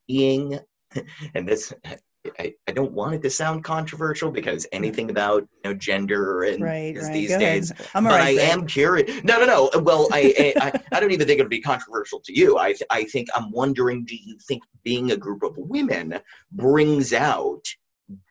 being 0.07 0.59
and 1.33 1.47
this 1.47 1.73
I, 2.39 2.53
I 2.67 2.71
don't 2.71 2.93
want 2.93 3.15
it 3.15 3.21
to 3.23 3.29
sound 3.29 3.63
controversial 3.63 4.31
because 4.31 4.65
mm-hmm. 4.65 4.83
anything 4.83 5.09
about 5.09 5.41
you 5.41 5.71
know 5.71 5.73
gender 5.73 6.43
and 6.43 6.63
Right, 6.63 6.95
right. 6.95 7.13
these 7.13 7.29
Go 7.29 7.35
ahead. 7.35 7.61
days 7.61 7.73
I'm 7.93 8.05
all 8.05 8.13
but 8.13 8.19
right. 8.19 8.39
I 8.39 8.41
am 8.43 8.65
curious. 8.65 9.23
No, 9.23 9.39
no, 9.39 9.45
no. 9.45 9.81
Well, 9.81 10.07
I, 10.11 10.53
I, 10.57 10.67
I, 10.67 10.81
I 10.93 10.99
don't 10.99 11.11
even 11.11 11.27
think 11.27 11.39
it 11.39 11.43
would 11.43 11.49
be 11.49 11.61
controversial 11.61 12.19
to 12.21 12.37
you. 12.37 12.57
I, 12.57 12.75
I 12.89 13.03
think 13.05 13.27
I'm 13.35 13.51
wondering, 13.51 14.05
do 14.05 14.15
you 14.15 14.37
think 14.47 14.63
being 14.83 15.11
a 15.11 15.17
group 15.17 15.43
of 15.43 15.57
women 15.57 16.19
brings 16.51 17.13
out 17.13 17.65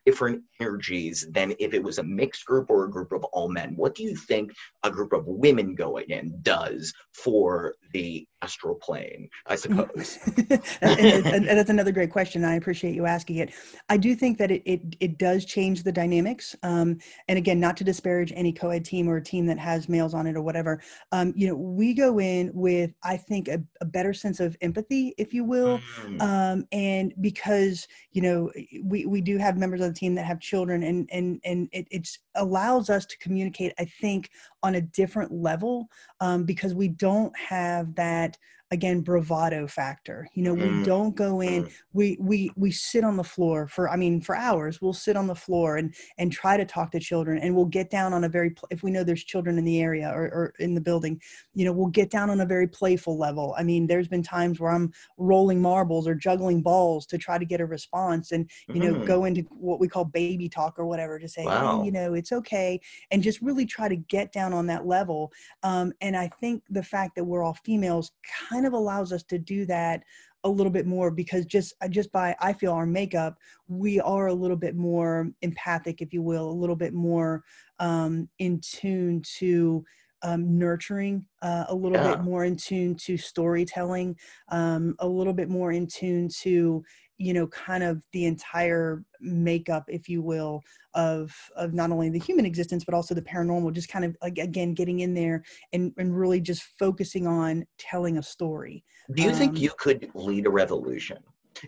different 0.06 0.42
energies 0.60 1.26
than 1.30 1.54
if 1.58 1.74
it 1.74 1.82
was 1.82 1.98
a 1.98 2.02
mixed 2.02 2.44
group 2.44 2.70
or 2.70 2.84
a 2.84 2.90
group 2.90 3.12
of 3.12 3.24
all 3.24 3.48
men? 3.48 3.74
What 3.76 3.94
do 3.94 4.02
you 4.02 4.16
think 4.16 4.52
a 4.82 4.90
group 4.90 5.12
of 5.12 5.26
women 5.26 5.74
going 5.74 6.10
in 6.10 6.38
does 6.42 6.92
for 7.12 7.74
the 7.92 8.26
astral 8.42 8.74
plane? 8.74 9.28
I 9.46 9.56
suppose. 9.56 10.18
and, 10.82 11.26
and- 11.26 11.42
and 11.52 11.58
that's 11.58 11.70
another 11.70 11.92
great 11.92 12.10
question. 12.10 12.44
I 12.44 12.54
appreciate 12.56 12.94
you 12.94 13.06
asking 13.06 13.36
it. 13.36 13.52
I 13.88 13.96
do 13.96 14.14
think 14.14 14.38
that 14.38 14.50
it 14.50 14.62
it, 14.64 14.96
it 15.00 15.18
does 15.18 15.44
change 15.44 15.82
the 15.82 15.92
dynamics. 15.92 16.54
Um, 16.62 16.98
and 17.28 17.38
again, 17.38 17.60
not 17.60 17.76
to 17.78 17.84
disparage 17.84 18.32
any 18.34 18.52
co-ed 18.52 18.84
team 18.84 19.08
or 19.08 19.16
a 19.16 19.22
team 19.22 19.46
that 19.46 19.58
has 19.58 19.88
males 19.88 20.14
on 20.14 20.26
it 20.26 20.36
or 20.36 20.42
whatever. 20.42 20.80
Um, 21.10 21.32
you 21.36 21.46
know, 21.46 21.54
we 21.54 21.94
go 21.94 22.18
in 22.20 22.50
with 22.54 22.92
I 23.02 23.16
think 23.16 23.48
a, 23.48 23.62
a 23.80 23.84
better 23.84 24.14
sense 24.14 24.40
of 24.40 24.56
empathy, 24.60 25.14
if 25.18 25.34
you 25.34 25.44
will. 25.44 25.80
Mm, 26.04 26.22
um, 26.22 26.66
and 26.72 27.12
because 27.20 27.86
you 28.12 28.22
know 28.22 28.50
we, 28.82 29.06
we 29.06 29.20
do 29.20 29.36
have 29.38 29.56
members 29.56 29.80
of 29.80 29.91
the 29.92 29.98
team 29.98 30.14
that 30.14 30.24
have 30.24 30.40
children 30.40 30.82
and 30.82 31.08
and 31.12 31.40
and 31.44 31.68
it 31.72 31.86
it's 31.90 32.18
allows 32.36 32.90
us 32.90 33.04
to 33.06 33.18
communicate 33.18 33.72
i 33.78 33.84
think 33.84 34.30
on 34.62 34.76
a 34.76 34.80
different 34.80 35.32
level 35.32 35.88
um, 36.20 36.44
because 36.44 36.74
we 36.74 36.88
don't 36.88 37.36
have 37.36 37.94
that 37.94 38.36
again 38.72 39.02
bravado 39.02 39.66
factor 39.68 40.26
you 40.34 40.42
know 40.42 40.54
we 40.54 40.62
Mm, 40.72 40.84
don't 40.84 41.14
go 41.14 41.40
in 41.42 41.62
mm. 41.64 41.72
we 41.92 42.16
we 42.18 42.50
we 42.56 42.70
sit 42.72 43.04
on 43.04 43.16
the 43.16 43.22
floor 43.24 43.68
for 43.68 43.88
i 43.90 43.96
mean 43.96 44.20
for 44.20 44.34
hours 44.34 44.80
we'll 44.80 44.92
sit 44.94 45.14
on 45.16 45.26
the 45.26 45.34
floor 45.34 45.76
and 45.76 45.94
and 46.18 46.32
try 46.32 46.56
to 46.56 46.64
talk 46.64 46.90
to 46.90 46.98
children 46.98 47.38
and 47.38 47.54
we'll 47.54 47.66
get 47.66 47.90
down 47.90 48.12
on 48.14 48.24
a 48.24 48.28
very 48.28 48.54
if 48.70 48.82
we 48.82 48.90
know 48.90 49.04
there's 49.04 49.22
children 49.24 49.58
in 49.58 49.64
the 49.64 49.80
area 49.80 50.08
or, 50.10 50.24
or 50.24 50.54
in 50.58 50.74
the 50.74 50.80
building 50.80 51.20
you 51.54 51.64
know 51.66 51.72
we'll 51.72 51.88
get 51.88 52.10
down 52.10 52.30
on 52.30 52.40
a 52.40 52.46
very 52.46 52.66
playful 52.66 53.18
level 53.18 53.54
i 53.58 53.62
mean 53.62 53.86
there's 53.86 54.08
been 54.08 54.22
times 54.22 54.58
where 54.58 54.70
i'm 54.72 54.90
rolling 55.18 55.60
marbles 55.60 56.08
or 56.08 56.14
juggling 56.14 56.62
balls 56.62 57.04
to 57.06 57.18
try 57.18 57.36
to 57.38 57.44
get 57.44 57.60
a 57.60 57.66
response 57.66 58.32
and 58.32 58.48
you 58.72 58.80
know 58.80 58.92
Mm. 58.94 59.06
go 59.06 59.24
into 59.26 59.42
what 59.50 59.80
we 59.80 59.86
call 59.88 60.04
baby 60.04 60.48
talk 60.48 60.78
or 60.78 60.86
whatever 60.86 61.18
to 61.18 61.28
say 61.28 61.44
Wow. 61.44 61.78
hey, 61.78 61.84
you 61.86 61.92
know 61.92 62.14
it's 62.14 62.32
okay 62.32 62.80
and 63.10 63.22
just 63.22 63.40
really 63.42 63.66
try 63.66 63.88
to 63.88 63.96
get 63.96 64.32
down 64.32 64.52
on 64.54 64.66
that 64.66 64.86
level 64.86 65.30
um, 65.62 65.92
and 66.00 66.16
i 66.16 66.28
think 66.40 66.62
the 66.70 66.82
fact 66.82 67.14
that 67.16 67.24
we're 67.24 67.42
all 67.42 67.56
females 67.64 68.12
kind 68.50 68.61
of 68.66 68.72
allows 68.72 69.12
us 69.12 69.22
to 69.24 69.38
do 69.38 69.64
that 69.66 70.02
a 70.44 70.48
little 70.48 70.72
bit 70.72 70.86
more 70.86 71.10
because 71.10 71.46
just 71.46 71.74
uh, 71.82 71.88
just 71.88 72.10
by 72.12 72.34
i 72.40 72.52
feel 72.52 72.72
our 72.72 72.86
makeup 72.86 73.36
we 73.68 74.00
are 74.00 74.26
a 74.26 74.34
little 74.34 74.56
bit 74.56 74.74
more 74.74 75.30
empathic 75.42 76.02
if 76.02 76.12
you 76.12 76.22
will 76.22 76.50
a 76.50 76.52
little 76.52 76.76
bit 76.76 76.92
more 76.94 77.42
um, 77.78 78.28
in 78.38 78.60
tune 78.60 79.22
to 79.38 79.84
um, 80.24 80.56
nurturing 80.58 81.26
uh, 81.42 81.64
a 81.68 81.74
little 81.74 81.98
Yeah. 81.98 82.16
bit 82.16 82.24
more 82.24 82.44
in 82.44 82.56
tune 82.56 82.94
to 82.96 83.16
storytelling 83.16 84.16
um, 84.50 84.94
a 85.00 85.06
little 85.06 85.32
bit 85.32 85.48
more 85.48 85.72
in 85.72 85.86
tune 85.86 86.28
to 86.42 86.82
you 87.22 87.32
know 87.32 87.46
kind 87.46 87.84
of 87.84 88.02
the 88.12 88.26
entire 88.26 89.04
makeup 89.20 89.84
if 89.88 90.08
you 90.08 90.20
will 90.22 90.60
of 90.94 91.32
of 91.56 91.72
not 91.72 91.90
only 91.90 92.10
the 92.10 92.18
human 92.18 92.44
existence 92.44 92.84
but 92.84 92.94
also 92.94 93.14
the 93.14 93.22
paranormal 93.22 93.72
just 93.72 93.88
kind 93.88 94.04
of 94.04 94.16
like 94.22 94.38
again 94.38 94.74
getting 94.74 95.00
in 95.00 95.14
there 95.14 95.42
and 95.72 95.92
and 95.98 96.18
really 96.18 96.40
just 96.40 96.62
focusing 96.78 97.26
on 97.26 97.64
telling 97.78 98.18
a 98.18 98.22
story 98.22 98.84
Do 99.14 99.22
you 99.22 99.32
think 99.32 99.52
Um, 99.52 99.56
you 99.56 99.70
could 99.78 100.10
lead 100.14 100.46
a 100.46 100.50
revolution? 100.50 101.18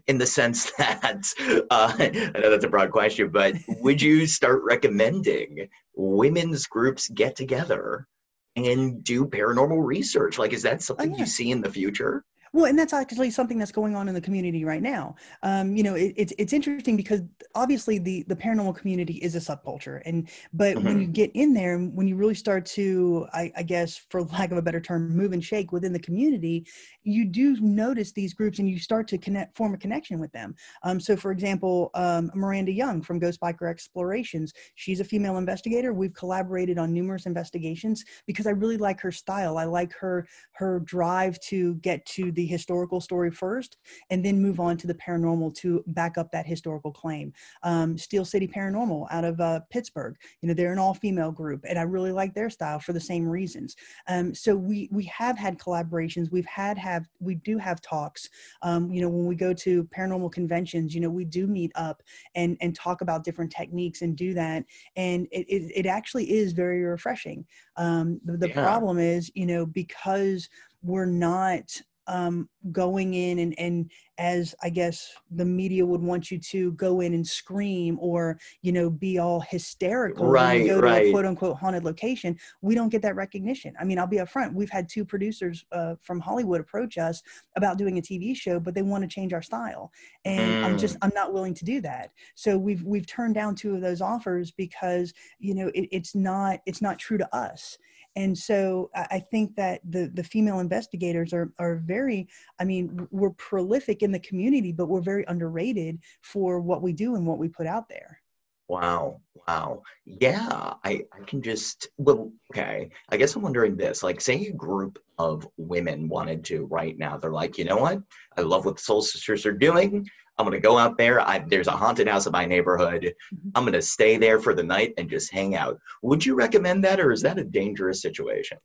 In 0.07 0.18
the 0.18 0.26
sense 0.26 0.72
that, 0.78 1.22
uh, 1.70 1.92
I 1.98 2.40
know 2.40 2.50
that's 2.50 2.64
a 2.64 2.68
broad 2.68 2.90
question, 2.90 3.28
but 3.28 3.55
would 3.80 4.00
you 4.00 4.26
start 4.26 4.62
recommending 4.64 5.68
women's 5.94 6.66
groups 6.66 7.09
get 7.09 7.36
together 7.36 8.09
and 8.57 9.05
do 9.05 9.26
paranormal 9.26 9.84
research? 9.84 10.38
Like, 10.38 10.52
is 10.52 10.62
that 10.62 10.82
something 10.82 11.12
yeah. 11.12 11.18
you 11.18 11.26
see 11.26 11.50
in 11.50 11.61
the 11.61 11.70
future? 11.70 12.24
Well, 12.55 12.66
and 12.66 12.78
that's 12.78 12.92
actually 12.92 13.32
something 13.32 13.59
that's 13.59 13.72
going 13.72 13.96
on 13.96 14.07
in 14.07 14.14
the 14.14 14.20
community 14.20 14.64
right 14.64 14.80
now. 14.80 15.16
Um, 15.42 15.74
you 15.74 15.82
know, 15.82 15.96
it, 15.96 16.14
it's 16.16 16.32
it's 16.38 16.52
interesting 16.52 16.96
because 16.96 17.20
obviously 17.57 17.98
the 17.98 18.24
the 18.28 18.36
paranormal 18.36 18.76
community 18.76 19.14
is 19.14 19.34
a 19.34 19.40
subculture, 19.40 20.00
and 20.07 20.28
but 20.52 20.78
when 20.78 21.00
you 21.00 21.09
get 21.09 21.32
in 21.34 21.52
there, 21.52 21.74
and 21.74 21.92
when 21.96 22.07
you 22.07 22.14
really 22.14 22.36
start 22.36 22.64
to, 22.66 23.26
I, 23.32 23.50
I 23.57 23.64
guess, 23.64 23.96
for 24.09 24.22
lack 24.22 24.52
of 24.52 24.57
a 24.59 24.62
better 24.62 24.80
term, 24.80 25.16
move 25.16 25.32
and 25.32 25.44
shake 25.44 25.72
within 25.72 25.92
the 25.92 25.98
community, 25.98 26.64
you 27.02 27.24
do 27.24 27.57
notice 27.61 28.12
these 28.12 28.32
groups, 28.32 28.61
and 28.61 28.70
you 28.70 28.78
start 28.78 29.09
to 29.09 29.18
connect, 29.18 29.57
form 29.57 29.74
a 29.74 29.76
connection 29.76 30.20
with 30.20 30.30
them. 30.30 30.55
Um, 30.84 31.00
so, 31.00 31.16
for 31.16 31.32
example, 31.32 31.90
um, 31.94 32.30
Miranda 32.36 32.70
Young 32.70 33.02
from 33.02 33.18
Ghost 33.18 33.40
Biker 33.40 33.68
Explorations, 33.68 34.52
she's 34.76 35.00
a 35.00 35.05
female 35.05 35.38
investigator. 35.38 35.92
We've 35.92 36.14
collaborated 36.14 36.78
on 36.78 36.94
numerous 36.94 37.26
investigations 37.26 38.05
because 38.28 38.46
I 38.46 38.50
really 38.50 38.78
like 38.78 39.00
her 39.00 39.11
style. 39.11 39.59
I 39.59 39.64
like 39.64 39.92
her 39.94 40.28
her 40.52 40.78
drive 40.78 41.40
to 41.40 41.74
get 41.76 42.07
to 42.07 42.30
the 42.30 42.43
historical 42.47 43.01
story 43.01 43.30
first 43.30 43.76
and 44.11 44.24
then 44.24 44.40
move 44.40 44.61
on 44.61 44.76
to 44.76 44.86
the 44.86 44.95
paranormal 44.95 45.55
to 45.57 45.82
back 45.88 46.16
up 46.18 46.30
that 46.30 46.47
historical 46.47 46.92
claim. 46.92 47.32
Um, 47.62 47.99
Steel 47.99 48.24
City 48.24 48.47
Paranormal 48.47 49.07
out 49.11 49.24
of 49.24 49.40
uh, 49.40 49.61
Pittsburgh, 49.70 50.16
you 50.40 50.49
know, 50.49 50.55
they're 50.55 50.72
an 50.72 50.78
all 50.78 50.95
female 50.95 51.32
group 51.32 51.64
and 51.68 51.78
I 51.78 51.82
really 51.82 52.12
like 52.12 52.34
their 52.34 52.51
style 52.51 52.78
for 52.80 52.92
the 52.92 53.01
same 53.01 53.28
reasons. 53.28 53.74
Um, 54.09 54.34
so 54.34 54.55
we, 54.55 54.88
we 54.92 55.05
have 55.05 55.36
had 55.38 55.59
collaborations. 55.59 56.30
We've 56.30 56.47
had, 56.47 56.78
have, 56.78 57.07
we 57.20 57.36
do 57.36 57.59
have 57.59 57.80
talks. 57.80 58.28
Um, 58.62 58.92
you 58.92 59.01
know, 59.01 59.09
when 59.09 59.26
we 59.26 59.34
go 59.34 59.53
to 59.55 59.84
paranormal 59.84 60.32
conventions, 60.32 60.95
you 60.95 61.01
know, 61.01 61.11
we 61.11 61.24
do 61.24 61.47
meet 61.47 61.72
up 61.74 62.03
and, 62.34 62.57
and 62.61 62.74
talk 62.74 63.01
about 63.01 63.24
different 63.24 63.51
techniques 63.51 64.03
and 64.03 64.16
do 64.16 64.34
that. 64.34 64.64
And 64.97 65.26
it, 65.32 65.47
it, 65.49 65.72
it 65.74 65.86
actually 65.86 66.30
is 66.30 66.53
very 66.53 66.82
refreshing. 66.82 67.47
Um, 67.76 68.20
the 68.24 68.36
the 68.36 68.49
Yeah. 68.49 68.62
problem 68.62 68.99
is, 68.99 69.30
you 69.34 69.47
know, 69.47 69.64
because 69.66 70.49
we're 70.82 71.07
not 71.07 71.80
um, 72.07 72.48
going 72.72 73.14
in 73.14 73.38
and, 73.38 73.59
and 73.59 73.90
as 74.18 74.55
I 74.62 74.70
guess 74.70 75.12
the 75.30 75.44
media 75.44 75.84
would 75.84 76.00
want 76.00 76.30
you 76.30 76.38
to 76.38 76.72
go 76.72 77.00
in 77.00 77.14
and 77.14 77.26
scream 77.26 77.98
or, 78.00 78.38
you 78.62 78.72
know, 78.72 78.88
be 78.88 79.18
all 79.18 79.40
hysterical 79.40 80.24
when 80.24 80.32
Right, 80.34 80.61
you 80.61 80.68
go 80.68 80.80
to 80.80 80.86
a 80.86 80.90
right. 80.90 81.12
quote 81.12 81.24
unquote 81.26 81.57
haunted 81.57 81.84
location. 81.84 82.38
We 82.62 82.74
don't 82.74 82.90
get 82.90 83.02
that 83.02 83.16
recognition. 83.16 83.74
I 83.80 83.84
mean, 83.84 83.98
I'll 83.98 84.07
be 84.07 84.18
upfront. 84.18 84.55
We've 84.55 84.70
had 84.70 84.88
two 84.88 85.05
producers 85.05 85.64
uh, 85.72 85.96
from 86.00 86.20
Hollywood 86.20 86.61
approach 86.61 86.96
us 86.98 87.22
about 87.57 87.78
doing 87.78 87.98
a 87.98 88.02
TV 88.02 88.36
show, 88.36 88.61
but 88.61 88.74
they 88.74 88.82
want 88.82 89.02
to 89.02 89.09
change 89.09 89.32
our 89.32 89.42
style. 89.42 89.90
And 90.24 90.64
I'm 90.64 90.78
just, 90.78 90.96
I'm 91.02 91.12
not 91.14 91.32
willing 91.32 91.55
to 91.55 91.64
do 91.64 91.80
that. 91.80 92.11
So 92.34 92.57
we've, 92.57 92.82
we've 92.84 93.07
turned 93.07 93.34
down 93.34 93.55
two 93.55 93.74
of 93.74 93.80
those 93.80 94.00
offers 94.00 94.52
because, 94.52 95.12
you 95.38 95.55
know, 95.55 95.68
it, 95.74 95.88
it's 95.90 96.14
not, 96.14 96.61
it's 96.66 96.82
not 96.82 96.98
true 96.98 97.18
to 97.18 97.36
us 97.36 97.78
and 98.16 98.36
so 98.36 98.90
I 98.94 99.18
think 99.18 99.56
that 99.56 99.80
the 99.88 100.10
the 100.14 100.24
female 100.24 100.60
investigators 100.60 101.32
are 101.32 101.52
are 101.58 101.76
very 101.76 102.28
I 102.60 102.64
mean 102.64 103.08
we're 103.10 103.30
prolific 103.30 104.02
in 104.02 104.12
the 104.12 104.20
community, 104.20 104.72
but 104.72 104.86
we're 104.86 105.00
very 105.00 105.24
underrated 105.28 105.98
for 106.22 106.60
what 106.60 106.82
we 106.82 106.92
do 106.92 107.16
and 107.16 107.26
what 107.26 107.38
we 107.38 107.48
put 107.48 107.66
out 107.66 107.88
there. 107.88 108.20
Wow. 108.68 109.20
Wow. 109.46 109.82
Yeah, 110.06 110.74
I, 110.84 111.02
I 111.12 111.24
can 111.26 111.42
just, 111.42 111.88
well, 111.98 112.32
okay. 112.50 112.90
I 113.10 113.16
guess 113.18 113.36
I'm 113.36 113.42
wondering 113.42 113.76
this. 113.76 114.02
Like, 114.02 114.22
say 114.22 114.46
a 114.46 114.52
group 114.52 114.98
of 115.18 115.46
women 115.58 116.08
wanted 116.08 116.44
to 116.46 116.64
right 116.66 116.96
now, 116.96 117.18
they're 117.18 117.30
like, 117.30 117.58
you 117.58 117.66
know 117.66 117.76
what? 117.76 118.00
I 118.38 118.40
love 118.40 118.64
what 118.64 118.76
the 118.76 118.82
Soul 118.82 119.02
Sisters 119.02 119.44
are 119.44 119.52
doing. 119.52 120.06
I'm 120.39 120.45
going 120.47 120.61
to 120.61 120.61
go 120.61 120.78
out 120.78 120.99
there. 120.99 121.20
I, 121.20 121.39
there's 121.47 121.68
a 121.68 121.72
haunted 121.72 122.09
house 122.09 122.26
in 122.26 122.32
my 122.32 122.45
neighborhood. 122.45 123.14
Mhm. 123.35 123.51
I'm 123.55 123.62
going 123.64 123.72
to 123.74 123.82
stay 123.82 124.16
there 124.16 124.41
for 124.41 124.55
the 124.55 124.64
night 124.64 124.95
and 124.99 125.09
just 125.09 125.32
hang 125.32 125.55
out. 125.55 125.78
Would 126.03 126.24
you 126.26 126.35
recommend 126.35 126.82
that, 126.85 127.01
or 127.01 127.12
is 127.12 127.22
that 127.22 127.39
a 127.39 127.45
dangerous 127.45 128.03
situation? 128.03 128.59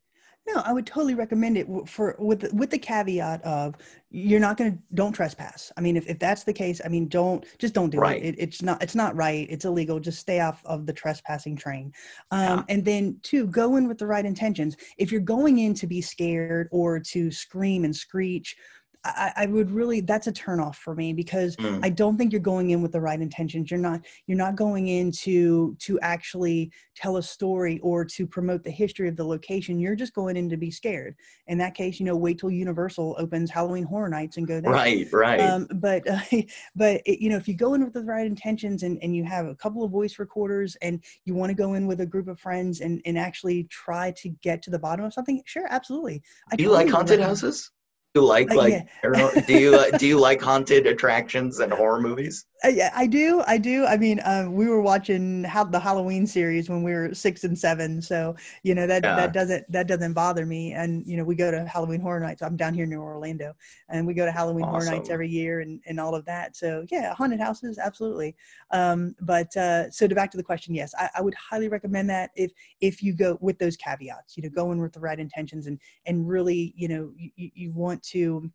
No, 0.48 0.64
I 0.66 0.74
would 0.74 0.88
totally 0.88 1.14
recommend 1.14 1.58
it 1.58 1.68
for 1.88 2.16
with 2.18 2.40
the, 2.40 2.56
with 2.56 2.72
the 2.72 2.80
caveat 2.80 3.44
of 3.44 3.76
you're 4.10 4.40
not 4.40 4.58
going 4.58 4.72
to 4.72 4.80
don't 4.96 5.12
trespass. 5.12 5.72
I 5.78 5.82
mean, 5.82 5.96
if, 5.96 6.08
if 6.08 6.18
that's 6.18 6.44
the 6.44 6.54
case, 6.54 6.82
I 6.84 6.88
mean, 6.88 7.08
don't 7.08 7.46
just 7.60 7.76
don't 7.76 7.92
do 7.92 8.00
Right. 8.00 8.24
it. 8.24 8.34
it. 8.34 8.36
It's 8.40 8.62
not 8.64 8.82
it's 8.82 8.96
not 8.96 9.16
right. 9.16 9.46
It's 9.52 9.66
illegal. 9.66 10.00
Just 10.00 10.18
stay 10.20 10.40
off 10.40 10.64
of 10.66 10.88
the 10.88 10.94
trespassing 10.94 11.56
train. 11.56 11.92
Um, 12.32 12.40
Yeah. 12.42 12.64
And 12.70 12.84
then 12.84 13.20
two, 13.22 13.46
go 13.46 13.76
in 13.76 13.88
with 13.88 14.00
the 14.00 14.08
right 14.08 14.26
intentions. 14.26 14.76
If 14.98 15.12
you're 15.12 15.22
going 15.22 15.60
in 15.60 15.76
to 15.76 15.86
be 15.86 16.02
scared 16.02 16.68
or 16.72 17.00
to 17.00 17.30
scream 17.30 17.84
and 17.84 17.96
screech. 17.96 18.56
I, 19.04 19.32
I 19.38 19.46
would 19.46 19.72
really 19.72 20.02
that's 20.02 20.28
a 20.28 20.32
turnoff 20.32 20.76
for 20.76 20.94
me 20.94 21.14
because 21.14 21.56
Mm. 21.60 21.80
I 21.84 21.90
don't 21.90 22.18
think 22.18 22.32
you're 22.32 22.42
going 22.42 22.70
in 22.70 22.82
with 22.82 22.92
the 22.92 23.02
right 23.02 23.20
intentions. 23.20 23.70
You're 23.70 23.80
not 23.80 24.02
you're 24.28 24.38
not 24.38 24.56
going 24.56 24.88
in 24.88 25.12
to 25.12 25.76
to 25.80 26.00
actually 26.02 26.72
tell 26.96 27.18
a 27.18 27.24
story 27.24 27.80
or 27.80 28.06
to 28.06 28.28
promote 28.28 28.64
the 28.64 28.72
history 28.72 29.10
of 29.10 29.16
the 29.16 29.26
location. 29.26 29.80
You're 29.80 29.96
just 29.96 30.14
going 30.14 30.38
in 30.38 30.50
to 30.50 30.58
be 30.58 30.72
scared. 30.72 31.16
In 31.48 31.58
that 31.58 31.76
case, 31.76 32.00
you 32.00 32.06
know, 32.06 32.16
wait 32.16 32.40
till 32.40 32.52
Universal 32.52 33.16
opens 33.18 33.52
Halloween 33.52 33.84
Horror 33.84 34.10
Nights 34.10 34.38
and 34.38 34.48
go 34.48 34.62
there. 34.62 34.72
Right, 34.72 35.12
right. 35.12 35.40
Um, 35.40 35.68
but 35.76 36.08
uh, 36.08 36.22
but 36.76 37.02
it, 37.06 37.20
you 37.20 37.30
know, 37.30 37.38
if 37.38 37.48
you 37.48 37.56
go 37.56 37.74
in 37.74 37.84
with 37.84 37.94
the 37.94 38.04
right 38.04 38.26
intentions 38.26 38.84
and, 38.84 38.98
and 39.02 39.16
you 39.16 39.24
have 39.24 39.46
a 39.46 39.56
couple 39.56 39.84
of 39.84 39.92
voice 39.92 40.20
recorders 40.20 40.76
and 40.82 41.04
you 41.26 41.36
want 41.36 41.50
to 41.50 41.56
go 41.56 41.74
in 41.74 41.88
with 41.88 42.02
a 42.02 42.06
group 42.06 42.28
of 42.28 42.40
friends 42.40 42.82
and, 42.82 43.02
and 43.06 43.18
actually 43.18 43.66
try 43.66 44.12
to 44.12 44.30
get 44.42 44.62
to 44.64 44.70
the 44.70 44.80
bottom 44.80 45.06
of 45.06 45.14
something, 45.14 45.42
sure, 45.46 45.68
absolutely. 45.70 46.22
I 46.52 46.56
Do 46.56 46.64
you 46.64 46.72
like 46.72 46.90
haunted 46.90 47.20
houses? 47.20 47.72
You 48.16 48.22
like 48.26 48.52
Uh, 48.52 48.56
like 48.56 48.74
yeah. 49.04 49.42
do 49.46 49.54
you 49.54 49.76
uh, 49.78 49.92
do 49.98 50.08
you 50.08 50.20
like 50.20 50.42
haunted 50.42 50.88
attractions 50.88 51.60
and 51.60 51.72
horror 51.72 52.02
movies? 52.02 52.46
I, 52.62 52.90
I 52.94 53.08
do, 53.08 53.42
I 53.48 53.58
do. 53.58 53.86
I 53.86 53.96
mean, 53.96 54.20
um, 54.26 54.54
we 54.54 54.68
were 54.68 54.82
watching 54.82 55.46
how 55.46 55.64
the 55.64 55.80
Halloween 55.80 56.28
series 56.28 56.70
when 56.70 56.84
we 56.84 56.92
were 56.92 57.14
six 57.14 57.46
and 57.46 57.58
seven, 57.58 58.02
so 58.02 58.36
you 58.64 58.76
know 58.76 58.86
that 58.88 59.04
Yeah. 59.04 59.16
that 59.16 59.32
doesn't 59.32 59.72
that 59.72 59.88
doesn't 59.88 60.12
bother 60.14 60.46
me. 60.46 60.74
And 60.74 61.06
you 61.08 61.16
know, 61.16 61.24
we 61.24 61.36
go 61.36 61.52
to 61.52 61.66
Halloween 61.66 62.02
Horror 62.02 62.20
Nights. 62.20 62.42
I'm 62.42 62.58
down 62.58 62.74
here 62.74 62.86
near 62.86 63.00
Orlando, 63.00 63.54
and 63.88 64.06
we 64.06 64.14
go 64.14 64.26
to 64.26 64.32
Halloween 64.32 64.66
Horror 64.66 64.86
Nights 64.86 65.10
every 65.10 65.30
year, 65.30 65.62
and 65.62 65.80
and 65.86 66.00
all 66.02 66.16
of 66.16 66.26
that. 66.26 66.58
So 66.58 66.86
yeah, 66.92 67.14
haunted 67.14 67.40
houses, 67.40 67.78
absolutely. 67.78 68.36
Um, 68.72 69.16
but 69.22 69.56
uh, 69.56 69.90
so 69.92 70.08
to 70.08 70.16
back 70.16 70.30
to 70.32 70.38
the 70.38 70.44
question, 70.44 70.74
yes, 70.76 70.94
I, 70.98 71.10
I 71.16 71.22
would 71.22 71.36
highly 71.36 71.70
recommend 71.70 72.10
that 72.10 72.32
if 72.36 72.52
if 72.82 73.02
you 73.02 73.14
go 73.14 73.38
with 73.40 73.58
those 73.60 73.78
caveats, 73.78 74.36
you 74.36 74.44
know, 74.44 74.50
go 74.50 74.72
in 74.74 74.82
with 74.82 74.92
the 74.94 75.00
right 75.00 75.20
intentions 75.20 75.68
and 75.68 75.80
and 76.08 76.28
really, 76.28 76.74
you 76.76 76.90
know, 76.90 77.14
you, 77.16 77.30
you- 77.38 77.52
you 77.54 77.72
want 78.00 78.04
to 78.04 78.52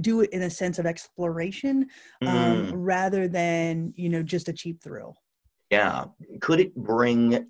do 0.00 0.20
it 0.20 0.30
in 0.30 0.42
a 0.42 0.50
sense 0.50 0.78
of 0.78 0.86
exploration 0.86 1.86
um, 2.22 2.28
Mm, 2.28 2.70
rather 2.74 3.28
than 3.28 3.92
you 3.96 4.08
know 4.08 4.22
just 4.22 4.48
a 4.48 4.52
cheap 4.52 4.82
thrill. 4.82 5.16
yeah. 5.70 6.04
Could 6.40 6.60
it 6.60 6.74
bring 6.74 7.46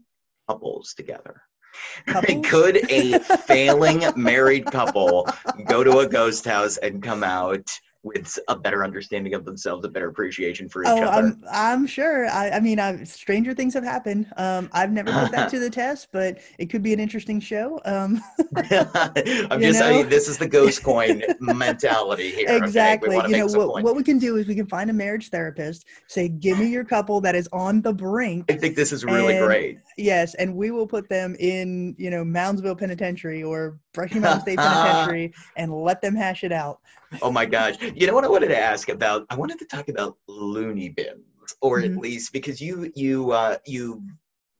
couples 0.48 0.94
together? 0.94 1.42
Couples? 2.06 2.46
Could 2.48 2.76
a 2.90 3.18
failing 3.46 4.02
married 4.16 4.66
couple 4.66 5.28
go 5.66 5.84
to 5.84 5.98
a 5.98 6.08
ghost 6.08 6.44
house 6.44 6.76
and 6.78 7.02
come 7.02 7.22
out 7.22 7.66
with 8.02 8.38
a 8.48 8.56
better 8.56 8.82
understanding 8.82 9.34
of 9.34 9.44
themselves, 9.44 9.84
a 9.84 9.88
better 9.88 10.08
appreciation 10.08 10.68
for 10.68 10.82
each 10.82 10.88
Oh, 10.88 11.02
other? 11.02 11.08
I'm 11.28 11.44
I'm 11.52 11.86
sure. 11.86 12.26
I, 12.28 12.50
I 12.52 12.60
mean, 12.60 12.80
i 12.80 13.02
stranger 13.04 13.52
things 13.52 13.74
have 13.74 13.84
happened. 13.84 14.26
Um, 14.38 14.70
I've 14.72 14.90
never 14.90 15.12
put 15.12 15.32
that 15.32 15.50
to 15.50 15.58
the 15.58 15.68
test, 15.68 16.08
but 16.10 16.38
it 16.58 16.66
could 16.70 16.82
be 16.82 16.94
an 16.94 17.00
interesting 17.00 17.40
show. 17.40 17.78
Um, 17.84 18.22
I'm 18.56 19.60
just 19.60 19.78
saying 19.78 20.08
this 20.08 20.28
is 20.28 20.38
the 20.38 20.48
ghost 20.48 20.82
coin 20.82 21.22
mentality 21.40 22.30
here. 22.30 22.46
exactly. 22.48 23.16
wanna 23.16 23.28
You 23.28 23.36
know 23.38 23.46
what? 23.46 23.68
point. 23.70 23.84
What 23.84 23.96
we 23.96 24.02
can 24.02 24.18
do 24.18 24.36
is 24.36 24.46
we 24.46 24.54
can 24.54 24.66
find 24.66 24.88
a 24.88 24.94
marriage 24.94 25.28
therapist. 25.28 25.84
Say, 26.08 26.28
give 26.28 26.58
me 26.58 26.68
your 26.68 26.84
couple 26.84 27.20
that 27.20 27.34
is 27.34 27.48
on 27.52 27.82
the 27.82 27.92
brink. 27.92 28.50
I 28.50 28.56
think 28.56 28.76
this 28.76 28.92
is 28.92 29.04
really 29.04 29.36
And- 29.36 29.46
great. 29.46 29.78
Yes, 29.98 30.34
and 30.36 30.54
we 30.56 30.70
will 30.70 30.86
put 30.86 31.10
them 31.10 31.36
in, 31.38 31.94
you 31.98 32.08
know, 32.08 32.24
Moundsville 32.24 32.78
Penitentiary 32.78 33.42
or 33.42 33.78
Brushy 33.92 34.20
Mountain 34.20 34.42
State 34.42 34.58
Penitentiary 34.58 35.32
and 35.56 35.72
let 35.72 36.00
them 36.00 36.14
hash 36.14 36.44
it 36.44 36.52
out. 36.52 36.80
Oh 37.22 37.30
my 37.32 37.44
gosh. 37.46 37.76
You 37.94 38.06
know 38.06 38.14
what 38.14 38.24
I 38.24 38.28
wanted 38.28 38.48
to 38.48 38.58
ask 38.58 38.88
about? 38.88 39.26
I 39.30 39.34
wanted 39.36 39.58
to 39.58 39.64
talk 39.66 39.88
about 39.88 40.16
loony 40.28 40.90
bins, 40.90 41.24
or 41.60 41.80
at 41.80 41.90
Mhm. 41.90 41.98
least 41.98 42.32
because 42.32 42.60
you 42.60 42.92
you 42.94 43.32
uh 43.32 43.56
you 43.66 44.02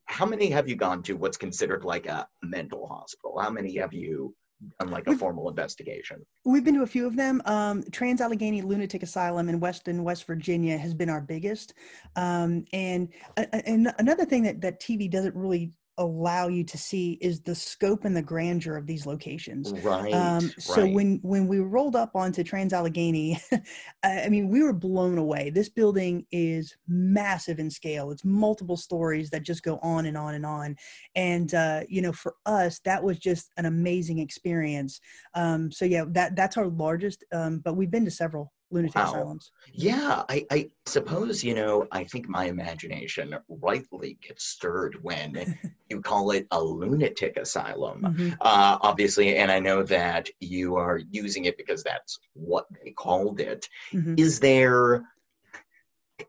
how 0.07 0.27
many 0.27 0.51
have 0.51 0.69
you 0.69 0.75
gone 0.75 1.03
to 1.05 1.13
what's 1.17 1.37
considered 1.37 1.85
like 1.85 2.07
a 2.07 2.27
mental 2.43 2.87
hospital? 2.89 3.39
How 3.41 3.51
many 3.51 3.77
have 3.77 3.93
you 3.93 4.35
done 4.81 4.91
like 4.91 5.07
a 5.07 5.11
We've- 5.11 5.21
formal 5.21 5.49
investigation? 5.49 6.27
We've 6.45 6.65
been 6.65 6.75
to 6.75 6.83
a 6.83 6.87
few 6.87 7.07
of 7.07 7.15
them. 7.15 7.41
Um, 7.45 7.85
Trans 7.93 8.21
Allegheny 8.21 8.61
Lunatic 8.63 9.05
Asylum 9.05 9.49
in 9.49 9.61
Weston, 9.61 10.03
West 10.03 10.25
Virginia, 10.27 10.77
has 10.77 10.93
been 10.95 11.09
our 11.09 11.21
biggest. 11.21 11.75
Um, 12.17 12.65
and, 12.73 13.09
a- 13.37 13.55
and 13.69 13.95
another 14.01 14.25
thing 14.25 14.43
that, 14.43 14.61
that 14.63 14.81
TV 14.81 15.09
doesn't 15.09 15.37
really 15.37 15.71
allow 16.01 16.49
you 16.49 16.65
to 16.65 16.79
see 16.79 17.19
is 17.21 17.43
the 17.43 17.55
scope 17.55 18.07
and 18.07 18.17
the 18.17 18.23
grandeur 18.23 18.77
of 18.77 18.87
these 18.87 19.05
locations. 19.05 19.71
Right. 19.83 20.13
Um, 20.13 20.51
so 20.59 20.83
right. 20.83 20.93
when 20.93 21.21
when 21.23 21.47
we 21.47 21.59
rolled 21.59 21.95
up 21.95 22.13
onto 22.15 22.43
Trans 22.43 22.73
Allegheny, 22.73 23.39
I 24.03 24.23
I 24.23 24.29
mean, 24.29 24.49
we 24.49 24.63
were 24.63 24.73
blown 24.73 25.19
away. 25.19 25.51
This 25.51 25.69
building 25.69 26.27
is 26.33 26.75
massive 26.89 27.59
in 27.59 27.71
scale. 27.71 28.11
It's 28.11 28.25
multiple 28.25 28.79
stories 28.79 29.31
that 29.31 29.43
just 29.43 29.63
go 29.63 29.79
on 29.83 30.07
and 30.07 30.17
on 30.17 30.35
and 30.35 30.47
on. 30.47 30.75
And 31.15 31.53
uh, 31.55 31.83
you 31.89 32.01
know, 32.01 32.13
for 32.13 32.35
us, 32.47 32.81
that 32.81 33.05
was 33.05 33.19
just 33.19 33.51
an 33.59 33.67
amazing 33.67 34.19
experience. 34.19 35.01
Um, 35.35 35.71
so 35.71 35.85
yeah, 35.85 36.05
that 36.09 36.35
that's 36.35 36.57
our 36.57 36.69
largest. 36.69 37.25
Um, 37.33 37.59
but 37.59 37.77
we've 37.77 37.91
been 37.91 38.07
to 38.07 38.11
several 38.11 38.53
lunatic 38.71 38.97
Wow. 38.97 39.05
asylums. 39.05 39.53
Yeah, 39.73 40.25
I, 40.29 40.47
I 40.51 40.71
suppose, 40.87 41.43
you 41.43 41.55
know, 41.55 41.87
I 41.91 42.05
think 42.05 42.29
my 42.29 42.45
imagination 42.47 43.37
rightly 43.49 44.19
gets 44.27 44.45
stirred 44.45 44.97
when 45.03 45.35
you 45.89 46.01
call 46.01 46.31
it 46.31 46.47
a 46.51 46.63
lunatic 46.63 47.37
asylum. 47.37 48.03
Mhm. 48.03 48.33
Uh, 48.41 48.79
obviously, 48.81 49.37
and 49.37 49.51
I 49.51 49.59
know 49.59 49.83
that 49.85 50.29
you 50.41 50.77
are 50.77 51.01
using 51.11 51.47
it 51.47 51.57
because 51.57 51.83
that's 51.83 52.19
what 52.35 52.67
they 52.83 52.93
called 52.93 53.41
it. 53.41 53.69
Mhm. 53.93 54.19
Is 54.19 54.39
there, 54.41 55.05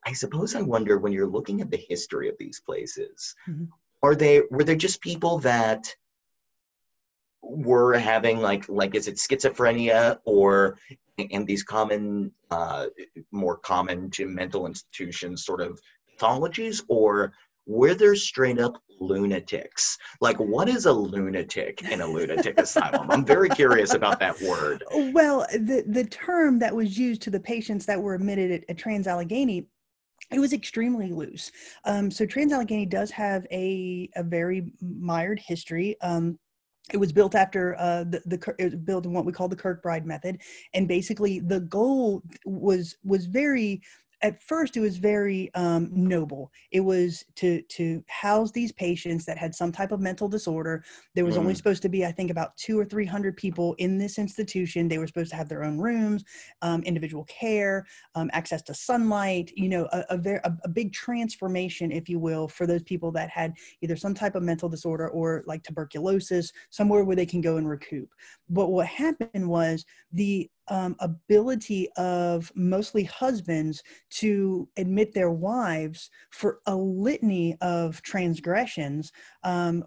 I 0.05 0.13
suppose 0.13 0.55
I 0.55 0.61
wonder 0.61 0.97
when 0.97 1.13
you're 1.13 1.27
looking 1.27 1.61
at 1.61 1.69
the 1.69 1.77
history 1.77 2.27
of 2.29 2.35
these 2.39 2.59
places, 2.59 3.35
Mhm. 3.47 3.67
are 4.01 4.15
they, 4.15 4.41
were 4.49 4.63
there 4.63 4.75
just 4.75 5.01
people 5.01 5.39
that 5.39 5.95
were 7.43 7.93
having 7.97 8.37
like, 8.39 8.67
like, 8.69 8.95
is 8.95 9.07
it 9.07 9.15
schizophrenia 9.15 10.19
or, 10.25 10.77
and 11.31 11.45
these 11.45 11.63
common, 11.63 12.31
uh, 12.49 12.87
more 13.31 13.57
common 13.57 14.09
to 14.11 14.27
mental 14.27 14.65
institutions 14.65 15.45
sort 15.45 15.61
of 15.61 15.79
pathologies, 16.19 16.83
or 16.87 17.33
were 17.65 17.93
there 17.93 18.15
straight 18.15 18.59
up 18.59 18.81
lunatics? 18.99 19.97
Like, 20.19 20.37
what 20.37 20.67
is 20.67 20.85
a 20.85 20.93
lunatic 20.93 21.83
in 21.83 22.01
a 22.01 22.07
lunatic 22.07 22.59
asylum? 22.59 23.09
I'm 23.11 23.25
very 23.25 23.49
curious 23.49 23.93
about 23.93 24.19
that 24.19 24.39
word. 24.41 24.83
Well, 25.13 25.45
the 25.51 25.83
the 25.87 26.05
term 26.05 26.59
that 26.59 26.75
was 26.75 26.97
used 26.97 27.21
to 27.23 27.29
the 27.29 27.39
patients 27.39 27.85
that 27.85 28.01
were 28.01 28.15
admitted 28.15 28.51
at, 28.51 28.63
at 28.69 28.77
Trans 28.77 29.07
Allegheny, 29.07 29.67
it 30.31 30.39
was 30.39 30.53
extremely 30.53 31.11
loose. 31.11 31.51
Um, 31.85 32.11
so 32.11 32.25
Trans 32.25 32.51
Allegheny 32.51 32.85
does 32.85 33.11
have 33.11 33.45
a 33.51 34.09
a 34.15 34.23
very 34.23 34.73
mired 34.81 35.39
history. 35.39 35.95
Um, 36.01 36.39
it 36.93 36.97
was 36.97 37.11
built 37.11 37.35
after 37.35 37.75
uh, 37.79 38.03
the 38.03 38.21
the 38.25 38.55
it 38.57 38.65
was 38.65 38.75
built 38.75 39.05
in 39.05 39.13
what 39.13 39.25
we 39.25 39.31
call 39.31 39.47
the 39.47 39.55
Kirkbride 39.55 40.05
method, 40.05 40.39
and 40.73 40.87
basically 40.87 41.39
the 41.39 41.61
goal 41.61 42.23
was 42.45 42.97
was 43.03 43.25
very. 43.25 43.81
At 44.23 44.41
first, 44.43 44.77
it 44.77 44.81
was 44.81 44.97
very 44.97 45.51
um, 45.55 45.89
noble. 45.91 46.51
It 46.71 46.81
was 46.81 47.25
to 47.37 47.61
to 47.63 48.03
house 48.07 48.51
these 48.51 48.71
patients 48.71 49.25
that 49.25 49.37
had 49.37 49.55
some 49.55 49.71
type 49.71 49.91
of 49.91 49.99
mental 49.99 50.29
disorder. 50.29 50.83
There 51.15 51.25
was 51.25 51.37
only 51.37 51.53
Mhm. 51.53 51.57
supposed 51.57 51.81
to 51.81 51.89
be, 51.89 52.05
I 52.05 52.11
think, 52.11 52.29
about 52.29 52.55
two 52.55 52.77
or 52.79 52.85
three 52.85 53.05
hundred 53.05 53.35
people 53.35 53.73
in 53.79 53.97
this 53.97 54.19
institution. 54.19 54.87
They 54.87 54.99
were 54.99 55.07
supposed 55.07 55.31
to 55.31 55.35
have 55.37 55.49
their 55.49 55.63
own 55.63 55.79
rooms, 55.79 56.23
um, 56.61 56.83
individual 56.83 57.23
care, 57.25 57.85
um, 58.13 58.29
access 58.33 58.61
to 58.63 58.75
sunlight. 58.75 59.51
You 59.55 59.69
know, 59.69 59.85
a, 59.91 60.05
a 60.11 60.19
a, 60.43 60.57
a 60.65 60.69
big 60.69 60.93
transformation, 60.93 61.91
if 61.91 62.07
you 62.07 62.19
will, 62.19 62.47
for 62.47 62.67
those 62.67 62.83
people 62.83 63.11
that 63.13 63.29
had 63.31 63.53
either 63.81 63.95
some 63.95 64.13
type 64.13 64.35
of 64.35 64.43
mental 64.43 64.69
disorder 64.69 65.09
or 65.09 65.43
like 65.47 65.63
tuberculosis, 65.63 66.51
somewhere 66.69 67.03
where 67.03 67.15
they 67.15 67.25
can 67.25 67.41
go 67.41 67.57
and 67.57 67.67
recoup. 67.67 68.09
But 68.49 68.69
what 68.69 68.85
happened 68.85 69.47
was 69.49 69.83
the 70.11 70.49
um, 70.67 70.95
ability 70.99 71.89
of 71.97 72.51
mostly 72.55 73.03
husbands 73.03 73.83
to 74.09 74.69
admit 74.77 75.13
their 75.13 75.31
wives 75.31 76.09
for 76.31 76.59
a 76.65 76.75
litany 76.75 77.57
of 77.61 78.01
transgressions 78.03 79.11
um, 79.43 79.83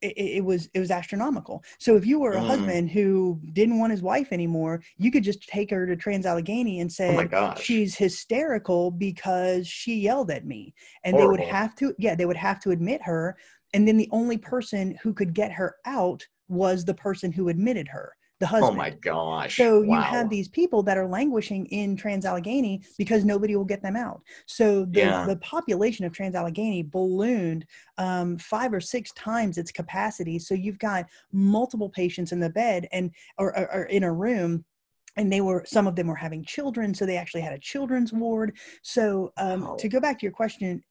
it, 0.00 0.14
it 0.16 0.44
was 0.44 0.68
it 0.74 0.78
was 0.80 0.90
astronomical. 0.90 1.62
So 1.78 1.96
if 1.96 2.06
you 2.06 2.18
were 2.20 2.36
a 2.36 2.40
Mm. 2.40 2.46
husband 2.46 2.90
who 2.90 3.40
didn't 3.52 3.78
want 3.78 3.90
his 3.92 4.02
wife 4.02 4.32
anymore, 4.32 4.82
you 4.96 5.10
could 5.10 5.24
just 5.24 5.42
take 5.48 5.70
her 5.70 5.86
to 5.86 5.96
Trans 5.96 6.26
Allegheny 6.26 6.80
and 6.80 6.90
Oh 7.08 7.24
say 7.24 7.26
gosh. 7.26 7.66
she's 7.66 7.94
hysterical 7.96 8.90
because 8.90 9.66
she 9.68 9.96
yelled 9.96 10.30
at 10.30 10.46
me, 10.46 10.74
and 11.04 11.18
they 11.18 11.26
would 11.28 11.40
have 11.40 11.74
to 11.76 11.94
yeah 11.98 12.14
they 12.14 12.26
would 12.26 12.36
have 12.36 12.60
to 12.60 12.70
admit 12.70 13.02
her, 13.02 13.36
and 13.72 13.86
then 13.86 13.96
the 13.96 14.08
only 14.12 14.38
person 14.38 14.96
who 15.02 15.12
could 15.12 15.34
get 15.34 15.52
her 15.52 15.76
out 15.84 16.26
was 16.48 16.84
the 16.84 16.94
person 16.94 17.32
who 17.32 17.48
admitted 17.48 17.88
her, 17.88 18.16
the 18.38 18.46
Oh 18.46 18.50
husband. 18.50 18.76
my 18.78 18.90
gosh. 18.90 19.56
So 19.56 19.82
you 19.82 20.00
have 20.00 20.28
these 20.28 20.48
people 20.48 20.82
that 20.82 20.98
are 20.98 21.06
languishing 21.06 21.66
in 21.66 21.96
Trans 21.96 22.26
Allegheny 22.26 22.82
because 22.98 23.24
nobody 23.24 23.56
will 23.56 23.64
get 23.64 23.82
them 23.82 23.96
out. 23.96 24.20
So 24.46 24.84
the, 24.84 25.00
Yeah. 25.00 25.26
the 25.26 25.36
population 25.36 26.04
of 26.04 26.12
Trans 26.12 26.34
Allegheny 26.34 26.82
ballooned 26.82 27.64
um, 27.96 28.36
five 28.38 28.72
or 28.74 28.80
six 28.80 29.12
times 29.12 29.56
its 29.56 29.72
capacity. 29.72 30.38
So 30.38 30.54
you've 30.54 30.78
got 30.78 31.06
multiple 31.32 31.88
patients 31.88 32.32
in 32.32 32.40
the 32.40 32.50
bed 32.50 32.88
and 32.92 33.10
or, 33.38 33.56
or, 33.58 33.72
or 33.72 33.82
in 33.84 34.02
a 34.04 34.12
room. 34.12 34.64
And 35.18 35.32
they 35.32 35.40
were 35.40 35.64
some 35.66 35.86
of 35.86 35.96
them 35.96 36.08
were 36.08 36.14
having 36.14 36.44
children, 36.44 36.92
so 36.92 37.06
they 37.06 37.16
actually 37.16 37.40
had 37.40 37.54
a 37.54 37.58
children's 37.58 38.12
ward. 38.12 38.54
So 38.82 39.32
um, 39.38 39.62
Wow. 39.62 39.76
to 39.78 39.88
go 39.88 39.98
back 39.98 40.18
to 40.18 40.26
your 40.26 40.32
question, 40.32 40.82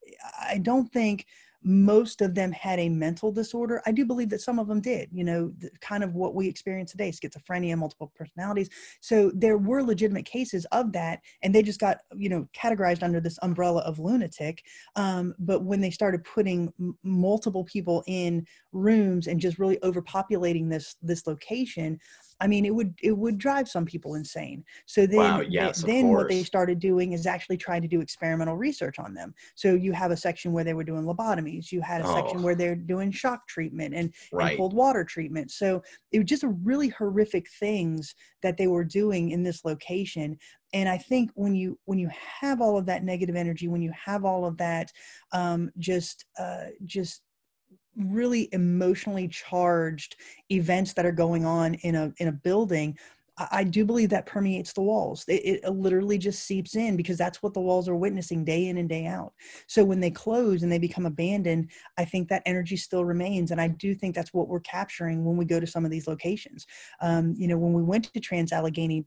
I 0.41 0.58
don't 0.58 0.91
think 0.91 1.28
most 1.66 2.22
of 2.22 2.36
them 2.36 2.51
had 2.51 2.80
a 2.80 2.89
mental 2.89 3.32
disorder. 3.32 3.82
I 3.88 3.91
do 3.91 4.05
believe 4.05 4.30
that 4.30 4.41
some 4.41 4.59
of 4.59 4.68
them 4.68 4.82
did, 4.82 5.09
you 5.11 5.24
know, 5.24 5.51
th- 5.59 5.74
kind 5.82 6.03
of 6.03 6.13
what 6.13 6.36
we 6.36 6.47
experience 6.47 6.91
today 6.91 7.11
schizophrenia, 7.11 7.76
multiple 7.76 8.11
personalities. 8.16 8.70
So 9.01 9.32
there 9.34 9.57
were 9.57 9.82
legitimate 9.82 10.26
cases 10.26 10.66
of 10.72 10.91
that, 10.93 11.22
and 11.41 11.53
they 11.53 11.63
just 11.63 11.80
got, 11.80 11.97
you 12.16 12.30
know, 12.30 12.47
categorized 12.55 13.01
under 13.01 13.20
this 13.20 13.39
umbrella 13.41 13.82
of 13.82 13.97
lunatic. 13.97 14.63
Um, 14.95 15.34
but 15.39 15.63
when 15.63 15.82
they 15.82 15.89
started 15.89 16.24
putting 16.24 16.72
m- 16.80 16.95
multiple 17.03 17.63
people 17.63 18.03
in 18.05 18.45
rooms 18.72 19.26
and 19.26 19.39
just 19.39 19.57
really 19.57 19.78
overpopulating 19.78 20.70
this 20.70 20.95
this 21.01 21.26
location, 21.26 21.99
I 22.42 22.48
mean, 22.48 22.66
it 22.66 22.76
would 22.76 22.94
it 23.02 23.18
would 23.18 23.38
drive 23.38 23.70
some 23.70 23.86
people 23.86 24.16
insane. 24.16 24.64
So 24.88 25.08
then, 25.08 25.20
Wow, 25.20 25.42
yes, 25.42 25.82
then 25.84 26.10
what 26.10 26.30
they 26.30 26.44
started 26.44 26.80
doing 26.80 27.14
is 27.14 27.26
actually 27.26 27.58
trying 27.58 27.82
to 27.82 27.88
do 27.88 28.02
experimental 28.02 28.58
research 28.58 29.00
on 29.00 29.14
them. 29.14 29.34
So 29.56 29.74
you 29.74 29.94
have 29.94 30.12
a 30.12 30.18
section 30.18 30.52
where 30.52 30.64
they 30.64 30.74
were 30.74 30.84
doing 30.84 31.06
lobotomies. 31.06 31.72
You 31.72 31.82
had 31.82 32.02
a 32.02 32.06
section 32.06 32.40
Oh. 32.40 32.44
where 32.44 32.56
they're 32.56 32.76
doing 32.76 33.12
shock 33.12 33.48
treatment 33.48 33.94
and, 33.96 34.14
and 34.32 34.58
cold 34.58 34.74
water 34.74 35.04
treatment. 35.06 35.52
So 35.52 35.82
it 36.12 36.20
was 36.20 36.28
just 36.28 36.44
a 36.44 36.50
really 36.50 36.90
horrific 36.90 37.50
things 37.60 38.14
that 38.44 38.58
they 38.58 38.68
were 38.68 38.84
doing 38.84 39.32
in 39.32 39.44
this 39.44 39.64
location. 39.64 40.38
And 40.74 40.90
I 40.90 40.98
think 40.98 41.32
when 41.36 41.56
you 41.56 41.80
when 41.86 42.00
you 42.00 42.10
have 42.42 42.60
all 42.60 42.78
of 42.78 42.86
that 42.88 43.04
negative 43.04 43.36
energy, 43.38 43.70
when 43.70 43.82
you 43.82 43.94
have 43.94 44.26
all 44.26 44.46
of 44.46 44.58
that, 44.58 44.92
um, 45.32 45.72
just 45.80 46.26
uh, 46.38 46.66
just 46.86 47.22
really 47.98 48.50
emotionally 48.52 49.28
charged 49.28 50.16
events 50.52 50.93
that 50.93 51.06
are 51.06 51.12
going 51.12 51.46
on 51.46 51.76
in 51.76 51.96
a 51.96 52.14
in 52.20 52.28
a 52.28 52.32
building 52.32 52.98
I 53.38 53.66
do 53.66 53.84
believe 53.84 54.10
that 54.12 54.26
permeates 54.26 54.72
the 54.72 54.82
walls. 54.82 55.26
It, 55.28 55.62
it 55.64 55.70
literally 55.70 56.18
just 56.18 56.46
seeps 56.46 56.76
in 56.76 56.96
because 56.96 57.18
that's 57.18 57.43
what 57.43 57.54
the 57.54 57.60
walls 57.60 57.89
are 57.89 57.96
witnessing 57.96 58.46
day 58.46 58.68
in 58.68 58.78
and 58.78 58.88
day 58.88 59.08
out. 59.08 59.34
So 59.68 59.84
when 59.84 60.00
they 60.00 60.10
close 60.10 60.64
and 60.64 60.72
they 60.72 60.80
become 60.80 61.06
abandoned, 61.06 61.70
I 61.98 62.06
think 62.06 62.30
that 62.30 62.43
energy 62.46 62.78
still 62.78 63.04
remains, 63.04 63.52
and 63.52 63.60
I 63.60 63.68
do 63.68 63.93
think 63.93 64.16
that's 64.16 64.34
what 64.34 64.48
we're 64.48 64.62
capturing 64.62 65.26
when 65.26 65.36
we 65.36 65.43
go 65.43 65.60
to 65.60 65.68
some 65.68 65.84
of 65.84 65.91
these 65.91 66.08
locations. 66.08 66.66
Um, 67.02 67.34
you 67.38 67.50
know, 67.50 67.58
when 67.58 67.74
we 67.74 67.84
went 67.84 68.06
to 68.14 68.20
Trans 68.22 68.54
Allegheny, 68.54 69.06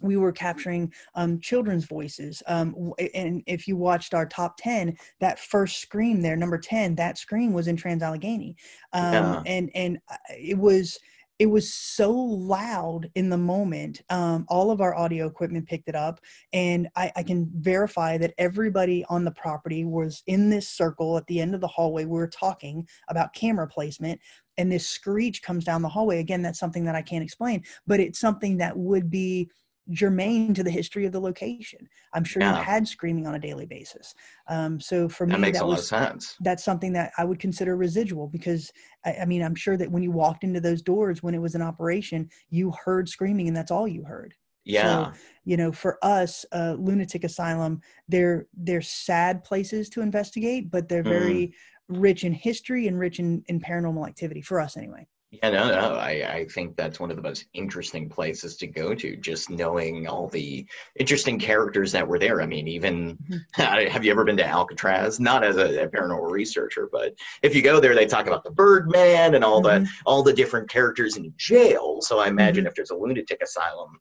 we 0.00 0.16
were 0.16 0.32
capturing 0.32 0.92
um, 1.14 1.40
children's 1.40 1.84
voices. 1.84 2.42
Um, 2.46 2.92
and 3.14 3.42
if 3.46 3.66
you 3.66 3.76
watched 3.76 4.14
our 4.14 4.26
top 4.26 4.56
10, 4.58 4.96
that 5.20 5.38
first 5.38 5.80
scream 5.80 6.20
there, 6.20 6.36
number 6.36 6.58
10, 6.58 6.94
that 6.96 7.18
scream 7.18 7.52
was 7.52 7.68
in 7.68 7.76
Trans 7.76 8.02
Allegheny. 8.02 8.56
Um, 8.92 9.12
Yeah. 9.12 9.42
And, 9.46 9.70
and 9.74 9.98
uh, 10.10 10.16
it 10.30 10.58
was, 10.58 10.98
it 11.38 11.46
was 11.46 11.72
so 11.72 12.10
loud 12.10 13.10
in 13.14 13.28
the 13.28 13.36
moment. 13.36 14.00
Um, 14.08 14.46
all 14.48 14.70
of 14.70 14.80
our 14.80 14.94
audio 14.94 15.26
equipment 15.26 15.66
picked 15.66 15.88
it 15.88 15.94
up. 15.94 16.20
And 16.52 16.88
I, 16.96 17.12
I 17.16 17.22
can 17.22 17.50
verify 17.56 18.16
that 18.18 18.32
everybody 18.38 19.04
on 19.08 19.24
the 19.24 19.30
property 19.32 19.84
was 19.84 20.22
in 20.26 20.48
this 20.48 20.68
circle 20.68 21.18
at 21.18 21.26
the 21.26 21.40
end 21.40 21.54
of 21.54 21.60
the 21.60 21.66
hallway. 21.66 22.04
We 22.04 22.18
were 22.18 22.28
talking 22.28 22.88
about 23.08 23.34
camera 23.34 23.68
placement 23.68 24.20
and 24.58 24.72
this 24.72 24.88
screech 24.88 25.42
comes 25.42 25.64
down 25.64 25.82
the 25.82 25.88
hallway. 25.88 26.20
Again, 26.20 26.42
that's 26.42 26.58
something 26.58 26.84
that 26.84 26.94
I 26.94 27.02
can't 27.02 27.24
explain, 27.24 27.62
but 27.86 28.00
it's 28.00 28.18
something 28.18 28.56
that 28.58 28.76
would 28.76 29.10
be 29.10 29.50
germane 29.92 30.54
to 30.54 30.62
the 30.62 30.70
history 30.70 31.06
of 31.06 31.12
the 31.12 31.20
location. 31.20 31.88
I'm 32.12 32.24
sure 32.24 32.42
Yeah. 32.42 32.58
you 32.58 32.64
had 32.64 32.88
screaming 32.88 33.26
on 33.26 33.34
a 33.34 33.38
daily 33.38 33.66
basis. 33.66 34.14
Um, 34.48 34.80
so 34.80 35.08
for 35.08 35.26
That 35.26 35.38
me, 35.38 35.42
makes 35.42 35.58
that 35.58 35.64
a 35.64 35.66
lot 35.66 35.78
was 35.78 35.80
of 35.80 35.84
sense. 35.86 36.36
that's 36.40 36.64
something 36.64 36.92
that 36.94 37.12
I 37.18 37.24
would 37.24 37.38
consider 37.38 37.76
residual 37.76 38.28
because 38.28 38.72
I, 39.04 39.18
I 39.22 39.24
mean 39.26 39.42
I'm 39.42 39.54
sure 39.54 39.76
that 39.76 39.90
when 39.90 40.02
you 40.02 40.10
walked 40.10 40.44
into 40.44 40.60
those 40.60 40.82
doors 40.82 41.22
when 41.22 41.34
it 41.34 41.40
was 41.40 41.54
in 41.54 41.62
operation, 41.62 42.28
you 42.50 42.72
heard 42.84 43.08
screaming 43.08 43.48
and 43.48 43.56
that's 43.56 43.70
all 43.70 43.86
you 43.88 44.04
heard. 44.04 44.34
Yeah. 44.64 45.12
You 45.44 45.56
know, 45.56 45.70
for 45.70 45.98
us, 46.02 46.44
uh, 46.52 46.74
lunatic 46.78 47.22
asylum, 47.24 47.80
they're 48.08 48.46
they're 48.56 48.82
sad 48.82 49.44
places 49.44 49.88
to 49.90 50.00
investigate, 50.00 50.70
but 50.70 50.88
they're 50.88 51.04
Mm. 51.04 51.08
very 51.08 51.54
rich 51.88 52.24
in 52.24 52.32
history 52.32 52.88
and 52.88 52.98
rich 52.98 53.20
in, 53.20 53.44
in 53.46 53.60
paranormal 53.60 54.06
activity 54.08 54.42
for 54.42 54.60
us 54.60 54.76
anyway. 54.76 55.06
Yeah, 55.42 55.50
no, 55.50 55.68
no. 55.68 55.94
I, 55.96 56.10
I 56.34 56.46
think 56.46 56.76
that's 56.76 57.00
one 57.00 57.10
of 57.10 57.16
the 57.16 57.22
most 57.22 57.46
interesting 57.52 58.08
places 58.08 58.56
to 58.58 58.66
go 58.66 58.94
to, 58.94 59.16
just 59.16 59.50
knowing 59.50 60.06
all 60.06 60.28
the 60.28 60.66
interesting 60.98 61.38
characters 61.38 61.92
that 61.92 62.06
were 62.06 62.18
there. 62.18 62.40
I 62.42 62.46
mean, 62.46 62.68
even 62.68 63.18
have 63.52 64.04
you 64.04 64.10
ever 64.10 64.24
been 64.24 64.36
to 64.38 64.46
Alcatraz? 64.46 65.18
Not 65.20 65.44
as 65.44 65.56
a, 65.56 65.82
a 65.84 65.88
paranormal 65.88 66.30
researcher, 66.30 66.88
but 66.90 67.14
if 67.42 67.54
you 67.54 67.62
go 67.62 67.80
there, 67.80 67.94
they 67.94 68.06
talk 68.06 68.26
about 68.26 68.44
the 68.44 68.50
Birdman 68.50 69.34
and 69.34 69.44
all 69.44 69.60
the 69.60 69.66
Mhm. 69.66 69.88
all 70.06 70.22
the 70.22 70.32
different 70.32 70.68
characters 70.70 71.16
in 71.16 71.32
jail. 71.36 72.00
So 72.00 72.18
I 72.18 72.28
imagine 72.28 72.62
Mm-hmm. 72.62 72.68
if 72.68 72.74
there's 72.76 72.90
a 72.90 72.96
lunatic 72.96 73.42
asylum, 73.42 73.98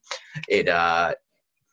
it 0.48 0.70
uh, 0.70 1.14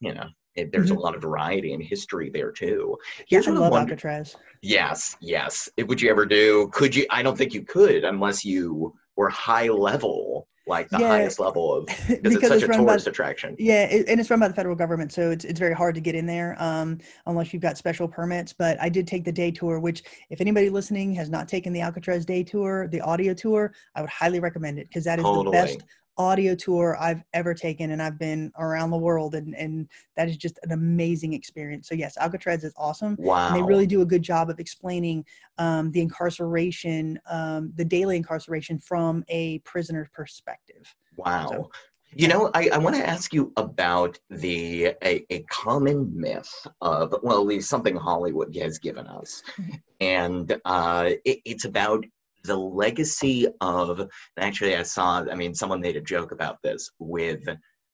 you 0.01 0.15
know, 0.15 0.27
it, 0.55 0.73
there's 0.73 0.91
a 0.91 0.95
lot 0.95 1.15
of 1.15 1.23
variety 1.23 1.73
and 1.75 1.83
history 1.83 2.29
there 2.31 2.51
too. 2.51 2.97
Mm-hmm. 2.99 3.23
Yeah, 3.29 3.37
Here's 3.39 3.49
I 3.49 3.51
love 3.53 3.71
wondering- 3.71 3.91
Alcatraz. 3.91 4.37
Yes, 4.63 5.17
yes. 5.21 5.69
It- 5.77 5.87
Would 5.89 6.01
you 6.01 6.11
ever 6.11 6.25
do? 6.27 6.69
Could 6.73 6.95
you? 6.97 7.07
I 7.11 7.23
don't 7.23 7.37
think 7.37 7.53
you 7.55 7.63
could 7.63 8.05
unless 8.05 8.45
you 8.45 8.95
were 9.17 9.29
high 9.29 9.69
level, 9.69 10.49
like 10.67 10.91
the 10.91 10.99
Yeah, 10.99 11.09
highest 11.09 11.41
level 11.41 11.75
of, 11.75 11.87
because 12.23 12.25
it's 12.25 12.47
such 12.49 12.57
it's 12.57 12.63
a 12.65 12.69
run 12.69 12.85
by 12.85 12.85
tourist 12.93 13.07
attraction. 13.07 13.57
Yeah, 13.59 13.85
it, 13.85 14.09
and 14.09 14.19
it's 14.21 14.31
run 14.31 14.41
by 14.41 14.49
the 14.49 14.55
federal 14.55 14.75
government, 14.77 15.13
so 15.13 15.31
it's 15.31 15.45
it's 15.45 15.61
very 15.61 15.75
hard 15.75 15.95
to 15.95 16.01
get 16.01 16.15
in 16.15 16.27
there 16.27 16.57
um, 16.59 16.99
unless 17.27 17.53
you've 17.53 17.63
got 17.63 17.77
special 17.77 18.09
permits. 18.09 18.53
But 18.53 18.81
I 18.81 18.89
did 18.89 19.07
take 19.07 19.25
the 19.25 19.33
day 19.33 19.51
tour, 19.51 19.79
which 19.79 20.03
if 20.31 20.41
anybody 20.41 20.71
listening 20.71 21.15
has 21.15 21.29
not 21.29 21.49
taken 21.49 21.73
the 21.73 21.81
Alcatraz 21.83 22.25
day 22.25 22.43
tour, 22.45 22.89
the 22.89 23.01
audio 23.01 23.35
tour, 23.35 23.75
I 23.95 24.01
would 24.01 24.11
highly 24.11 24.41
recommend 24.41 24.79
it 24.79 24.89
because 24.89 25.05
that 25.05 25.19
is 25.19 25.25
the 25.25 25.43
best 25.51 25.85
audio 26.19 26.55
tour 26.55 26.97
I've 27.01 27.23
ever 27.33 27.55
taken, 27.55 27.93
and 27.93 28.03
I've 28.03 28.19
been 28.19 28.53
around 28.59 28.91
the 28.91 28.99
world, 28.99 29.35
and 29.35 29.55
and 29.57 29.89
that 30.17 30.29
is 30.29 30.37
just 30.37 30.59
an 30.63 30.73
amazing 30.73 31.33
experience. 31.33 31.89
So 31.89 31.95
yes, 31.95 32.17
Alcatraz 32.19 32.65
is 32.65 32.73
awesome. 32.77 33.17
Wow. 33.19 33.47
And 33.47 33.57
they 33.57 33.63
really 33.63 33.87
do 33.87 34.03
a 34.03 34.07
good 34.07 34.23
job 34.23 34.51
of 34.51 34.61
explaining 34.61 35.25
um, 35.59 35.91
the 35.93 36.01
incarceration, 36.01 37.19
um, 37.31 37.73
the 37.77 37.85
daily 37.85 38.17
incarceration 38.17 38.79
from 38.79 39.25
a 39.29 39.59
prisoner's 39.61 40.09
perspective. 40.13 40.95
Wow. 41.17 41.49
So, 41.49 41.71
You 42.15 42.29
know, 42.29 42.51
I, 42.53 42.69
I 42.75 42.79
want 42.79 42.97
to 42.97 43.09
ask 43.09 43.33
you 43.33 43.53
about 43.57 44.19
the 44.29 44.95
a, 45.03 45.25
a 45.31 45.43
common 45.51 46.13
myth 46.15 46.67
of 46.81 47.15
well, 47.23 47.41
at 47.41 47.47
least 47.47 47.71
something 47.71 47.97
Hollywood 47.97 48.55
has 48.57 48.79
given 48.79 49.07
us, 49.07 49.43
Mhm. 49.59 49.81
and 50.01 50.61
uh, 50.65 51.11
it, 51.25 51.39
it's 51.45 51.65
about 51.65 52.05
the 52.45 52.57
legacy 52.57 53.47
of. 53.61 54.09
Actually, 54.39 54.77
I 54.77 54.83
saw. 54.83 55.25
I 55.31 55.35
mean, 55.35 55.55
someone 55.55 55.81
made 55.81 55.97
a 55.97 56.01
joke 56.01 56.33
about 56.33 56.59
this 56.63 56.91
with 56.99 57.47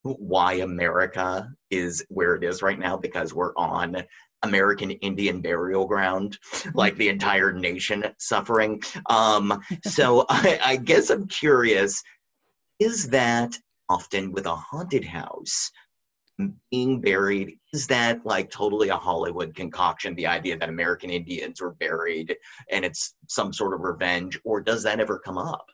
why 0.02 0.54
America 0.54 1.50
is 1.70 2.04
where 2.08 2.34
it 2.34 2.44
is 2.44 2.62
right 2.62 2.78
now 2.78 2.96
because 2.96 3.34
we're 3.34 3.54
on 3.56 4.02
American 4.42 4.92
Indian 4.92 5.40
burial 5.40 5.86
ground, 5.86 6.38
like 6.74 6.96
the 6.96 7.08
entire 7.08 7.52
nation 7.52 8.04
suffering. 8.18 8.80
Um, 9.10 9.60
so 9.84 10.24
I, 10.28 10.58
I 10.64 10.76
guess 10.76 11.10
I'm 11.10 11.26
curious 11.26 12.02
is 12.78 13.08
that 13.08 13.58
often 13.88 14.32
with 14.32 14.46
a 14.46 14.54
haunted 14.54 15.04
house 15.04 15.70
being 16.70 17.00
buried 17.00 17.58
is 17.72 17.86
that 17.86 18.24
like 18.24 18.50
totally 18.50 18.88
a 18.88 18.96
hollywood 18.96 19.54
concoction 19.54 20.14
the 20.14 20.26
idea 20.26 20.56
that 20.56 20.68
american 20.68 21.10
indians 21.10 21.60
were 21.60 21.74
buried 21.74 22.36
and 22.70 22.84
it's 22.84 23.14
some 23.26 23.52
sort 23.52 23.74
of 23.74 23.80
revenge 23.80 24.38
or 24.44 24.60
does 24.60 24.82
that 24.82 25.00
ever 25.00 25.18
come 25.18 25.38
up 25.38 25.66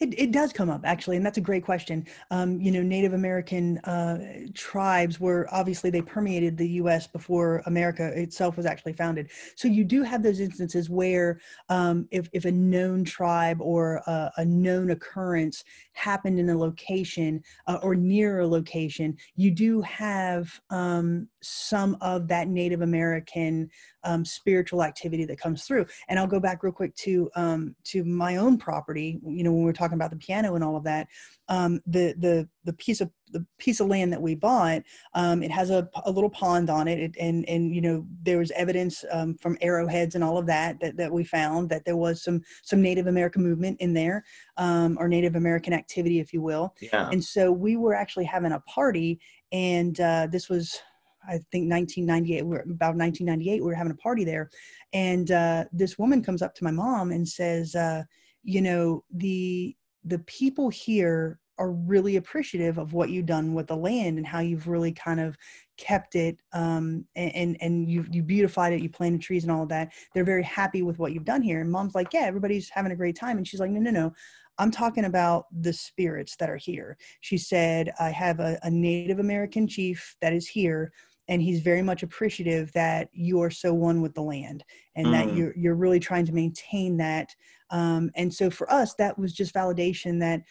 It, 0.00 0.18
it 0.18 0.32
does 0.32 0.52
come 0.52 0.70
up 0.70 0.82
actually, 0.84 1.16
and 1.16 1.24
that's 1.24 1.38
a 1.38 1.42
great 1.42 1.64
question. 1.64 2.06
Um, 2.30 2.60
you 2.60 2.70
know, 2.70 2.82
Native 2.82 3.12
American 3.12 3.78
uh, 3.78 4.48
tribes 4.54 5.20
were 5.20 5.48
obviously 5.52 5.90
they 5.90 6.02
permeated 6.02 6.56
the 6.56 6.68
U.S. 6.70 7.06
before 7.06 7.62
America 7.66 8.10
itself 8.14 8.56
was 8.56 8.66
actually 8.66 8.94
founded. 8.94 9.30
So 9.56 9.68
you 9.68 9.84
do 9.84 10.02
have 10.02 10.22
those 10.22 10.40
instances 10.40 10.90
where 10.90 11.40
um, 11.68 12.08
if 12.10 12.28
if 12.32 12.44
a 12.44 12.52
known 12.52 13.04
tribe 13.04 13.60
or 13.60 13.96
a, 14.06 14.32
a 14.38 14.44
known 14.44 14.90
occurrence 14.90 15.64
happened 15.92 16.38
in 16.38 16.48
a 16.50 16.58
location 16.58 17.42
uh, 17.66 17.78
or 17.82 17.94
near 17.94 18.40
a 18.40 18.46
location, 18.46 19.16
you 19.36 19.50
do 19.50 19.80
have 19.82 20.60
um, 20.70 21.28
some 21.42 21.96
of 22.00 22.28
that 22.28 22.48
Native 22.48 22.80
American 22.80 23.68
um, 24.04 24.24
spiritual 24.24 24.82
activity 24.82 25.24
that 25.24 25.38
comes 25.38 25.64
through. 25.64 25.86
And 26.08 26.18
I'll 26.18 26.26
go 26.26 26.40
back 26.40 26.62
real 26.62 26.72
quick 26.72 26.94
to 26.96 27.30
um, 27.34 27.74
to 27.84 28.04
my 28.04 28.36
own 28.36 28.58
property. 28.58 29.20
You 29.26 29.44
know, 29.44 29.52
when 29.52 29.64
we 29.64 29.70
are 29.70 29.74
talking 29.74 29.96
about 29.96 30.10
the 30.10 30.16
piano 30.16 30.54
and 30.54 30.64
all 30.64 30.76
of 30.76 30.84
that, 30.84 31.08
um, 31.48 31.80
the 31.86 32.14
the 32.18 32.48
the 32.64 32.72
piece 32.72 33.00
of 33.00 33.10
the 33.30 33.44
piece 33.58 33.80
of 33.80 33.88
land 33.88 34.12
that 34.12 34.22
we 34.22 34.34
bought, 34.34 34.82
um, 35.14 35.42
it 35.42 35.50
has 35.50 35.70
a, 35.70 35.88
a 36.04 36.10
little 36.10 36.30
pond 36.30 36.70
on 36.70 36.86
it, 36.86 36.98
it 36.98 37.16
and 37.18 37.48
and 37.48 37.74
you 37.74 37.80
know 37.80 38.06
there 38.22 38.38
was 38.38 38.50
evidence 38.52 39.04
um, 39.10 39.36
from 39.38 39.58
arrowheads 39.60 40.14
and 40.14 40.22
all 40.22 40.38
of 40.38 40.46
that, 40.46 40.78
that 40.80 40.96
that 40.96 41.12
we 41.12 41.24
found 41.24 41.68
that 41.70 41.84
there 41.84 41.96
was 41.96 42.22
some 42.22 42.42
some 42.62 42.80
Native 42.80 43.06
American 43.06 43.42
movement 43.42 43.80
in 43.80 43.92
there, 43.92 44.24
um, 44.56 44.96
or 45.00 45.08
Native 45.08 45.34
American 45.36 45.72
activity, 45.72 46.20
if 46.20 46.32
you 46.32 46.40
will. 46.40 46.74
yeah 46.80 47.08
And 47.10 47.22
so 47.22 47.50
we 47.50 47.76
were 47.76 47.94
actually 47.94 48.24
having 48.24 48.52
a 48.52 48.60
party, 48.60 49.20
and 49.52 49.98
uh, 50.00 50.28
this 50.30 50.48
was, 50.48 50.80
I 51.28 51.38
think, 51.52 51.70
1998. 51.70 52.42
We're 52.42 52.60
about 52.60 52.96
1998. 52.96 53.60
We 53.60 53.66
were 53.66 53.74
having 53.74 53.92
a 53.92 53.96
party 53.96 54.24
there, 54.24 54.50
and 54.92 55.30
uh, 55.30 55.64
this 55.72 55.98
woman 55.98 56.22
comes 56.22 56.42
up 56.42 56.54
to 56.56 56.64
my 56.64 56.70
mom 56.70 57.10
and 57.10 57.28
says, 57.28 57.74
uh, 57.74 58.02
"You 58.42 58.62
know, 58.62 59.04
the 59.10 59.76
the 60.04 60.18
people 60.20 60.68
here 60.68 61.38
are 61.58 61.70
really 61.70 62.16
appreciative 62.16 62.78
of 62.78 62.92
what 62.92 63.10
you've 63.10 63.26
done 63.26 63.54
with 63.54 63.68
the 63.68 63.76
land 63.76 64.18
and 64.18 64.26
how 64.26 64.40
you've 64.40 64.66
really 64.66 64.92
kind 64.92 65.20
of 65.20 65.36
kept 65.76 66.14
it 66.14 66.38
um, 66.52 67.04
and 67.16 67.56
and 67.60 67.88
you 67.88 68.04
you 68.10 68.22
beautified 68.22 68.72
it 68.72 68.82
you 68.82 68.88
planted 68.88 69.20
trees 69.20 69.44
and 69.44 69.52
all 69.52 69.62
of 69.62 69.68
that 69.68 69.92
they're 70.12 70.24
very 70.24 70.42
happy 70.42 70.82
with 70.82 70.98
what 70.98 71.12
you've 71.12 71.24
done 71.24 71.42
here 71.42 71.60
and 71.60 71.70
mom's 71.70 71.94
like 71.94 72.12
yeah 72.12 72.22
everybody's 72.22 72.68
having 72.70 72.92
a 72.92 72.96
great 72.96 73.16
time 73.16 73.36
and 73.36 73.46
she's 73.46 73.60
like 73.60 73.70
no 73.70 73.80
no 73.80 73.90
no 73.90 74.12
i'm 74.58 74.70
talking 74.70 75.04
about 75.04 75.46
the 75.60 75.72
spirits 75.72 76.36
that 76.36 76.50
are 76.50 76.56
here 76.56 76.96
she 77.20 77.36
said 77.36 77.92
i 78.00 78.08
have 78.08 78.40
a, 78.40 78.58
a 78.62 78.70
native 78.70 79.18
american 79.18 79.66
chief 79.66 80.16
that 80.20 80.32
is 80.32 80.46
here 80.46 80.92
and 81.28 81.42
he's 81.42 81.60
very 81.60 81.82
much 81.82 82.02
appreciative 82.02 82.72
that 82.72 83.08
you 83.12 83.40
are 83.40 83.50
so 83.50 83.72
one 83.72 84.02
with 84.02 84.14
the 84.14 84.22
land 84.22 84.64
and 84.96 85.06
that 85.12 85.26
Mm. 85.26 85.36
you're 85.38 85.56
you're 85.56 85.74
really 85.74 86.00
trying 86.00 86.26
to 86.26 86.32
maintain 86.32 86.96
that 86.98 87.34
um, 87.70 88.10
and 88.14 88.32
so 88.32 88.50
for 88.50 88.70
us 88.72 88.94
that 88.94 89.18
was 89.18 89.32
just 89.32 89.54
validation 89.54 90.20
that 90.20 90.42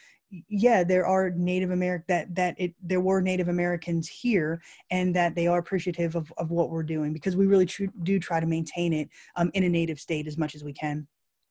yeah, 0.48 0.82
there 0.82 1.06
are 1.06 1.30
Native 1.30 1.70
American 1.70 2.04
that 2.08 2.34
that 2.34 2.54
it 2.58 2.74
there 2.82 3.00
were 3.00 3.20
Native 3.20 3.48
Americans 3.48 4.08
here, 4.08 4.60
and 4.90 5.14
that 5.14 5.34
they 5.36 5.46
are 5.46 5.58
appreciative 5.58 6.16
of 6.16 6.32
of 6.38 6.50
what 6.50 6.70
we're 6.70 6.82
doing 6.82 7.12
because 7.12 7.36
we 7.36 7.46
really 7.46 7.66
tr- 7.66 7.84
do 8.02 8.18
try 8.18 8.40
to 8.40 8.46
maintain 8.46 8.92
it 8.92 9.08
um, 9.36 9.50
in 9.54 9.62
a 9.62 9.68
native 9.68 10.00
state 10.00 10.26
as 10.26 10.36
much 10.36 10.54
as 10.54 10.64
we 10.64 10.72
can. 10.72 11.06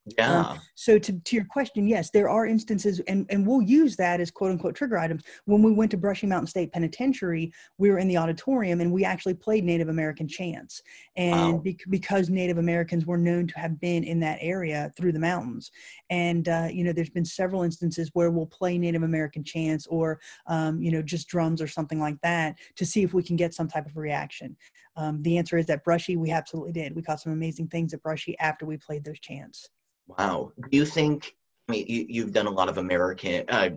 Yeah. 0.05 0.49
Um, 0.49 0.59
so 0.75 0.99
to, 0.99 1.13
to 1.17 1.35
your 1.35 1.45
question, 1.45 1.87
yes, 1.87 2.09
there 2.09 2.27
are 2.29 2.45
instances, 2.45 2.99
and, 3.07 3.25
and 3.29 3.47
we'll 3.47 3.61
use 3.61 3.95
that 3.95 4.19
as 4.19 4.31
quote 4.31 4.51
unquote 4.51 4.75
trigger 4.75 4.97
items. 4.97 5.23
When 5.45 5.63
we 5.63 5.71
went 5.71 5.91
to 5.91 5.97
Brushy 5.97 6.27
Mountain 6.27 6.47
State 6.47 6.73
Penitentiary, 6.73 7.53
we 7.77 7.89
were 7.89 7.99
in 7.99 8.09
the 8.09 8.17
auditorium 8.17 8.81
and 8.81 8.91
we 8.91 9.05
actually 9.05 9.35
played 9.35 9.63
Native 9.63 9.87
American 9.87 10.27
chants. 10.27 10.81
And 11.15 11.53
Wow. 11.53 11.61
bec- 11.63 11.89
because 11.89 12.29
Native 12.29 12.57
Americans 12.57 13.05
were 13.05 13.17
known 13.17 13.47
to 13.47 13.59
have 13.59 13.79
been 13.79 14.03
in 14.03 14.19
that 14.19 14.39
area 14.41 14.91
through 14.97 15.13
the 15.13 15.19
mountains. 15.19 15.71
And, 16.09 16.49
uh, 16.49 16.67
you 16.69 16.83
know, 16.83 16.91
there's 16.91 17.09
been 17.09 17.23
several 17.23 17.63
instances 17.63 18.09
where 18.13 18.29
we'll 18.29 18.45
play 18.47 18.77
Native 18.77 19.03
American 19.03 19.43
chants 19.43 19.87
or, 19.87 20.19
um, 20.47 20.81
you 20.81 20.91
know, 20.91 21.01
just 21.01 21.29
drums 21.29 21.61
or 21.61 21.67
something 21.67 21.99
like 21.99 22.19
that 22.23 22.57
to 22.75 22.85
see 22.85 23.03
if 23.03 23.13
we 23.13 23.23
can 23.23 23.37
get 23.37 23.53
some 23.53 23.69
type 23.69 23.85
of 23.85 23.95
reaction. 23.95 24.57
Um, 24.97 25.21
the 25.21 25.37
answer 25.37 25.57
is 25.57 25.65
that 25.67 25.85
Brushy, 25.85 26.17
we 26.17 26.31
absolutely 26.31 26.73
did. 26.73 26.93
We 26.93 27.01
caught 27.01 27.21
some 27.21 27.31
amazing 27.31 27.69
things 27.69 27.93
at 27.93 28.03
Brushy 28.03 28.37
after 28.39 28.65
we 28.65 28.75
played 28.75 29.05
those 29.05 29.19
chants. 29.19 29.69
Wow. 30.17 30.51
Do 30.69 30.77
you 30.77 30.85
think, 30.85 31.35
I 31.67 31.71
mean, 31.71 31.85
you, 31.87 32.05
you've 32.09 32.33
done 32.33 32.47
a 32.47 32.51
lot 32.51 32.69
of 32.69 32.77
American, 32.77 33.45
uh, 33.49 33.69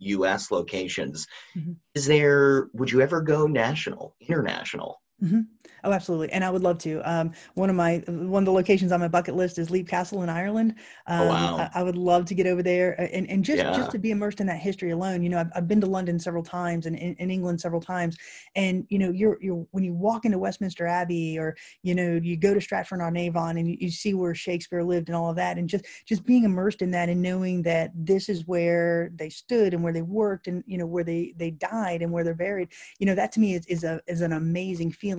US 0.00 0.50
locations. 0.50 1.26
Mhm. 1.56 1.76
Is 1.94 2.06
there, 2.06 2.68
would 2.72 2.90
you 2.90 3.00
ever 3.02 3.20
go 3.20 3.46
national, 3.46 4.14
international? 4.20 5.00
Oh, 5.82 5.92
absolutely, 5.92 6.30
and 6.32 6.44
I 6.44 6.50
would 6.50 6.62
love 6.62 6.78
to. 6.80 7.00
Um, 7.10 7.32
one 7.54 7.70
of 7.70 7.76
my 7.76 7.98
one 8.06 8.42
of 8.42 8.46
the 8.46 8.52
locations 8.52 8.92
on 8.92 9.00
my 9.00 9.08
bucket 9.08 9.34
list 9.34 9.58
is 9.58 9.70
Leap 9.70 9.88
Castle 9.88 10.22
in 10.22 10.28
Ireland. 10.28 10.78
Um, 11.06 11.18
Oh, 11.18 11.26
wow. 11.26 11.56
I, 11.56 11.70
I 11.74 11.82
would 11.82 11.96
love 11.96 12.24
to 12.26 12.34
get 12.34 12.46
over 12.46 12.62
there 12.62 13.00
uh, 13.00 13.04
and, 13.04 13.28
and 13.30 13.44
just 13.44 13.70
Yeah. 13.70 13.70
just 13.70 13.90
to 13.92 13.98
be 13.98 14.10
immersed 14.10 14.40
in 14.40 14.46
that 14.48 14.58
history 14.60 14.90
alone. 14.90 15.22
You 15.22 15.30
know, 15.30 15.38
I've, 15.38 15.50
I've 15.54 15.68
been 15.68 15.80
to 15.80 15.86
London 15.86 16.18
several 16.18 16.42
times 16.42 16.86
and 16.86 16.96
in, 16.96 17.14
in 17.16 17.30
England 17.30 17.60
several 17.60 17.80
times, 17.80 18.16
and 18.54 18.86
you 18.90 18.98
know, 18.98 19.10
you're 19.10 19.38
you're 19.40 19.66
when 19.70 19.84
you 19.84 19.94
walk 19.94 20.24
into 20.24 20.38
Westminster 20.38 20.86
Abbey 20.86 21.38
or 21.38 21.56
you 21.82 21.94
know 21.94 22.18
you 22.22 22.36
go 22.36 22.54
to 22.54 22.60
Stratford 22.60 23.00
on 23.00 23.16
Avon 23.16 23.56
and 23.56 23.68
you, 23.70 23.76
you 23.80 23.90
see 23.90 24.14
where 24.14 24.34
Shakespeare 24.34 24.82
lived 24.82 25.08
and 25.08 25.16
all 25.16 25.30
of 25.30 25.36
that, 25.36 25.58
and 25.58 25.68
just 25.68 25.86
just 26.06 26.24
being 26.24 26.44
immersed 26.44 26.82
in 26.82 26.90
that 26.92 27.08
and 27.08 27.22
knowing 27.22 27.62
that 27.62 27.90
this 27.94 28.28
is 28.28 28.46
where 28.46 29.10
they 29.14 29.30
stood 29.30 29.74
and 29.74 29.82
where 29.82 29.92
they 29.92 30.02
worked 30.02 30.46
and 30.46 30.62
you 30.66 30.78
know 30.78 30.86
where 30.86 31.04
they 31.04 31.34
they 31.36 31.50
died 31.50 32.02
and 32.02 32.12
where 32.12 32.24
they're 32.24 32.34
buried. 32.34 32.68
You 32.98 33.06
know, 33.06 33.14
that 33.14 33.32
to 33.32 33.40
me 33.40 33.54
is 33.54 33.66
is 33.66 33.84
a 33.84 34.00
is 34.06 34.20
an 34.20 34.32
amazing 34.32 34.92
feeling 34.92 35.09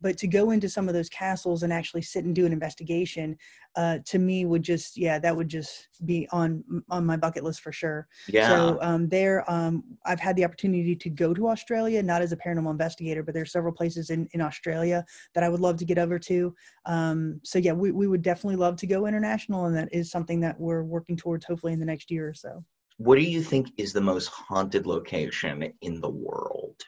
but 0.00 0.16
to 0.18 0.26
go 0.26 0.50
into 0.50 0.68
some 0.68 0.88
of 0.88 0.94
those 0.94 1.08
castles 1.08 1.62
and 1.62 1.72
actually 1.72 2.02
sit 2.02 2.24
and 2.24 2.34
do 2.34 2.46
an 2.46 2.52
investigation 2.52 3.36
uh, 3.76 3.98
to 4.04 4.18
me 4.18 4.44
would 4.44 4.62
just 4.62 4.96
yeah 4.96 5.18
that 5.18 5.36
would 5.36 5.48
just 5.48 5.88
be 6.04 6.28
on 6.32 6.62
on 6.90 7.04
my 7.04 7.16
bucket 7.16 7.44
list 7.44 7.60
for 7.60 7.72
sure 7.72 8.06
Yeah. 8.28 8.48
so 8.48 8.78
um, 8.82 9.08
there 9.08 9.48
um, 9.50 9.84
i've 10.04 10.20
had 10.20 10.36
the 10.36 10.44
opportunity 10.44 10.94
to 10.96 11.10
go 11.10 11.34
to 11.34 11.48
australia 11.48 12.02
not 12.02 12.22
as 12.22 12.32
a 12.32 12.36
paranormal 12.36 12.70
investigator 12.70 13.22
but 13.22 13.34
there's 13.34 13.52
several 13.52 13.72
places 13.72 14.10
in, 14.10 14.28
in 14.32 14.40
australia 14.40 15.04
that 15.34 15.44
i 15.44 15.48
would 15.48 15.60
love 15.60 15.76
to 15.76 15.84
get 15.84 15.98
over 15.98 16.18
to 16.18 16.54
um, 16.86 17.40
so 17.44 17.58
yeah 17.58 17.72
we, 17.72 17.90
we 17.90 18.06
would 18.06 18.22
definitely 18.22 18.56
love 18.56 18.76
to 18.76 18.86
go 18.86 19.06
international 19.06 19.66
and 19.66 19.76
that 19.76 19.88
is 19.92 20.10
something 20.10 20.40
that 20.40 20.58
we're 20.58 20.82
working 20.82 21.16
towards 21.16 21.44
hopefully 21.44 21.72
in 21.72 21.80
the 21.80 21.86
next 21.86 22.10
year 22.10 22.28
or 22.28 22.34
so 22.34 22.64
what 22.98 23.16
do 23.16 23.22
you 23.22 23.42
think 23.42 23.72
is 23.76 23.92
the 23.92 24.00
most 24.00 24.28
haunted 24.28 24.86
location 24.86 25.72
in 25.82 26.00
the 26.00 26.08
world? 26.08 26.82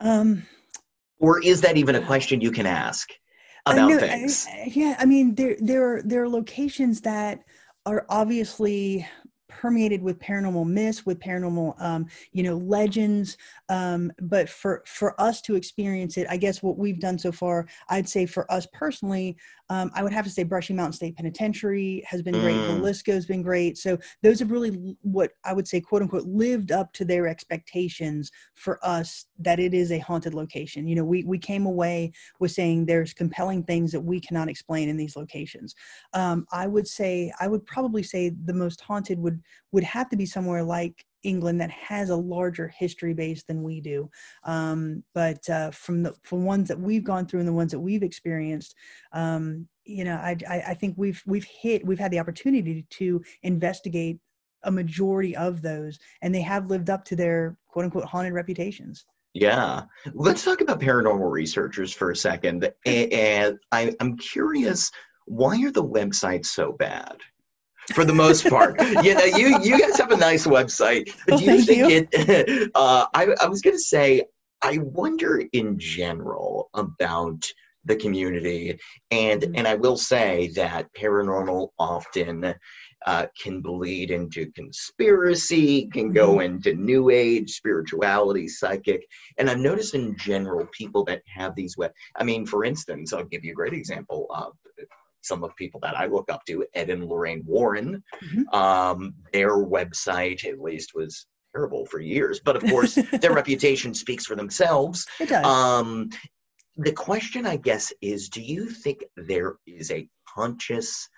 Um, 0.00 0.42
Or 1.18 1.42
is 1.42 1.60
that 1.62 1.76
even 1.76 1.94
a 1.96 2.04
question 2.06 2.40
you 2.40 2.50
can 2.50 2.66
ask 2.66 3.10
about 3.66 3.88
know, 3.88 3.98
things? 3.98 4.46
I- 4.48 4.70
yeah, 4.72 4.96
I 4.98 5.04
mean, 5.04 5.34
there 5.34 5.56
there 5.60 5.96
are 5.96 6.02
there 6.02 6.22
are 6.22 6.28
locations 6.28 7.00
that 7.02 7.40
are 7.86 8.06
obviously 8.08 9.06
permeated 9.48 10.02
with 10.02 10.20
paranormal 10.20 10.66
myths, 10.66 11.04
with 11.04 11.18
paranormal, 11.18 11.80
um, 11.82 12.06
you 12.32 12.42
know, 12.42 12.56
legends. 12.56 13.36
Um, 13.68 14.12
but 14.20 14.48
for 14.48 14.82
for 14.86 15.20
us 15.20 15.40
to 15.42 15.56
experience 15.56 16.16
it, 16.16 16.26
I 16.30 16.36
guess 16.36 16.62
what 16.62 16.78
we've 16.78 17.00
done 17.00 17.18
so 17.18 17.32
far, 17.32 17.66
I'd 17.88 18.08
say 18.08 18.26
for 18.26 18.50
us 18.52 18.66
personally, 18.72 19.36
um, 19.70 19.90
I 19.94 20.02
would 20.02 20.12
have 20.12 20.24
to 20.24 20.30
say 20.30 20.44
Brushy 20.44 20.72
Mountain 20.72 20.94
State 20.94 21.16
Penitentiary 21.16 22.02
has 22.06 22.22
been 22.22 22.34
great. 22.40 22.56
Mm. 22.56 22.80
Villisca's 22.80 23.26
been 23.26 23.42
great. 23.42 23.76
So 23.76 23.98
those 24.22 24.38
have 24.38 24.50
really 24.50 24.96
what 25.02 25.32
I 25.44 25.52
would 25.52 25.68
say, 25.68 25.80
quote 25.80 26.02
unquote, 26.02 26.26
lived 26.26 26.72
up 26.72 26.92
to 26.94 27.04
their 27.04 27.26
expectations 27.26 28.30
for 28.54 28.78
us 28.82 29.26
that 29.38 29.60
it 29.60 29.74
is 29.74 29.92
a 29.92 29.98
haunted 29.98 30.34
location. 30.34 30.88
You 30.88 30.96
know, 30.96 31.04
we 31.04 31.24
we 31.24 31.38
came 31.38 31.66
away 31.66 32.12
with 32.40 32.52
saying 32.52 32.86
there's 32.86 33.12
compelling 33.12 33.62
things 33.62 33.92
that 33.92 34.00
we 34.00 34.20
cannot 34.20 34.48
explain 34.48 34.88
in 34.88 34.96
these 34.96 35.16
locations. 35.16 35.74
Um, 36.14 36.46
I 36.52 36.66
would 36.66 36.88
say 36.88 37.32
I 37.40 37.48
would 37.48 37.64
probably 37.66 38.02
say 38.02 38.32
the 38.44 38.54
most 38.54 38.80
haunted 38.80 39.18
would 39.18 39.40
would 39.72 39.84
have 39.84 40.08
to 40.10 40.16
be 40.16 40.26
somewhere 40.26 40.62
like 40.62 41.04
England 41.22 41.60
that 41.60 41.70
has 41.70 42.10
a 42.10 42.16
larger 42.16 42.68
history 42.68 43.14
base 43.14 43.42
than 43.42 43.62
we 43.62 43.80
do. 43.80 44.10
Um, 44.44 45.02
but 45.14 45.48
uh, 45.48 45.70
from 45.70 46.02
the 46.02 46.14
from 46.22 46.44
ones 46.44 46.68
that 46.68 46.78
we've 46.78 47.04
gone 47.04 47.26
through 47.26 47.40
and 47.40 47.48
the 47.48 47.52
ones 47.52 47.72
that 47.72 47.80
we've 47.80 48.02
experienced, 48.02 48.74
um, 49.12 49.68
you 49.84 50.04
know, 50.04 50.16
I, 50.16 50.36
I 50.48 50.62
I 50.68 50.74
think 50.74 50.94
we've 50.96 51.22
we've 51.26 51.46
hit 51.46 51.84
we've 51.86 51.98
had 51.98 52.10
the 52.10 52.20
opportunity 52.20 52.86
to 52.90 53.22
investigate 53.42 54.18
a 54.64 54.70
majority 54.70 55.36
of 55.36 55.62
those, 55.62 55.98
and 56.22 56.34
they 56.34 56.42
have 56.42 56.70
lived 56.70 56.90
up 56.90 57.04
to 57.06 57.16
their 57.16 57.56
quote 57.68 57.84
unquote 57.84 58.04
haunted 58.04 58.32
reputations. 58.32 59.04
Yeah. 59.34 59.82
Let's 60.14 60.44
talk 60.44 60.60
about 60.60 60.80
paranormal 60.80 61.30
researchers 61.30 61.92
for 61.92 62.10
a 62.10 62.16
second. 62.16 62.68
And 62.84 63.58
I, 63.70 63.94
I'm 64.00 64.16
curious, 64.16 64.90
why 65.26 65.62
are 65.62 65.70
the 65.70 65.84
websites 65.84 66.46
so 66.46 66.72
bad? 66.72 67.18
For 67.94 68.04
the 68.04 68.14
most 68.14 68.48
part, 68.48 68.80
you 69.02 69.14
know, 69.14 69.24
you 69.24 69.58
you 69.62 69.78
guys 69.78 69.98
have 69.98 70.10
a 70.10 70.16
nice 70.16 70.46
website, 70.46 71.14
but 71.26 71.34
Oh, 71.34 71.38
do 71.38 71.44
you 71.44 71.62
think 71.62 72.10
it? 72.12 72.70
Uh, 72.74 73.06
I 73.14 73.34
I 73.40 73.46
was 73.46 73.62
gonna 73.62 73.78
say, 73.78 74.24
I 74.62 74.78
wonder 74.78 75.42
in 75.52 75.78
general 75.78 76.68
about 76.74 77.42
the 77.84 77.96
community, 77.96 78.78
and 79.10 79.44
and 79.56 79.66
I 79.66 79.74
will 79.74 79.96
say 79.96 80.48
that 80.56 80.92
paranormal 80.94 81.70
often 81.78 82.54
uh, 83.06 83.26
can 83.40 83.60
bleed 83.60 84.10
into 84.10 84.50
conspiracy, 84.52 85.86
can 85.86 86.12
go 86.12 86.40
into 86.40 86.74
new 86.74 87.10
age, 87.10 87.52
spirituality, 87.52 88.48
psychic. 88.48 89.06
And 89.38 89.48
I've 89.48 89.58
noticed 89.58 89.94
in 89.94 90.16
general, 90.16 90.66
people 90.72 91.04
that 91.04 91.22
have 91.34 91.54
these 91.54 91.76
web, 91.76 91.92
I 92.16 92.24
mean, 92.24 92.44
for 92.44 92.64
instance, 92.64 93.12
I'll 93.12 93.24
give 93.24 93.44
you 93.44 93.52
a 93.52 93.54
great 93.54 93.72
example 93.72 94.26
of 94.30 94.52
some 95.28 95.44
of 95.44 95.54
people 95.56 95.78
that 95.80 95.96
I 95.96 96.06
look 96.06 96.32
up 96.32 96.44
to, 96.46 96.66
Ed 96.74 96.90
and 96.90 97.04
Lorraine 97.06 97.44
Warren. 97.46 98.02
Mhm. 98.22 98.52
Um, 98.52 99.14
their 99.32 99.56
website, 99.58 100.44
at 100.44 100.58
least, 100.60 100.94
was 100.94 101.26
terrible 101.54 101.86
for 101.86 102.00
years. 102.00 102.40
But 102.40 102.56
of 102.56 102.62
course, 102.74 102.94
their 102.94 103.34
reputation 103.34 103.94
speaks 103.94 104.26
for 104.26 104.34
themselves. 104.34 105.06
It 105.20 105.28
does. 105.28 105.44
Um, 105.44 106.10
the 106.76 106.92
question, 106.92 107.46
I 107.46 107.56
guess, 107.56 107.92
is 108.00 108.28
do 108.28 108.40
you 108.40 108.68
think 108.70 109.04
there 109.16 109.56
is 109.66 109.90
a 109.90 110.08
conscious, 110.26 111.08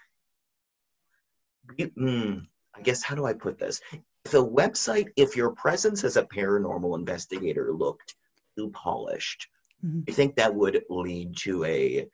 mm, 1.78 2.46
I 2.74 2.80
guess, 2.82 3.02
how 3.02 3.14
do 3.14 3.24
I 3.26 3.32
put 3.32 3.58
this? 3.58 3.80
If 4.24 4.34
a 4.34 4.38
website, 4.38 5.08
if 5.16 5.36
your 5.36 5.50
presence 5.52 6.04
as 6.04 6.16
a 6.16 6.24
paranormal 6.24 6.98
investigator 6.98 7.72
looked 7.72 8.14
too 8.56 8.70
polished, 8.70 9.48
Mhm. 9.84 10.06
you 10.08 10.14
think 10.14 10.36
that 10.36 10.54
would 10.54 10.82
lead 10.90 11.36
to 11.38 11.64
a 11.64 12.06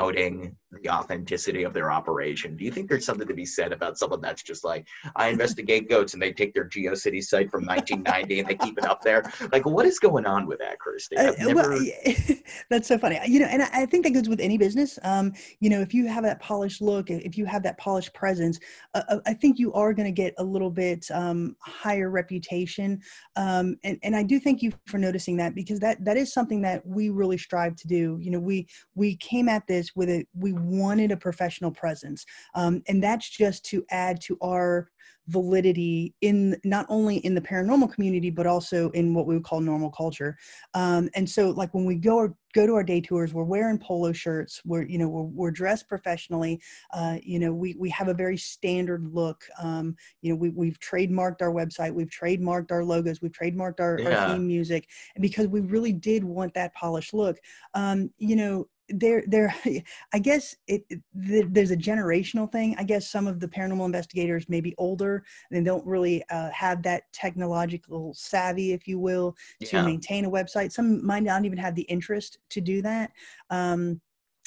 doubting 0.00 0.56
the 0.82 0.88
authenticity 0.88 1.64
of 1.64 1.74
their 1.74 1.90
operation? 1.90 2.56
Do 2.56 2.64
you 2.64 2.70
think 2.70 2.88
there's 2.88 3.04
something 3.04 3.26
to 3.26 3.34
be 3.34 3.44
said 3.44 3.72
about 3.72 3.98
someone 3.98 4.20
that's 4.20 4.42
just 4.42 4.64
like, 4.64 4.86
I 5.16 5.28
investigate 5.28 5.88
goats 5.88 6.14
and 6.14 6.22
they 6.22 6.32
take 6.32 6.54
their 6.54 6.68
GeoCity 6.68 7.22
site 7.22 7.50
from 7.50 7.66
1990 7.66 8.40
and 8.40 8.48
they 8.48 8.54
keep 8.54 8.78
it 8.78 8.84
up 8.84 9.02
there? 9.02 9.30
Like, 9.52 9.66
what 9.66 9.84
is 9.86 9.98
going 9.98 10.26
on 10.26 10.46
with 10.46 10.60
that, 10.60 10.78
Kirsty? 10.78 11.16
Uh, 11.16 11.32
well, 11.52 11.82
yeah, 11.82 12.34
that's 12.70 12.86
so 12.86 12.98
funny. 12.98 13.18
You 13.26 13.40
know, 13.40 13.46
and 13.46 13.62
I, 13.62 13.82
I 13.82 13.86
think 13.86 14.04
that 14.04 14.12
goes 14.12 14.28
with 14.28 14.40
any 14.40 14.58
business. 14.58 14.98
Um, 15.02 15.32
you 15.58 15.70
know, 15.70 15.80
if 15.80 15.92
you 15.92 16.06
have 16.06 16.22
that 16.22 16.40
polished 16.40 16.80
look, 16.80 17.10
if 17.10 17.36
you 17.36 17.44
have 17.46 17.62
that 17.64 17.76
polished 17.78 18.14
presence, 18.14 18.58
uh, 18.94 19.02
uh, 19.08 19.18
I 19.26 19.34
think 19.34 19.58
you 19.58 19.72
are 19.72 19.92
going 19.92 20.06
to 20.06 20.12
get 20.12 20.34
a 20.38 20.44
little 20.44 20.70
bit 20.70 21.06
um, 21.12 21.56
higher 21.60 22.10
reputation. 22.10 23.00
Um, 23.34 23.76
and 23.82 23.98
and 24.02 24.14
I 24.14 24.22
do 24.22 24.38
thank 24.38 24.62
you 24.62 24.72
for 24.86 24.98
noticing 24.98 25.36
that 25.38 25.54
because 25.54 25.80
that 25.80 26.04
that 26.04 26.16
is 26.16 26.32
something 26.32 26.62
that 26.62 26.86
we 26.86 27.10
really 27.10 27.38
strive 27.38 27.74
to 27.76 27.88
do. 27.88 28.18
You 28.20 28.30
know, 28.30 28.40
we 28.40 28.68
we 28.94 29.16
came 29.16 29.48
at 29.48 29.66
this 29.66 29.89
with 29.96 30.08
it. 30.08 30.26
We 30.34 30.52
wanted 30.52 31.12
a 31.12 31.16
professional 31.16 31.70
presence, 31.70 32.24
um, 32.54 32.82
and 32.88 33.02
that's 33.02 33.28
just 33.28 33.64
to 33.66 33.84
add 33.90 34.20
to 34.22 34.36
our 34.42 34.88
validity 35.30 36.14
in 36.22 36.56
not 36.64 36.86
only 36.88 37.18
in 37.18 37.34
the 37.34 37.40
paranormal 37.40 37.92
community 37.92 38.30
but 38.30 38.46
also 38.46 38.90
in 38.90 39.14
what 39.14 39.26
we 39.26 39.34
would 39.34 39.44
call 39.44 39.60
normal 39.60 39.90
culture 39.90 40.36
um, 40.74 41.08
and 41.14 41.28
so 41.28 41.50
like 41.50 41.72
when 41.72 41.84
we 41.84 41.94
go 41.94 42.34
go 42.52 42.66
to 42.66 42.74
our 42.74 42.82
day 42.82 43.00
tours 43.00 43.32
we're 43.32 43.44
wearing 43.44 43.78
polo 43.78 44.12
shirts 44.12 44.60
we're 44.64 44.82
you 44.82 44.98
know 44.98 45.08
we're, 45.08 45.22
we're 45.22 45.50
dressed 45.50 45.88
professionally 45.88 46.60
uh, 46.94 47.16
you 47.22 47.38
know 47.38 47.52
we, 47.52 47.76
we 47.78 47.88
have 47.88 48.08
a 48.08 48.14
very 48.14 48.36
standard 48.36 49.06
look 49.12 49.44
um, 49.62 49.94
you 50.20 50.30
know 50.32 50.36
we, 50.36 50.48
we've 50.50 50.80
trademarked 50.80 51.42
our 51.42 51.52
website 51.52 51.94
we've 51.94 52.10
trademarked 52.10 52.72
our 52.72 52.82
logos 52.82 53.22
we've 53.22 53.32
trademarked 53.32 53.78
our, 53.78 54.00
Yeah. 54.00 54.24
our 54.24 54.34
theme 54.34 54.46
music 54.46 54.88
because 55.20 55.46
we 55.46 55.60
really 55.60 55.92
did 55.92 56.24
want 56.24 56.52
that 56.54 56.74
polished 56.74 57.14
look 57.14 57.38
um, 57.74 58.10
you 58.18 58.34
know 58.34 58.66
there 58.90 59.22
there 59.26 59.54
i 60.14 60.18
guess 60.18 60.56
it, 60.66 60.84
it, 60.88 61.00
there's 61.14 61.70
a 61.70 61.76
generational 61.76 62.50
thing. 62.50 62.74
I 62.78 62.84
guess 62.84 63.10
some 63.10 63.26
of 63.26 63.40
the 63.40 63.48
paranormal 63.48 63.84
investigators 63.84 64.48
may 64.48 64.60
be 64.60 64.74
older 64.78 65.24
and 65.50 65.64
don't 65.64 65.86
really 65.86 66.22
uh, 66.30 66.50
have 66.50 66.82
that 66.82 67.04
technological 67.12 68.14
savvy 68.14 68.72
if 68.72 68.86
you 68.86 68.98
will 68.98 69.36
to 69.62 69.76
yeah. 69.76 69.82
maintain 69.82 70.24
a 70.24 70.30
website. 70.30 70.72
Some 70.72 71.04
might 71.04 71.22
not 71.22 71.44
even 71.44 71.58
have 71.58 71.74
the 71.74 71.82
interest 71.82 72.38
to 72.50 72.60
do 72.60 72.82
that. 72.82 73.10
Um, 73.50 74.00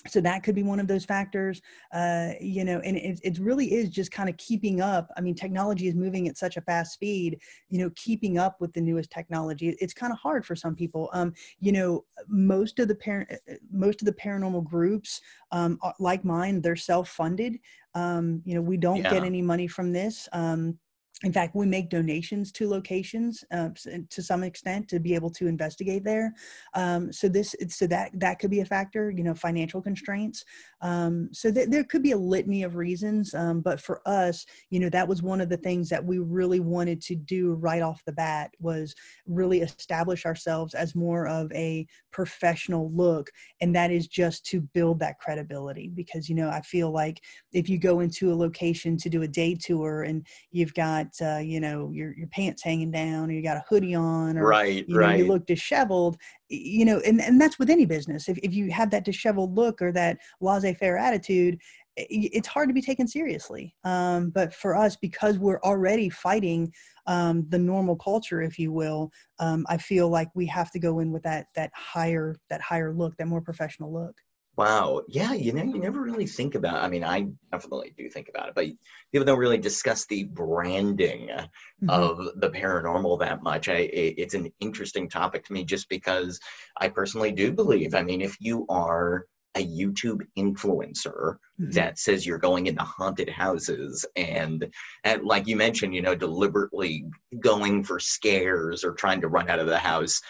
so 0.07 0.19
that 0.21 0.43
could 0.43 0.55
be 0.55 0.63
one 0.63 0.79
of 0.79 0.87
those 0.87 1.05
factors 1.05 1.61
uh, 1.93 2.31
you 2.41 2.63
know 2.63 2.79
and 2.79 2.97
it, 2.97 3.19
it 3.23 3.39
really 3.39 3.73
is 3.73 3.89
just 3.89 4.11
kind 4.11 4.29
of 4.29 4.37
keeping 4.37 4.81
up. 4.81 5.09
I 5.17 5.21
mean 5.21 5.35
technology 5.35 5.87
is 5.87 5.95
moving 5.95 6.27
at 6.27 6.37
such 6.37 6.57
a 6.57 6.61
fast 6.61 6.93
speed 6.93 7.39
you 7.69 7.79
know 7.79 7.89
keeping 7.95 8.37
up 8.37 8.59
with 8.59 8.73
the 8.73 8.81
newest 8.81 9.11
technology. 9.11 9.75
It's 9.79 9.93
kind 9.93 10.11
of 10.11 10.19
hard 10.19 10.45
for 10.45 10.55
some 10.55 10.75
people. 10.75 11.09
Um, 11.13 11.33
you 11.59 11.71
know 11.71 12.05
most 12.27 12.79
of 12.79 12.87
the 12.87 12.95
parent 12.95 13.31
uh, 13.31 13.53
uh, 13.53 13.55
most 13.71 14.01
of 14.01 14.05
the 14.05 14.13
paranormal 14.13 14.63
groups 14.63 15.21
um, 15.51 15.79
like 15.99 16.25
mine 16.25 16.61
they're 16.61 16.75
self-funded. 16.75 17.57
Um, 17.95 18.41
you 18.45 18.55
know 18.55 18.61
we 18.61 18.77
don't 18.77 18.97
yeah. 18.97 19.11
get 19.11 19.23
any 19.23 19.41
money 19.41 19.67
from 19.67 19.91
this. 19.91 20.27
Um, 20.33 20.77
in 21.21 21.31
fact, 21.31 21.55
we 21.55 21.65
make 21.65 21.89
donations 21.89 22.51
to 22.53 22.69
locations 22.69 23.43
uh, 23.51 23.69
to 24.09 24.21
some 24.21 24.43
extent 24.43 24.89
to 24.89 24.99
be 24.99 25.15
able 25.15 25.29
to 25.29 25.47
investigate 25.47 26.03
there. 26.03 26.33
Um, 26.73 27.13
so 27.13 27.29
this, 27.29 27.55
so 27.69 27.87
that 27.87 28.11
that 28.19 28.39
could 28.39 28.51
be 28.51 28.59
a 28.59 28.65
factor. 28.65 29.09
You 29.09 29.23
know, 29.23 29.33
financial 29.35 29.81
constraints. 29.81 30.43
Um, 30.81 31.29
so 31.31 31.51
th- 31.51 31.69
there 31.69 31.85
could 31.85 32.03
be 32.03 32.11
a 32.11 32.17
litany 32.17 32.63
of 32.63 32.75
reasons. 32.75 33.33
Um, 33.33 33.61
but 33.61 33.79
for 33.79 34.01
us, 34.05 34.45
you 34.69 34.79
know, 34.81 34.89
that 34.89 35.07
was 35.07 35.21
one 35.21 35.39
of 35.39 35.47
the 35.47 35.57
things 35.57 35.87
that 35.89 36.03
we 36.03 36.17
really 36.19 36.59
wanted 36.59 37.01
to 37.03 37.15
do 37.15 37.53
right 37.53 37.81
off 37.81 38.03
the 38.05 38.11
bat 38.11 38.51
was 38.59 38.93
really 39.25 39.61
establish 39.61 40.25
ourselves 40.25 40.73
as 40.73 40.93
more 40.93 41.27
of 41.27 41.49
a 41.53 41.87
professional 42.11 42.91
look, 42.91 43.29
and 43.61 43.73
that 43.75 43.91
is 43.91 44.07
just 44.07 44.45
to 44.47 44.59
build 44.59 44.99
that 44.99 45.19
credibility. 45.19 45.89
Because 45.95 46.27
you 46.27 46.35
know, 46.35 46.49
I 46.49 46.59
feel 46.61 46.91
like 46.91 47.21
if 47.53 47.69
you 47.69 47.77
go 47.77 48.01
into 48.01 48.33
a 48.33 48.35
location 48.35 48.97
to 48.97 49.09
do 49.09 49.21
a 49.21 49.27
day 49.27 49.55
tour 49.55 50.03
and 50.03 50.27
you've 50.51 50.73
got 50.73 51.02
uh, 51.21 51.37
you 51.37 51.59
know 51.59 51.91
your 51.91 52.15
your 52.15 52.27
pants 52.27 52.63
hanging 52.63 52.91
down 52.91 53.29
or 53.29 53.33
you 53.33 53.43
got 53.43 53.57
a 53.57 53.63
hoodie 53.67 53.95
on 53.95 54.37
or 54.37 54.45
right, 54.45 54.87
you, 54.87 54.93
know, 54.93 54.99
right. 54.99 55.19
you 55.19 55.27
look 55.27 55.45
disheveled 55.45 56.17
you 56.49 56.85
know 56.85 56.99
and, 57.05 57.21
and 57.21 57.39
that's 57.39 57.59
with 57.59 57.69
any 57.69 57.85
business. 57.85 58.29
If, 58.29 58.37
if 58.39 58.53
you 58.53 58.71
have 58.71 58.91
that 58.91 59.05
disheveled 59.05 59.55
look 59.55 59.81
or 59.81 59.91
that 59.93 60.17
laissez-faire 60.41 60.97
attitude 60.97 61.59
it's 61.95 62.47
hard 62.47 62.69
to 62.69 62.73
be 62.73 62.81
taken 62.81 63.07
seriously. 63.07 63.75
Um, 63.83 64.31
but 64.31 64.51
for 64.51 64.75
us 64.75 64.95
because 64.95 65.37
we're 65.37 65.59
already 65.59 66.09
fighting 66.09 66.73
um, 67.05 67.45
the 67.49 67.59
normal 67.59 67.95
culture 67.95 68.41
if 68.41 68.57
you 68.57 68.71
will 68.71 69.11
um, 69.39 69.65
i 69.67 69.77
feel 69.77 70.09
like 70.09 70.29
we 70.35 70.45
have 70.45 70.71
to 70.71 70.79
go 70.79 70.99
in 70.99 71.11
with 71.11 71.23
that 71.23 71.47
that 71.55 71.71
higher 71.75 72.35
that 72.49 72.61
higher 72.61 72.93
look 72.93 73.15
that 73.17 73.27
more 73.27 73.41
professional 73.41 73.91
look 73.93 74.15
Wow. 74.55 75.01
Yeah, 75.07 75.33
you 75.33 75.51
know, 75.51 75.63
you 75.63 75.79
never 75.79 76.01
really 76.01 76.27
think 76.27 76.53
about 76.53 76.83
I 76.83 76.87
mean, 76.87 77.03
I 77.03 77.27
definitely 77.51 77.93
do 77.97 78.07
think 78.09 78.29
about 78.29 78.49
it, 78.49 78.55
but 78.55 78.65
people 79.11 79.25
don't 79.25 79.39
really 79.39 79.57
discuss 79.57 80.05
the 80.05 80.25
branding 80.25 81.29
mm-hmm. 81.29 81.89
of 81.89 82.39
the 82.39 82.49
paranormal 82.49 83.19
that 83.19 83.41
much. 83.41 83.67
I 83.67 83.77
it, 83.77 84.15
it's 84.17 84.35
an 84.35 84.51
interesting 84.59 85.09
topic 85.09 85.45
to 85.45 85.53
me 85.53 85.63
just 85.63 85.89
because 85.89 86.39
I 86.79 86.89
personally 86.89 87.31
do 87.31 87.51
believe, 87.51 87.95
I 87.95 88.03
mean, 88.03 88.21
if 88.21 88.37
you 88.39 88.65
are 88.69 89.25
a 89.55 89.65
YouTube 89.65 90.21
influencer 90.37 91.37
mm-hmm. 91.59 91.71
that 91.71 91.99
says 91.99 92.25
you're 92.25 92.37
going 92.37 92.67
into 92.67 92.83
haunted 92.83 93.29
houses 93.29 94.05
and, 94.15 94.67
and 95.03 95.23
like 95.23 95.47
you 95.47 95.55
mentioned, 95.55 95.93
you 95.93 96.01
know, 96.01 96.15
deliberately 96.15 97.05
going 97.39 97.83
for 97.83 97.99
scares 97.99 98.83
or 98.83 98.93
trying 98.93 99.21
to 99.21 99.27
run 99.27 99.49
out 99.49 99.59
of 99.59 99.67
the 99.67 99.77
house, 99.77 100.21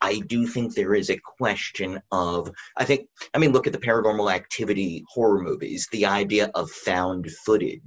I 0.00 0.20
do 0.20 0.46
think 0.46 0.74
there 0.74 0.94
is 0.94 1.10
a 1.10 1.18
question 1.18 2.00
of, 2.10 2.50
I 2.76 2.84
think, 2.84 3.08
I 3.34 3.38
mean, 3.38 3.52
look 3.52 3.66
at 3.66 3.72
the 3.72 3.78
paranormal 3.78 4.32
activity 4.32 5.04
horror 5.08 5.42
movies, 5.42 5.88
the 5.92 6.06
idea 6.06 6.50
of 6.54 6.70
found 6.70 7.30
footage 7.44 7.80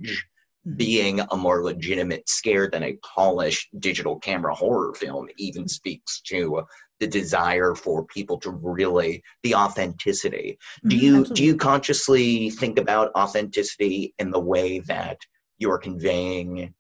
mm-hmm. 0.68 0.76
being 0.76 1.20
a 1.20 1.36
more 1.36 1.64
legitimate 1.64 2.30
scare 2.30 2.70
than 2.70 2.84
a 2.84 2.98
polished 3.16 3.70
digital 3.80 4.20
camera 4.20 4.54
horror 4.54 4.94
film 4.94 5.28
even 5.38 5.68
speaks 5.68 6.22
to 6.22 6.64
the 7.00 7.08
desire 7.08 7.76
for 7.76 8.06
people 8.06 8.38
to 8.40 8.52
really 8.52 9.24
the 9.42 9.56
authenticity. 9.56 10.58
Do 10.86 10.96
mm-hmm, 10.96 11.06
you 11.06 11.20
Absolutely. 11.22 11.36
do 11.36 11.44
you 11.44 11.56
consciously 11.58 12.50
think 12.52 12.80
about 12.80 13.12
authenticity 13.16 14.14
in 14.20 14.32
the 14.32 14.40
way 14.40 14.80
that 14.80 15.18
you 15.58 15.72
are 15.72 15.80
conveying 15.80 16.74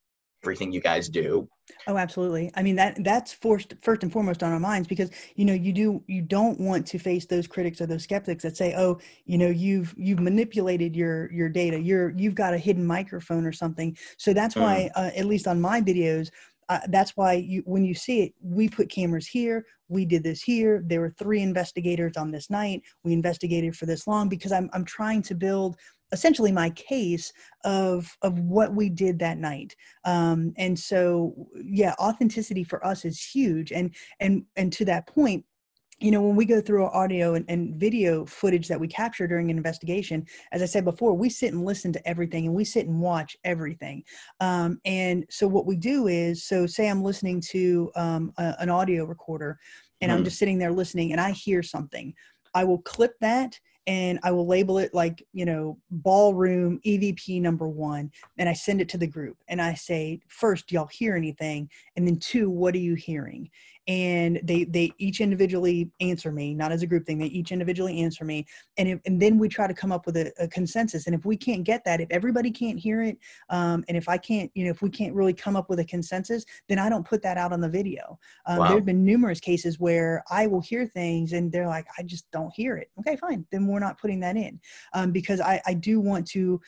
everything 0.43 0.71
you 0.71 0.81
guys 0.81 1.09
do? 1.09 1.47
Oh, 1.87 1.97
absolutely. 1.97 2.51
I 2.55 2.63
mean 2.63 2.75
that 2.75 3.03
that's 3.03 3.33
first 3.33 3.73
first 3.81 4.03
and 4.03 4.11
foremost 4.11 4.43
on 4.43 4.51
our 4.51 4.59
minds 4.59 4.87
because 4.87 5.09
you 5.35 5.45
know 5.45 5.53
you 5.53 5.71
do 5.71 6.03
you 6.07 6.21
don't 6.21 6.59
want 6.59 6.85
to 6.87 6.99
face 6.99 7.25
those 7.25 7.47
critics 7.47 7.79
or 7.79 7.85
those 7.85 8.03
skeptics 8.03 8.43
that 8.43 8.57
say, 8.57 8.73
oh, 8.75 8.99
you 9.25 9.37
know 9.37 9.47
you've 9.47 9.93
you've 9.97 10.19
manipulated 10.19 10.95
your 10.95 11.31
your 11.31 11.49
data, 11.49 11.79
you're 11.79 12.11
you've 12.11 12.35
got 12.35 12.53
a 12.53 12.57
hidden 12.57 12.85
microphone 12.85 13.45
or 13.45 13.53
something. 13.53 13.97
So 14.17 14.33
that's 14.33 14.55
mm. 14.55 14.61
why, 14.61 14.89
uh, 14.95 15.11
at 15.15 15.25
least 15.25 15.47
on 15.47 15.61
my 15.61 15.81
videos, 15.81 16.29
uh, 16.69 16.79
that's 16.89 17.11
why 17.15 17.33
you 17.33 17.61
when 17.65 17.83
you 17.83 17.93
see 17.93 18.23
it 18.23 18.33
we 18.41 18.67
put 18.67 18.89
cameras 18.89 19.27
here 19.27 19.65
we 19.89 20.05
did 20.05 20.23
this 20.23 20.41
here 20.41 20.83
there 20.85 21.01
were 21.01 21.13
three 21.17 21.41
investigators 21.41 22.17
on 22.17 22.31
this 22.31 22.49
night 22.49 22.81
we 23.03 23.13
investigated 23.13 23.75
for 23.75 23.85
this 23.85 24.07
long 24.07 24.29
because 24.29 24.51
i'm, 24.51 24.69
I'm 24.73 24.85
trying 24.85 25.21
to 25.23 25.35
build 25.35 25.77
essentially 26.13 26.51
my 26.51 26.69
case 26.69 27.33
of 27.65 28.15
of 28.21 28.39
what 28.39 28.73
we 28.73 28.87
did 28.87 29.19
that 29.19 29.39
night. 29.39 29.75
Um, 30.05 30.53
and 30.57 30.77
so 30.77 31.33
yeah 31.55 31.95
authenticity 31.99 32.63
for 32.63 32.85
us 32.85 33.03
is 33.03 33.21
huge 33.21 33.71
and 33.73 33.93
and 34.21 34.45
and 34.55 34.71
to 34.73 34.85
that 34.85 35.07
point 35.07 35.43
you 36.03 36.11
know 36.11 36.21
when 36.21 36.35
we 36.35 36.43
go 36.45 36.59
through 36.59 36.83
our 36.83 36.93
audio 36.93 37.35
and, 37.35 37.45
and, 37.47 37.75
video 37.75 38.25
footage 38.25 38.67
that 38.67 38.79
we 38.79 38.87
capture 38.87 39.25
during 39.25 39.49
an 39.49 39.57
investigation 39.57 40.25
as 40.51 40.61
i 40.61 40.65
said 40.65 40.83
before 40.83 41.13
we 41.13 41.29
sit 41.29 41.53
and 41.53 41.65
listen 41.65 41.93
to 41.93 42.07
everything 42.07 42.45
and 42.45 42.53
we 42.53 42.65
sit 42.65 42.85
and 42.85 42.99
watch 42.99 43.37
everything 43.45 44.03
um, 44.41 44.79
and 44.85 45.25
so 45.29 45.47
what 45.47 45.65
we 45.65 45.75
do 45.75 46.07
is 46.07 46.43
so 46.43 46.67
say 46.67 46.89
i'm 46.89 47.01
listening 47.01 47.39
to 47.39 47.89
um, 47.95 48.33
a, 48.37 48.55
an 48.59 48.69
audio 48.69 49.05
recorder 49.05 49.57
and 50.01 50.09
mm-hmm. 50.09 50.19
i'm 50.19 50.23
just 50.25 50.37
sitting 50.37 50.59
there 50.59 50.73
listening 50.73 51.13
and 51.13 51.21
i 51.21 51.31
hear 51.31 51.63
something 51.63 52.13
i 52.53 52.63
will 52.63 52.79
clip 52.79 53.13
that 53.21 53.57
and 53.85 54.19
I 54.23 54.31
will 54.31 54.47
label 54.47 54.77
it 54.77 54.93
like, 54.93 55.25
you 55.33 55.45
know, 55.45 55.77
ballroom 55.91 56.79
EVP 56.85 57.41
number 57.41 57.67
one. 57.67 58.11
And 58.37 58.47
I 58.47 58.53
send 58.53 58.79
it 58.79 58.87
to 58.89 58.97
the 58.97 59.07
group 59.07 59.37
and 59.49 59.61
I 59.61 59.73
say, 59.73 60.21
first, 60.27 60.71
y'all 60.71 60.87
hear 60.87 61.15
anything? 61.15 61.69
And 61.95 62.07
then 62.07 62.17
two, 62.17 62.49
what 62.49 62.75
are 62.75 62.79
you 62.79 62.95
hearing? 62.95 63.49
And 63.87 64.39
they 64.43 64.63
they 64.63 64.91
each 64.97 65.19
individually 65.19 65.91
answer 65.99 66.31
me 66.31 66.53
not 66.53 66.71
as 66.71 66.83
a 66.83 66.87
group 66.87 67.05
thing 67.05 67.17
they 67.17 67.25
each 67.27 67.51
individually 67.51 67.99
answer 67.99 68.23
me. 68.23 68.45
And 68.77 68.87
if, 68.87 68.99
and 69.05 69.21
then 69.21 69.37
we 69.37 69.49
try 69.49 69.67
to 69.67 69.73
come 69.73 69.91
up 69.91 70.05
with 70.05 70.15
a, 70.15 70.31
a, 70.39 70.47
consensus. 70.47 71.05
And 71.05 71.15
if 71.15 71.25
we 71.25 71.35
can't 71.35 71.63
get 71.63 71.83
that 71.85 71.99
if 71.99 72.07
everybody 72.09 72.49
can't 72.49 72.79
hear 72.79 73.01
it 73.01 73.17
um, 73.49 73.83
and 73.87 73.97
if 73.97 74.07
i 74.07 74.17
can't 74.17 74.49
you 74.53 74.65
know 74.65 74.71
if 74.71 74.81
we 74.81 74.89
can't 74.89 75.13
really 75.13 75.33
come 75.33 75.55
up 75.55 75.69
with 75.69 75.79
a 75.79 75.85
consensus 75.85 76.45
then 76.69 76.79
i 76.79 76.89
don't 76.89 77.05
put 77.05 77.21
that 77.23 77.37
out 77.37 77.51
on 77.51 77.59
the 77.59 77.69
video. 77.69 78.17
Um, 78.45 78.57
wow. 78.57 78.67
there 78.67 78.77
have 78.77 78.85
been 78.85 79.03
numerous 79.03 79.39
cases 79.39 79.79
where 79.79 80.23
i 80.29 80.47
will 80.47 80.61
hear 80.61 80.85
things 80.85 81.33
and 81.33 81.51
they're 81.51 81.67
like 81.67 81.85
i 81.97 82.03
just 82.03 82.29
don't 82.31 82.53
hear 82.55 82.77
it. 82.77 82.89
Okay 82.99 83.17
fine. 83.17 83.45
Then 83.51 83.67
we're 83.67 83.79
not 83.79 83.99
putting 83.99 84.19
that 84.21 84.37
in 84.37 84.59
um, 84.93 85.11
because 85.11 85.41
I, 85.41 85.61
I 85.65 85.73
do 85.73 85.99
want 85.99 86.27
to 86.27 86.61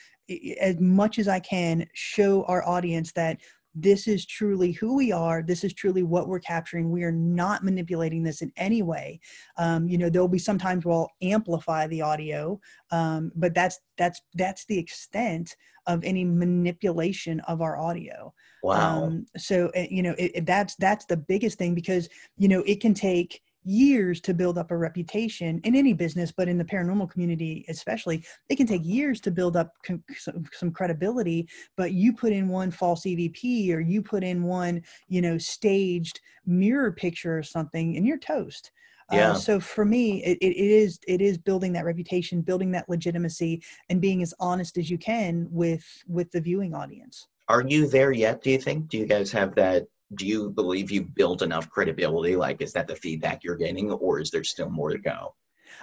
as 0.60 0.80
much 0.80 1.20
as 1.20 1.28
i 1.28 1.40
can 1.40 1.86
show 1.94 2.44
our 2.46 2.68
audience 2.68 3.12
that 3.12 3.38
this 3.76 4.08
is 4.08 4.26
truly 4.26 4.72
who 4.72 4.96
we 4.96 5.12
are. 5.12 5.44
This 5.44 5.64
is 5.64 5.74
truly 5.74 6.04
what 6.04 6.28
we're 6.28 6.40
capturing. 6.40 6.92
We 6.92 7.04
are 7.04 7.12
not 7.12 7.64
manipulating 7.64 8.24
this 8.24 8.42
in 8.42 8.52
any 8.58 8.82
way. 8.82 9.20
Um, 9.58 9.88
you 9.88 9.98
know 9.98 10.10
there'll 10.10 10.28
be 10.28 10.40
sometimes 10.40 10.86
we'll 10.86 11.10
amplify 11.22 11.88
the 11.88 12.02
audio 12.02 12.60
um, 12.92 13.32
but 13.36 13.54
that's 13.54 13.80
that's 13.98 14.22
that's 14.36 14.66
the 14.66 14.78
extent 14.78 15.56
of 15.88 16.04
any 16.04 16.26
manipulation 16.26 17.40
of 17.42 17.62
our 17.62 17.78
audio. 17.78 18.34
Wow. 18.64 19.04
Um, 19.04 19.26
so 19.38 19.70
eh, 19.76 19.88
you 19.90 20.02
know 20.02 20.16
it, 20.18 20.32
it, 20.36 20.46
that's 20.46 20.76
that's 20.76 21.06
the 21.06 21.18
biggest 21.18 21.58
thing 21.58 21.76
because 21.76 22.10
you 22.38 22.48
know 22.48 22.62
it 22.62 22.82
can 22.82 22.94
take 22.94 23.42
years 23.66 24.22
to 24.22 24.34
build 24.34 24.58
up 24.58 24.72
a 24.72 24.78
reputation 24.78 25.60
in 25.64 25.76
any 25.76 25.92
business, 25.92 26.32
but 26.32 26.48
in 26.48 26.58
the 26.58 26.64
paranormal 26.64 27.10
community 27.10 27.66
especially, 27.68 28.24
it 28.50 28.56
can 28.56 28.68
take 28.68 28.86
years 28.86 29.20
to 29.22 29.32
build 29.32 29.58
up 29.58 29.74
com- 29.84 30.04
some, 30.18 30.46
some, 30.54 30.72
credibility. 30.72 31.48
But 31.76 31.92
you 31.92 32.14
put 32.14 32.32
in 32.32 32.48
one 32.48 32.72
false 32.72 33.02
EVP 33.02 33.74
or 33.74 33.80
you 33.80 34.02
put 34.02 34.24
in 34.24 34.44
one, 34.44 34.84
you 35.08 35.22
know, 35.22 35.38
staged 35.38 36.22
mirror 36.46 36.92
picture 36.92 37.38
or 37.38 37.44
something, 37.44 37.98
and 37.98 38.06
you're 38.06 38.20
toast. 38.20 38.72
Uh, 39.12 39.16
yeah. 39.18 39.32
Uh, 39.32 39.36
so 39.36 39.60
for 39.60 39.86
me, 39.86 40.24
it, 40.24 40.38
it 40.42 40.56
is 40.56 41.00
it 41.08 41.22
is 41.22 41.38
building 41.38 41.74
that 41.74 41.86
reputation, 41.86 42.42
building 42.42 42.72
that 42.72 42.90
legitimacy, 42.90 43.64
and 43.90 44.02
being 44.02 44.22
as 44.22 44.34
honest 44.40 44.78
as 44.78 44.90
you 44.90 44.98
can 44.98 45.48
with 45.52 45.86
with 46.08 46.32
the 46.32 46.42
viewing 46.42 46.74
audience. 46.74 47.28
Are 47.48 47.62
you 47.62 47.88
there 47.88 48.12
yet? 48.12 48.42
Do 48.42 48.50
you 48.50 48.60
think? 48.60 48.90
Do 48.90 48.98
you 48.98 49.06
guys 49.06 49.32
have 49.32 49.54
that 49.56 49.86
do 50.14 50.28
you 50.28 50.52
believe 50.52 50.92
you've 50.92 51.16
built 51.16 51.42
enough 51.42 51.70
credibility? 51.70 52.36
Like, 52.36 52.62
is 52.62 52.74
that 52.74 52.88
the 52.88 52.96
feedback 52.96 53.44
you're 53.44 53.56
getting, 53.56 53.92
or 53.92 54.20
is 54.20 54.30
there 54.30 54.44
still 54.44 54.70
more 54.70 54.92
to 54.92 55.00
go? 55.00 55.34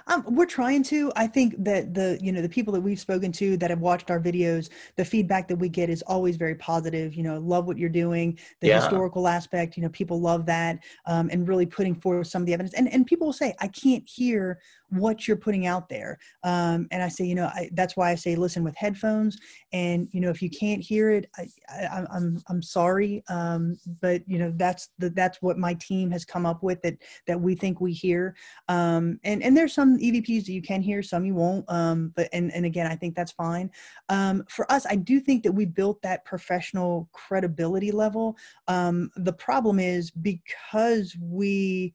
Um, 0.07 0.23
we're 0.27 0.45
trying 0.45 0.83
to. 0.83 1.11
I 1.15 1.27
think 1.27 1.55
that 1.63 1.93
the 1.93 2.17
you 2.21 2.31
know 2.31 2.41
the 2.41 2.49
people 2.49 2.73
that 2.73 2.81
we've 2.81 2.99
spoken 2.99 3.31
to 3.33 3.57
that 3.57 3.69
have 3.69 3.79
watched 3.79 4.11
our 4.11 4.19
videos, 4.19 4.69
the 4.95 5.05
feedback 5.05 5.47
that 5.47 5.55
we 5.55 5.69
get 5.69 5.89
is 5.89 6.01
always 6.03 6.35
very 6.35 6.55
positive. 6.55 7.13
You 7.13 7.23
know, 7.23 7.39
love 7.39 7.65
what 7.65 7.77
you're 7.77 7.89
doing. 7.89 8.37
The 8.61 8.69
yeah. 8.69 8.81
historical 8.81 9.27
aspect, 9.27 9.77
you 9.77 9.83
know, 9.83 9.89
people 9.89 10.19
love 10.19 10.45
that, 10.47 10.79
um, 11.05 11.29
and 11.31 11.47
really 11.47 11.65
putting 11.65 11.95
forth 11.95 12.27
some 12.27 12.41
of 12.41 12.45
the 12.45 12.53
evidence. 12.53 12.73
And 12.73 12.91
and 12.91 13.05
people 13.05 13.27
will 13.27 13.33
say, 13.33 13.55
I 13.59 13.67
can't 13.67 14.07
hear 14.07 14.59
what 14.93 15.27
you're 15.27 15.37
putting 15.37 15.65
out 15.65 15.89
there. 15.89 16.19
Um, 16.43 16.87
and 16.91 17.01
I 17.01 17.07
say, 17.07 17.25
you 17.25 17.35
know, 17.35 17.47
I, 17.47 17.69
that's 17.73 17.97
why 17.97 18.11
I 18.11 18.15
say 18.15 18.35
listen 18.35 18.63
with 18.63 18.75
headphones. 18.75 19.37
And 19.71 20.07
you 20.11 20.21
know, 20.21 20.29
if 20.29 20.41
you 20.41 20.49
can't 20.49 20.81
hear 20.81 21.11
it, 21.11 21.29
I, 21.37 21.47
am 21.69 22.07
I'm 22.11 22.43
I'm 22.47 22.61
sorry, 22.61 23.23
um, 23.29 23.77
but 24.01 24.21
you 24.27 24.37
know, 24.37 24.53
that's 24.55 24.89
the 24.99 25.09
that's 25.09 25.41
what 25.41 25.57
my 25.57 25.73
team 25.75 26.11
has 26.11 26.25
come 26.25 26.45
up 26.45 26.63
with 26.63 26.81
that 26.83 26.97
that 27.27 27.39
we 27.39 27.55
think 27.55 27.81
we 27.81 27.93
hear. 27.93 28.35
Um, 28.67 29.19
and 29.23 29.41
and 29.41 29.55
there's 29.57 29.73
some 29.73 29.97
EVPs 29.97 30.45
that 30.45 30.53
you 30.53 30.61
can 30.61 30.81
hear, 30.81 31.01
some 31.01 31.25
you 31.25 31.35
won't. 31.35 31.65
Um, 31.69 32.13
but 32.15 32.29
and 32.33 32.53
and 32.53 32.65
again, 32.65 32.87
I 32.87 32.95
think 32.95 33.15
that's 33.15 33.31
fine. 33.31 33.71
Um, 34.09 34.43
for 34.49 34.71
us, 34.71 34.85
I 34.85 34.95
do 34.95 35.19
think 35.19 35.43
that 35.43 35.51
we 35.51 35.65
built 35.65 36.01
that 36.03 36.25
professional 36.25 37.09
credibility 37.13 37.91
level. 37.91 38.37
Um, 38.67 39.09
the 39.15 39.33
problem 39.33 39.79
is 39.79 40.11
because 40.11 41.15
we 41.19 41.93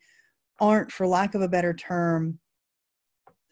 aren't, 0.60 0.90
for 0.90 1.06
lack 1.06 1.34
of 1.34 1.42
a 1.42 1.48
better 1.48 1.74
term, 1.74 2.38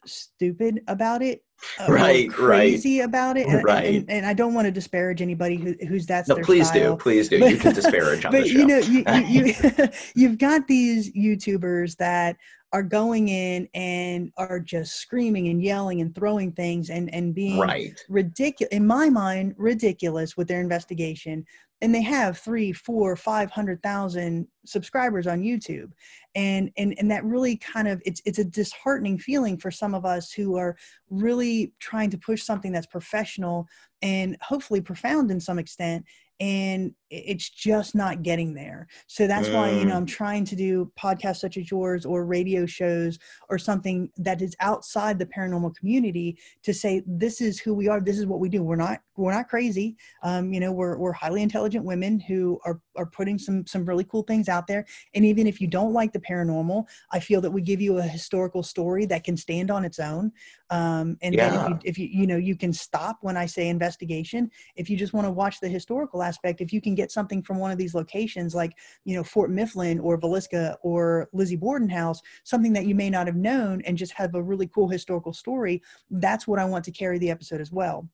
stupid 0.06 0.80
about 0.88 1.22
it 1.22 1.42
uh, 1.80 1.90
right 1.90 2.30
crazy 2.30 2.98
right. 2.98 3.04
about 3.06 3.36
it 3.36 3.46
and, 3.46 3.64
right. 3.64 3.94
and, 3.94 4.10
and, 4.10 4.26
i 4.26 4.34
don't 4.34 4.52
want 4.52 4.66
to 4.66 4.70
disparage 4.70 5.22
anybody 5.22 5.56
who, 5.56 5.74
who's 5.88 6.06
that's 6.06 6.28
no 6.28 6.36
please 6.36 6.68
style. 6.68 6.96
do 6.96 7.02
please 7.02 7.28
do 7.28 7.38
but, 7.38 7.50
you 7.50 7.56
can 7.56 7.74
disparage 7.74 8.24
on 8.26 8.32
but 8.32 8.46
you 8.46 8.66
know 8.66 8.78
you, 8.78 9.04
you, 9.08 9.44
you 9.46 9.88
you've 10.14 10.38
got 10.38 10.66
these 10.68 11.12
youtubers 11.12 11.96
that 11.96 12.36
are 12.72 12.82
going 12.82 13.28
in 13.28 13.68
and 13.74 14.32
are 14.36 14.58
just 14.58 14.96
screaming 14.96 15.48
and 15.48 15.62
yelling 15.62 16.00
and 16.00 16.14
throwing 16.14 16.52
things 16.52 16.90
and 16.90 17.12
and 17.14 17.34
being 17.34 17.58
right. 17.58 18.04
ridiculous 18.08 18.72
in 18.72 18.86
my 18.86 19.08
mind 19.08 19.54
ridiculous 19.56 20.36
with 20.36 20.48
their 20.48 20.60
investigation 20.60 21.44
and 21.82 21.94
they 21.94 22.02
have 22.02 22.38
three 22.38 22.72
four 22.72 23.14
five 23.14 23.50
hundred 23.50 23.82
thousand 23.82 24.48
subscribers 24.64 25.26
on 25.26 25.42
youtube 25.42 25.92
and 26.34 26.70
and 26.76 26.94
and 26.98 27.10
that 27.10 27.24
really 27.24 27.56
kind 27.56 27.86
of 27.86 28.02
it's 28.04 28.20
it's 28.24 28.38
a 28.38 28.44
disheartening 28.44 29.18
feeling 29.18 29.56
for 29.56 29.70
some 29.70 29.94
of 29.94 30.04
us 30.04 30.32
who 30.32 30.56
are 30.56 30.76
really 31.08 31.72
trying 31.78 32.10
to 32.10 32.18
push 32.18 32.42
something 32.42 32.72
that's 32.72 32.86
professional 32.86 33.66
and 34.02 34.36
hopefully 34.42 34.80
profound 34.80 35.30
in 35.30 35.40
some 35.40 35.58
extent 35.58 36.04
and 36.40 36.94
it's 37.08 37.48
just 37.48 37.94
not 37.94 38.22
getting 38.22 38.52
there. 38.52 38.88
So 39.06 39.26
that's 39.26 39.48
why, 39.48 39.70
you 39.70 39.84
know, 39.84 39.96
I'm 39.96 40.06
mm. 40.06 40.08
trying 40.08 40.44
to 40.46 40.56
do 40.56 40.90
podcasts 40.98 41.38
such 41.38 41.56
as 41.56 41.70
yours 41.70 42.04
or 42.04 42.26
radio 42.26 42.66
shows 42.66 43.18
or 43.48 43.58
something 43.58 44.10
that 44.16 44.42
is 44.42 44.56
outside 44.60 45.18
the 45.18 45.26
paranormal 45.26 45.74
community 45.76 46.36
to 46.64 46.74
say, 46.74 47.02
this 47.06 47.40
is 47.40 47.60
who 47.60 47.72
we 47.74 47.88
are. 47.88 48.00
This 48.00 48.18
is 48.18 48.26
what 48.26 48.40
we 48.40 48.48
do. 48.48 48.62
We're 48.62 48.76
not, 48.76 49.00
we're 49.16 49.32
not 49.32 49.48
crazy. 49.48 49.96
Um, 50.24 50.52
you 50.52 50.60
know, 50.60 50.72
we're, 50.72 50.98
we're 50.98 51.12
highly 51.12 51.42
intelligent 51.42 51.84
women 51.84 52.18
who 52.18 52.60
are, 52.64 52.80
are 52.96 53.06
putting 53.06 53.38
some, 53.38 53.66
some 53.66 53.84
really 53.84 54.04
cool 54.04 54.22
things 54.22 54.48
out 54.48 54.66
there. 54.66 54.84
And 55.14 55.24
even 55.24 55.46
if 55.46 55.60
you 55.60 55.66
don't 55.66 55.92
like 55.92 56.12
the 56.12 56.20
paranormal, 56.20 56.84
I 57.12 57.20
feel 57.20 57.40
that 57.40 57.50
we 57.50 57.62
give 57.62 57.80
you 57.80 57.98
a 57.98 58.02
historical 58.02 58.62
story 58.62 59.06
that 59.06 59.24
can 59.24 59.36
stand 59.36 59.70
on 59.70 59.84
its 59.84 59.98
own. 59.98 60.32
Um, 60.70 61.16
and 61.22 61.34
yeah. 61.34 61.50
then 61.50 61.60
if 61.60 61.68
you, 61.68 61.78
if 61.84 61.98
you, 61.98 62.08
you 62.20 62.26
know, 62.26 62.36
you 62.36 62.56
can 62.56 62.72
stop 62.72 63.18
when 63.20 63.36
I 63.36 63.46
say 63.46 63.68
investigation, 63.68 64.50
if 64.74 64.90
you 64.90 64.96
just 64.96 65.12
want 65.12 65.26
to 65.26 65.30
watch 65.30 65.60
the 65.60 65.68
historical 65.68 66.22
aspect, 66.22 66.60
if 66.60 66.72
you 66.72 66.80
can 66.80 66.94
get 66.94 67.12
something 67.12 67.42
from 67.42 67.58
one 67.58 67.70
of 67.70 67.78
these 67.78 67.94
locations 67.94 68.54
like 68.54 68.76
you 69.04 69.16
know 69.16 69.22
fort 69.24 69.50
mifflin 69.50 69.98
or 70.00 70.18
villisca 70.18 70.76
or 70.82 71.28
lizzie 71.32 71.56
borden 71.56 71.88
house 71.88 72.20
something 72.44 72.72
that 72.72 72.86
you 72.86 72.94
may 72.94 73.08
not 73.08 73.26
have 73.26 73.36
known 73.36 73.80
and 73.82 73.96
just 73.96 74.12
have 74.12 74.34
a 74.34 74.42
really 74.42 74.66
cool 74.68 74.88
historical 74.88 75.32
story 75.32 75.82
that's 76.10 76.46
what 76.46 76.58
i 76.58 76.64
want 76.64 76.84
to 76.84 76.90
carry 76.90 77.18
the 77.18 77.30
episode 77.30 77.60
as 77.60 77.70
well 77.70 78.08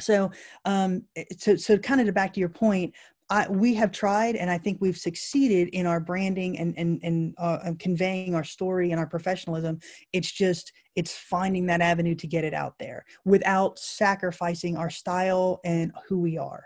so 0.00 0.30
um 0.64 1.02
so 1.36 1.54
so 1.56 1.76
kind 1.78 2.00
of 2.00 2.06
to 2.06 2.12
back 2.12 2.32
to 2.32 2.40
your 2.40 2.48
point 2.48 2.94
I, 3.32 3.48
we 3.48 3.72
have 3.74 3.92
tried 3.92 4.36
and 4.36 4.50
I 4.50 4.58
think 4.58 4.76
we've 4.82 4.96
succeeded 4.96 5.68
in 5.68 5.86
our 5.86 6.00
branding 6.00 6.58
and, 6.58 6.74
and, 6.76 7.00
and, 7.02 7.34
uh, 7.38 7.60
and 7.64 7.78
conveying 7.78 8.34
our 8.34 8.44
story 8.44 8.90
and 8.90 9.00
our 9.00 9.06
professionalism. 9.06 9.78
It's 10.12 10.30
just, 10.30 10.70
it's 10.96 11.16
finding 11.16 11.64
that 11.66 11.80
avenue 11.80 12.14
to 12.16 12.26
get 12.26 12.44
it 12.44 12.52
out 12.52 12.74
there 12.78 13.06
without 13.24 13.78
sacrificing 13.78 14.76
our 14.76 14.90
style 14.90 15.60
and 15.64 15.92
who 16.06 16.20
we 16.20 16.36
are. 16.36 16.62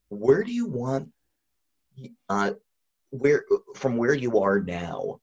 Where 0.08 0.42
do 0.42 0.52
you 0.52 0.66
want 0.66 1.10
uh, 2.28 2.52
where 3.10 3.44
from 3.74 3.96
where 3.96 4.14
you 4.14 4.40
are 4.40 4.60
now? 4.60 5.20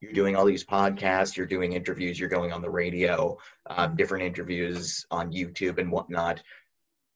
You're 0.00 0.12
doing 0.12 0.34
all 0.34 0.46
these 0.46 0.64
podcasts, 0.64 1.36
you're 1.36 1.46
doing 1.46 1.74
interviews, 1.74 2.18
you're 2.18 2.30
going 2.30 2.52
on 2.52 2.62
the 2.62 2.70
radio, 2.70 3.36
uh, 3.68 3.86
different 3.86 4.24
interviews 4.24 5.04
on 5.10 5.30
YouTube 5.30 5.76
and 5.76 5.92
whatnot. 5.92 6.42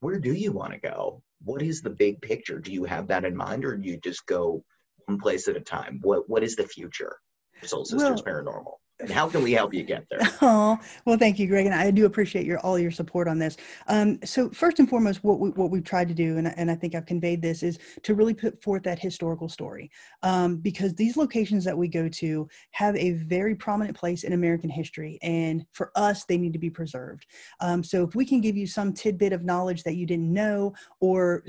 Where 0.01 0.19
do 0.19 0.35
you 0.35 0.53
want 0.53 0.73
to 0.73 0.79
go? 0.79 1.23
What 1.45 1.63
is 1.63 1.83
the 1.83 1.91
big 1.91 2.21
picture? 2.21 2.59
Do 2.59 2.73
you 2.73 2.85
have 2.85 3.09
that 3.09 3.25
in 3.25 3.37
mind, 3.37 3.65
or 3.65 3.77
do 3.77 3.89
you 3.89 3.99
just 3.99 4.27
go 4.27 4.65
one 5.07 5.19
place 5.19 5.49
at 5.49 5.57
a 5.57 5.61
time? 5.61 6.01
What 6.03 6.29
What 6.29 6.43
is 6.43 6.57
the 6.57 6.67
future 6.67 7.17
Soul 7.63 7.85
Sisters 7.85 8.23
well, 8.25 8.35
Paranormal? 8.35 8.75
And 9.01 9.11
how 9.11 9.29
can 9.29 9.43
we 9.43 9.53
help 9.53 9.75
you 9.75 9.83
get 9.83 10.07
there? 10.09 10.21
Oh, 10.47 10.79
well, 11.07 11.17
thank 11.17 11.39
you, 11.39 11.47
Greg, 11.47 11.65
and 11.65 11.75
I 11.75 11.91
do 11.91 12.05
appreciate 12.05 12.45
your 12.45 12.59
all 12.59 12.79
your 12.79 12.91
support 12.91 13.29
on 13.29 13.39
this. 13.39 13.57
Um, 13.87 14.19
so 14.25 14.51
first 14.51 14.79
and 14.79 14.89
foremost, 14.89 15.25
what 15.25 15.41
we 15.41 15.51
what 15.51 15.71
we've 15.71 15.85
tried 15.85 16.09
to 16.09 16.15
do, 16.15 16.37
and, 16.37 16.49
and 16.59 16.71
I 16.71 16.75
think 16.75 16.95
I've 16.95 17.07
conveyed 17.07 17.41
this, 17.41 17.63
is 17.63 17.79
to 18.03 18.15
really 18.15 18.35
put 18.35 18.63
forth 18.63 18.83
that 18.83 18.99
historical 18.99 19.49
story, 19.49 19.91
um, 20.23 20.57
because 20.59 20.95
these 20.95 21.17
locations 21.17 21.65
that 21.65 21.77
we 21.77 21.89
go 21.89 22.09
to 22.11 22.47
have 22.73 22.95
a 22.97 23.13
very 23.13 23.55
prominent 23.55 23.97
place 23.97 24.25
in 24.25 24.35
American 24.35 24.69
history, 24.69 25.19
and 25.23 25.65
for 25.73 25.91
us, 25.97 26.25
they 26.25 26.37
need 26.37 26.53
to 26.53 26.59
be 26.59 26.71
preserved. 26.71 27.27
Um, 27.61 27.83
so 27.83 28.05
if 28.05 28.15
we 28.15 28.27
can 28.27 28.41
give 28.43 28.57
you 28.57 28.67
some 28.67 28.93
tidbit 28.93 29.33
of 29.33 29.45
knowledge 29.45 29.83
that 29.85 29.97
you 29.97 30.05
didn't 30.05 30.33
know, 30.33 30.75
or 31.01 31.45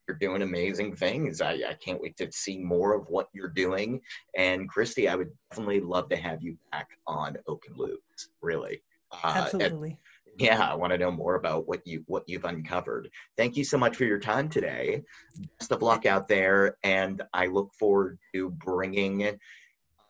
you're 0.06 0.16
doing 0.16 0.42
amazing 0.42 0.96
things. 0.96 1.40
I, 1.40 1.52
I 1.68 1.74
can't 1.84 2.00
wait 2.00 2.16
to 2.18 2.30
see 2.32 2.58
more 2.58 2.94
of 2.94 3.08
what 3.08 3.28
you're 3.32 3.48
doing. 3.48 4.00
And 4.36 4.68
Christy, 4.68 5.08
I 5.08 5.14
would 5.14 5.30
definitely 5.50 5.80
love 5.80 6.08
to 6.10 6.16
have 6.16 6.42
you 6.42 6.56
back 6.72 6.88
on 7.06 7.36
Open 7.46 7.74
Loops. 7.76 8.28
Really. 8.40 8.82
Uh, 9.12 9.44
Absolutely. 9.46 9.98
yeah, 10.38 10.60
I 10.60 10.74
want 10.74 10.92
to 10.92 10.98
know 10.98 11.10
more 11.10 11.36
about 11.36 11.66
what 11.66 11.86
you 11.86 12.04
what 12.06 12.24
you've 12.26 12.44
uncovered. 12.44 13.10
Thank 13.36 13.56
you 13.56 13.64
so 13.64 13.78
much 13.78 13.96
for 13.96 14.04
your 14.04 14.18
time 14.18 14.48
today. 14.48 15.02
Best 15.58 15.72
of 15.72 15.82
luck 15.82 16.06
out 16.06 16.28
there, 16.28 16.76
and 16.82 17.22
I 17.32 17.46
look 17.46 17.72
forward 17.74 18.18
to 18.34 18.50
bringing 18.50 19.38